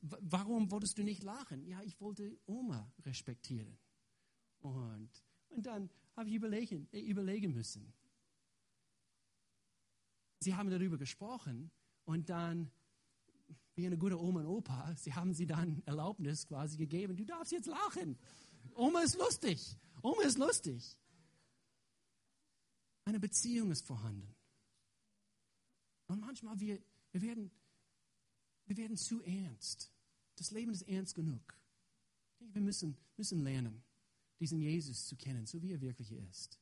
warum 0.00 0.70
wolltest 0.70 0.96
du 0.96 1.02
nicht 1.02 1.22
lachen? 1.22 1.66
Ja, 1.66 1.82
ich 1.82 2.00
wollte 2.00 2.38
Oma 2.46 2.90
respektieren. 3.04 3.76
Und, 4.60 5.10
und 5.50 5.66
dann 5.66 5.90
habe 6.16 6.30
ich 6.30 6.34
überlegen, 6.34 6.88
äh, 6.92 7.00
überlegen 7.00 7.52
müssen. 7.52 7.92
Sie 10.40 10.54
haben 10.54 10.70
darüber 10.70 10.96
gesprochen 10.96 11.70
und 12.04 12.30
dann 12.30 12.70
wie 13.76 13.86
eine 13.86 13.98
gute 13.98 14.18
Oma 14.18 14.40
und 14.40 14.46
Opa, 14.46 14.94
sie 14.96 15.12
haben 15.14 15.34
sie 15.34 15.46
dann 15.46 15.82
Erlaubnis 15.84 16.46
quasi 16.46 16.78
gegeben, 16.78 17.16
du 17.16 17.24
darfst 17.24 17.52
jetzt 17.52 17.66
lachen. 17.66 18.18
Oma 18.74 19.02
ist 19.02 19.16
lustig. 19.18 19.76
Oma 20.02 20.22
ist 20.22 20.38
lustig. 20.38 20.96
Eine 23.04 23.20
Beziehung 23.20 23.70
ist 23.70 23.86
vorhanden. 23.86 24.34
Und 26.08 26.20
manchmal 26.20 26.58
wir, 26.58 26.80
wir, 27.12 27.22
werden, 27.22 27.50
wir 28.66 28.76
werden 28.76 28.96
zu 28.96 29.22
ernst. 29.22 29.92
Das 30.36 30.50
Leben 30.50 30.72
ist 30.72 30.82
ernst 30.82 31.14
genug. 31.14 31.58
Wir 32.38 32.62
müssen, 32.62 32.96
müssen 33.16 33.42
lernen, 33.42 33.82
diesen 34.40 34.60
Jesus 34.60 35.06
zu 35.06 35.16
kennen, 35.16 35.46
so 35.46 35.62
wie 35.62 35.72
er 35.72 35.80
wirklich 35.80 36.12
ist. 36.12 36.58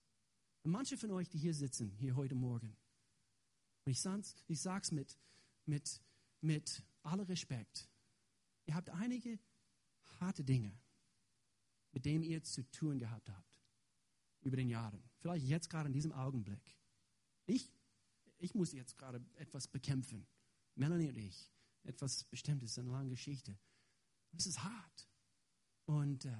Und 0.62 0.72
manche 0.72 0.96
von 0.96 1.10
euch, 1.12 1.28
die 1.28 1.38
hier 1.38 1.54
sitzen, 1.54 1.92
hier 1.98 2.16
heute 2.16 2.34
Morgen, 2.34 2.76
und 3.84 3.90
ich, 3.90 4.00
sage 4.00 4.80
es 4.82 4.92
mit, 4.92 5.18
mit, 5.66 6.00
mit 6.40 6.82
aller 7.04 7.28
Respekt, 7.28 7.88
ihr 8.66 8.74
habt 8.74 8.90
einige 8.90 9.38
harte 10.20 10.44
Dinge, 10.44 10.76
mit 11.92 12.04
denen 12.04 12.24
ihr 12.24 12.42
zu 12.42 12.62
tun 12.70 12.98
gehabt 12.98 13.30
habt 13.30 13.60
über 14.42 14.56
den 14.56 14.68
Jahren. 14.68 15.02
Vielleicht 15.18 15.46
jetzt 15.46 15.70
gerade 15.70 15.86
in 15.86 15.92
diesem 15.92 16.12
Augenblick. 16.12 16.76
Ich, 17.46 17.72
ich 18.38 18.54
muss 18.54 18.72
jetzt 18.72 18.98
gerade 18.98 19.24
etwas 19.36 19.68
bekämpfen. 19.68 20.26
Melanie 20.74 21.08
und 21.08 21.16
ich. 21.16 21.50
Etwas 21.84 22.24
Bestimmtes, 22.24 22.78
eine 22.78 22.90
lange 22.90 23.10
Geschichte. 23.10 23.58
Es 24.36 24.46
ist 24.46 24.62
hart. 24.62 25.08
Und, 25.86 26.24
äh, 26.24 26.36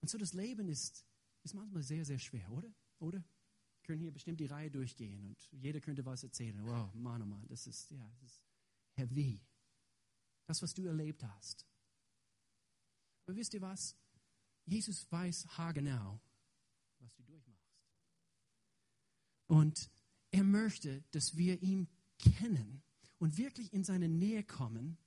und 0.00 0.08
so 0.08 0.16
das 0.18 0.32
Leben 0.32 0.68
ist, 0.68 1.04
ist 1.42 1.54
manchmal 1.54 1.82
sehr, 1.82 2.04
sehr 2.04 2.18
schwer, 2.18 2.50
oder? 2.50 2.72
Oder? 3.00 3.24
Können 3.82 4.00
hier 4.00 4.12
bestimmt 4.12 4.38
die 4.38 4.46
Reihe 4.46 4.70
durchgehen 4.70 5.24
und 5.24 5.48
jeder 5.50 5.80
könnte 5.80 6.04
was 6.04 6.22
erzählen. 6.22 6.64
Wow, 6.64 6.94
Mann, 6.94 7.20
oh 7.22 7.26
Mann, 7.26 7.46
das 7.48 7.66
ist, 7.66 7.90
ja, 7.90 8.08
das 8.20 8.30
ist 8.30 8.51
heavy. 8.94 9.40
Das, 10.46 10.62
was 10.62 10.74
du 10.74 10.84
erlebt 10.84 11.22
hast. 11.24 11.66
Aber 13.24 13.36
wisst 13.36 13.54
ihr 13.54 13.60
was? 13.60 13.96
Jesus 14.64 15.10
weiß 15.10 15.46
haargenau, 15.58 16.20
was 16.98 17.14
du 17.14 17.22
durchmachst. 17.22 17.78
Und 19.46 19.90
er 20.30 20.44
möchte, 20.44 21.02
dass 21.10 21.36
wir 21.36 21.62
ihn 21.62 21.88
kennen 22.18 22.82
und 23.18 23.36
wirklich 23.36 23.72
in 23.72 23.84
seine 23.84 24.08
Nähe 24.08 24.44
kommen 24.44 24.98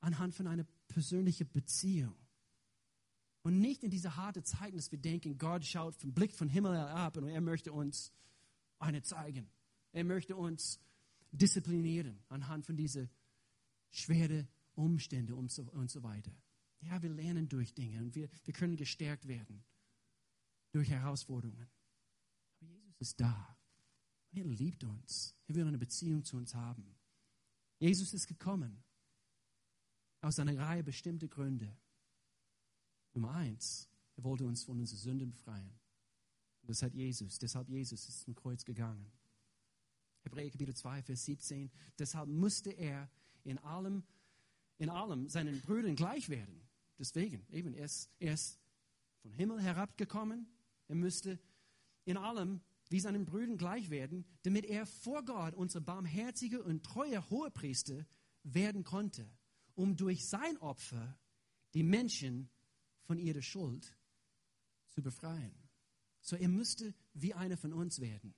anhand 0.00 0.34
von 0.34 0.46
einer 0.46 0.64
persönlichen 0.88 1.50
Beziehung. 1.50 2.14
Und 3.42 3.60
nicht 3.60 3.84
in 3.84 3.90
diese 3.90 4.16
harte 4.16 4.42
Zeiten, 4.42 4.76
dass 4.76 4.90
wir 4.90 4.98
denken, 4.98 5.38
Gott 5.38 5.64
schaut 5.64 5.94
vom 5.94 6.12
Blick 6.12 6.34
von 6.34 6.48
Himmel 6.48 6.76
ab 6.76 7.16
und 7.16 7.28
er 7.28 7.40
möchte 7.40 7.72
uns 7.72 8.12
eine 8.78 9.02
zeigen. 9.02 9.48
Er 9.92 10.04
möchte 10.04 10.36
uns 10.36 10.80
disziplinieren 11.36 12.18
anhand 12.28 12.66
von 12.66 12.76
diesen 12.76 13.10
schweren 13.90 14.48
Umständen 14.74 15.32
und 15.32 15.50
so, 15.50 15.62
und 15.62 15.90
so 15.90 16.02
weiter. 16.02 16.32
Ja, 16.80 17.02
wir 17.02 17.10
lernen 17.10 17.48
durch 17.48 17.74
Dinge 17.74 18.00
und 18.00 18.14
wir, 18.14 18.28
wir 18.44 18.54
können 18.54 18.76
gestärkt 18.76 19.26
werden 19.26 19.64
durch 20.72 20.90
Herausforderungen. 20.90 21.68
Aber 22.60 22.70
Jesus 22.70 23.00
ist 23.00 23.20
da. 23.20 23.58
Und 24.30 24.38
er 24.38 24.44
liebt 24.44 24.84
uns. 24.84 25.34
Er 25.46 25.54
will 25.54 25.66
eine 25.66 25.78
Beziehung 25.78 26.24
zu 26.24 26.36
uns 26.36 26.54
haben. 26.54 26.94
Jesus 27.78 28.12
ist 28.12 28.26
gekommen 28.26 28.82
aus 30.20 30.38
einer 30.38 30.56
Reihe 30.58 30.82
bestimmter 30.82 31.28
Gründe. 31.28 31.76
Nummer 33.14 33.32
eins, 33.32 33.88
er 34.16 34.24
wollte 34.24 34.44
uns 34.44 34.64
von 34.64 34.78
unseren 34.78 34.98
Sünden 34.98 35.30
befreien. 35.30 35.78
Das 36.62 36.82
hat 36.82 36.94
Jesus, 36.94 37.38
deshalb 37.38 37.68
Jesus 37.68 38.08
ist 38.08 38.20
zum 38.20 38.34
Kreuz 38.34 38.64
gegangen. 38.64 39.10
Hebräer 40.36 40.50
Kapitel 40.50 40.74
2, 40.74 41.02
Vers 41.02 41.24
17. 41.24 41.70
Deshalb 41.98 42.28
musste 42.28 42.70
er 42.70 43.08
in 43.44 43.56
allem, 43.60 44.02
in 44.76 44.90
allem 44.90 45.30
seinen 45.30 45.62
Brüdern 45.62 45.96
gleich 45.96 46.28
werden. 46.28 46.60
Deswegen, 46.98 47.46
eben, 47.50 47.72
er 47.72 47.86
ist, 47.86 48.10
er 48.18 48.34
ist 48.34 48.60
vom 49.22 49.32
Himmel 49.32 49.62
herabgekommen. 49.62 50.46
Er 50.88 50.94
müsste 50.94 51.38
in 52.04 52.18
allem 52.18 52.60
wie 52.90 53.00
seinen 53.00 53.24
Brüdern 53.24 53.56
gleich 53.56 53.88
werden, 53.88 54.26
damit 54.42 54.66
er 54.66 54.84
vor 54.84 55.24
Gott 55.24 55.54
unser 55.54 55.80
barmherziger 55.80 56.62
und 56.66 56.84
treuer 56.84 57.30
Hohepriester 57.30 58.04
werden 58.42 58.84
konnte, 58.84 59.26
um 59.74 59.96
durch 59.96 60.26
sein 60.26 60.58
Opfer 60.58 61.18
die 61.72 61.82
Menschen 61.82 62.50
von 63.04 63.18
ihrer 63.18 63.40
Schuld 63.40 63.96
zu 64.88 65.02
befreien. 65.02 65.56
So 66.20 66.36
er 66.36 66.48
müsste 66.48 66.92
wie 67.14 67.32
einer 67.32 67.56
von 67.56 67.72
uns 67.72 68.00
werden, 68.00 68.34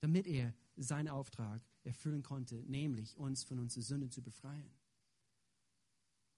damit 0.00 0.26
er 0.26 0.52
seinen 0.82 1.08
Auftrag 1.08 1.62
erfüllen 1.84 2.22
konnte, 2.22 2.56
nämlich 2.66 3.16
uns 3.16 3.44
von 3.44 3.58
unseren 3.58 3.82
Sünden 3.82 4.10
zu 4.10 4.22
befreien. 4.22 4.70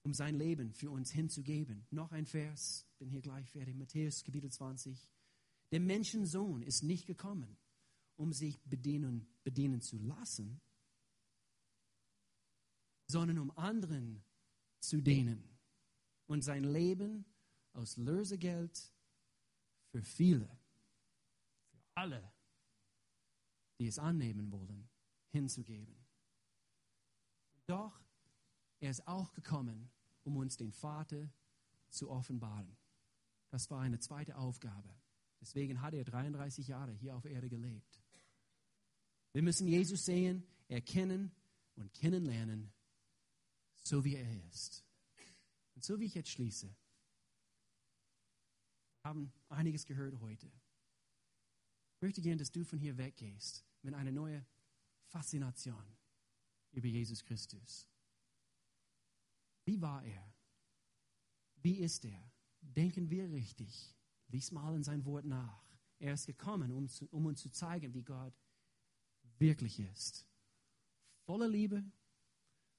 Um 0.03 0.15
sein 0.15 0.35
Leben 0.35 0.73
für 0.73 0.91
uns 0.91 1.11
hinzugeben. 1.11 1.87
Noch 1.91 2.13
ein 2.13 2.25
Vers, 2.27 2.87
bin 2.99 3.11
hier 3.11 3.21
gleich 3.21 3.51
fertig. 3.51 3.77
Matthäus 3.77 4.25
Kapitel 4.25 4.51
20. 4.51 5.11
Der 5.73 5.81
Menschensohn 5.81 6.63
ist 6.63 6.83
nicht 6.83 7.07
gekommen, 7.07 7.59
um 8.17 8.33
sich 8.33 8.61
bedienen, 8.65 9.27
bedienen 9.45 9.81
zu 9.81 9.99
lassen, 9.99 10.61
sondern 13.07 13.39
um 13.39 13.51
anderen 13.57 14.23
zu 14.81 15.01
dienen 15.01 15.59
und 16.27 16.43
sein 16.43 16.65
Leben 16.65 17.25
aus 17.73 17.97
Lösegeld 17.97 18.93
für 19.91 20.03
viele, 20.03 20.49
für 21.71 21.79
alle, 21.95 22.33
die 23.81 23.87
es 23.87 23.99
annehmen 23.99 24.53
wollen, 24.53 24.91
hinzugeben. 25.31 25.97
Doch 27.67 27.99
er 28.79 28.91
ist 28.91 29.09
auch 29.09 29.33
gekommen, 29.33 29.91
um 30.23 30.37
uns 30.37 30.59
den 30.59 30.71
Vater 30.71 31.33
zu 31.89 32.11
offenbaren. 32.11 32.77
Das 33.49 33.71
war 33.71 33.81
eine 33.81 33.99
zweite 33.99 34.37
Aufgabe. 34.37 34.95
Deswegen 35.41 35.81
hat 35.81 35.95
er 35.95 36.05
33 36.05 36.69
Jahre 36.69 36.93
hier 36.93 37.17
auf 37.17 37.25
Erde 37.25 37.49
gelebt. 37.49 38.03
Wir 39.33 39.43
müssen 39.43 39.67
Jesus 39.67 40.05
sehen, 40.05 40.47
erkennen 40.69 41.33
und 41.77 41.95
kennenlernen, 41.95 42.71
so 43.83 44.05
wie 44.05 44.17
er 44.17 44.47
ist. 44.49 44.85
Und 45.75 45.85
so 45.85 45.99
wie 45.99 46.05
ich 46.05 46.15
jetzt 46.15 46.29
schließe, 46.29 46.69
haben 49.05 49.33
einiges 49.49 49.87
gehört 49.87 50.21
heute. 50.21 50.53
Ich 51.95 52.03
möchte 52.03 52.21
gerne, 52.21 52.37
dass 52.37 52.53
du 52.53 52.63
von 52.63 52.79
hier 52.79 52.99
weggehst 52.99 53.65
mit 53.83 53.95
einer 53.95 54.13
neuen 54.13 54.47
Faszination 55.07 55.85
über 56.73 56.87
Jesus 56.87 57.25
Christus. 57.25 57.89
Wie 59.65 59.81
war 59.81 60.05
er? 60.05 60.35
Wie 61.57 61.79
ist 61.79 62.05
er? 62.05 62.33
Denken 62.61 63.11
wir 63.11 63.31
richtig? 63.31 63.95
Lies 64.29 64.51
mal 64.53 64.75
in 64.75 64.83
sein 64.83 65.05
Wort 65.05 65.25
nach. 65.25 65.65
Er 65.99 66.15
ist 66.15 66.27
gekommen, 66.27 66.73
um, 66.73 66.89
zu, 66.89 67.07
um 67.11 67.27
uns 67.27 67.41
zu 67.41 67.51
zeigen, 67.51 67.93
wie 67.93 68.03
Gott 68.03 68.35
wirklich 69.39 69.79
ist. 69.81 70.27
Voller 71.25 71.49
Liebe 71.49 71.85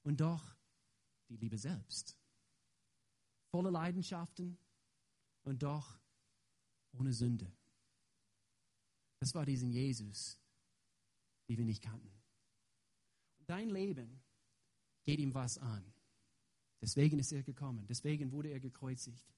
und 0.02 0.20
doch 0.20 0.56
die 1.28 1.36
Liebe 1.36 1.58
selbst. 1.58 2.18
Voller 3.50 3.70
Leidenschaften 3.70 4.58
und 5.42 5.62
doch 5.62 6.00
ohne 6.92 7.12
Sünde. 7.12 7.50
Das 9.18 9.34
war 9.34 9.46
diesen 9.46 9.70
Jesus, 9.70 10.41
den 11.52 11.58
wir 11.58 11.64
nicht 11.66 11.82
kannten. 11.82 12.10
Dein 13.46 13.68
Leben 13.70 14.22
geht 15.04 15.18
ihm 15.18 15.34
was 15.34 15.58
an. 15.58 15.92
Deswegen 16.80 17.18
ist 17.18 17.32
er 17.32 17.42
gekommen. 17.42 17.86
Deswegen 17.86 18.32
wurde 18.32 18.48
er 18.48 18.60
gekreuzigt. 18.60 19.32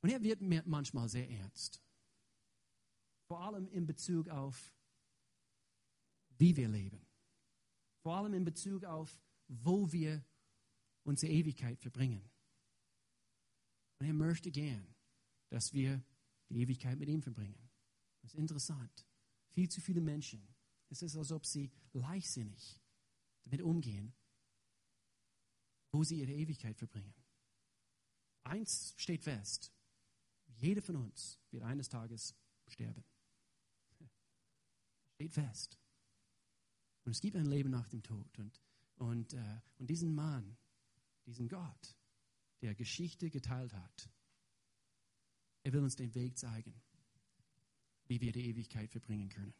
Und 0.00 0.10
er 0.10 0.22
wird 0.22 0.40
manchmal 0.66 1.08
sehr 1.08 1.28
ernst. 1.28 1.82
Vor 3.26 3.40
allem 3.40 3.66
in 3.68 3.86
Bezug 3.86 4.28
auf, 4.28 4.72
wie 6.38 6.56
wir 6.56 6.68
leben. 6.68 7.04
Vor 8.02 8.16
allem 8.16 8.34
in 8.34 8.44
Bezug 8.44 8.84
auf, 8.84 9.20
wo 9.48 9.90
wir 9.90 10.24
unsere 11.02 11.32
Ewigkeit 11.32 11.80
verbringen. 11.80 12.30
Und 13.98 14.06
er 14.06 14.14
möchte 14.14 14.50
gern, 14.50 14.94
dass 15.50 15.72
wir 15.72 16.02
die 16.48 16.60
Ewigkeit 16.60 16.98
mit 16.98 17.08
ihm 17.08 17.22
verbringen. 17.22 17.68
Das 18.22 18.34
ist 18.34 18.38
interessant. 18.38 19.06
Viel 19.50 19.68
zu 19.68 19.80
viele 19.80 20.00
Menschen. 20.00 20.46
Es 20.90 21.02
ist, 21.02 21.16
als 21.16 21.32
ob 21.32 21.44
sie 21.44 21.70
leichtsinnig 21.92 22.80
damit 23.44 23.62
umgehen, 23.62 24.14
wo 25.90 26.04
sie 26.04 26.20
ihre 26.20 26.32
Ewigkeit 26.32 26.76
verbringen. 26.76 27.14
Eins 28.44 28.94
steht 28.96 29.22
fest. 29.22 29.72
Jeder 30.58 30.82
von 30.82 30.96
uns 30.96 31.38
wird 31.50 31.62
eines 31.62 31.88
Tages 31.88 32.34
sterben. 32.66 33.04
Steht 35.14 35.34
fest. 35.34 35.78
Und 37.04 37.12
es 37.12 37.20
gibt 37.20 37.36
ein 37.36 37.46
Leben 37.46 37.70
nach 37.70 37.88
dem 37.88 38.02
Tod. 38.02 38.38
Und, 38.38 38.60
und, 38.96 39.34
äh, 39.34 39.60
und 39.78 39.88
diesen 39.88 40.14
Mann, 40.14 40.56
diesen 41.26 41.48
Gott, 41.48 41.96
der 42.60 42.74
Geschichte 42.74 43.30
geteilt 43.30 43.72
hat, 43.72 44.10
er 45.62 45.72
will 45.72 45.82
uns 45.82 45.96
den 45.96 46.14
Weg 46.14 46.36
zeigen, 46.38 46.74
wie 48.06 48.20
wir 48.20 48.32
die 48.32 48.46
Ewigkeit 48.46 48.90
verbringen 48.90 49.28
können. 49.28 49.54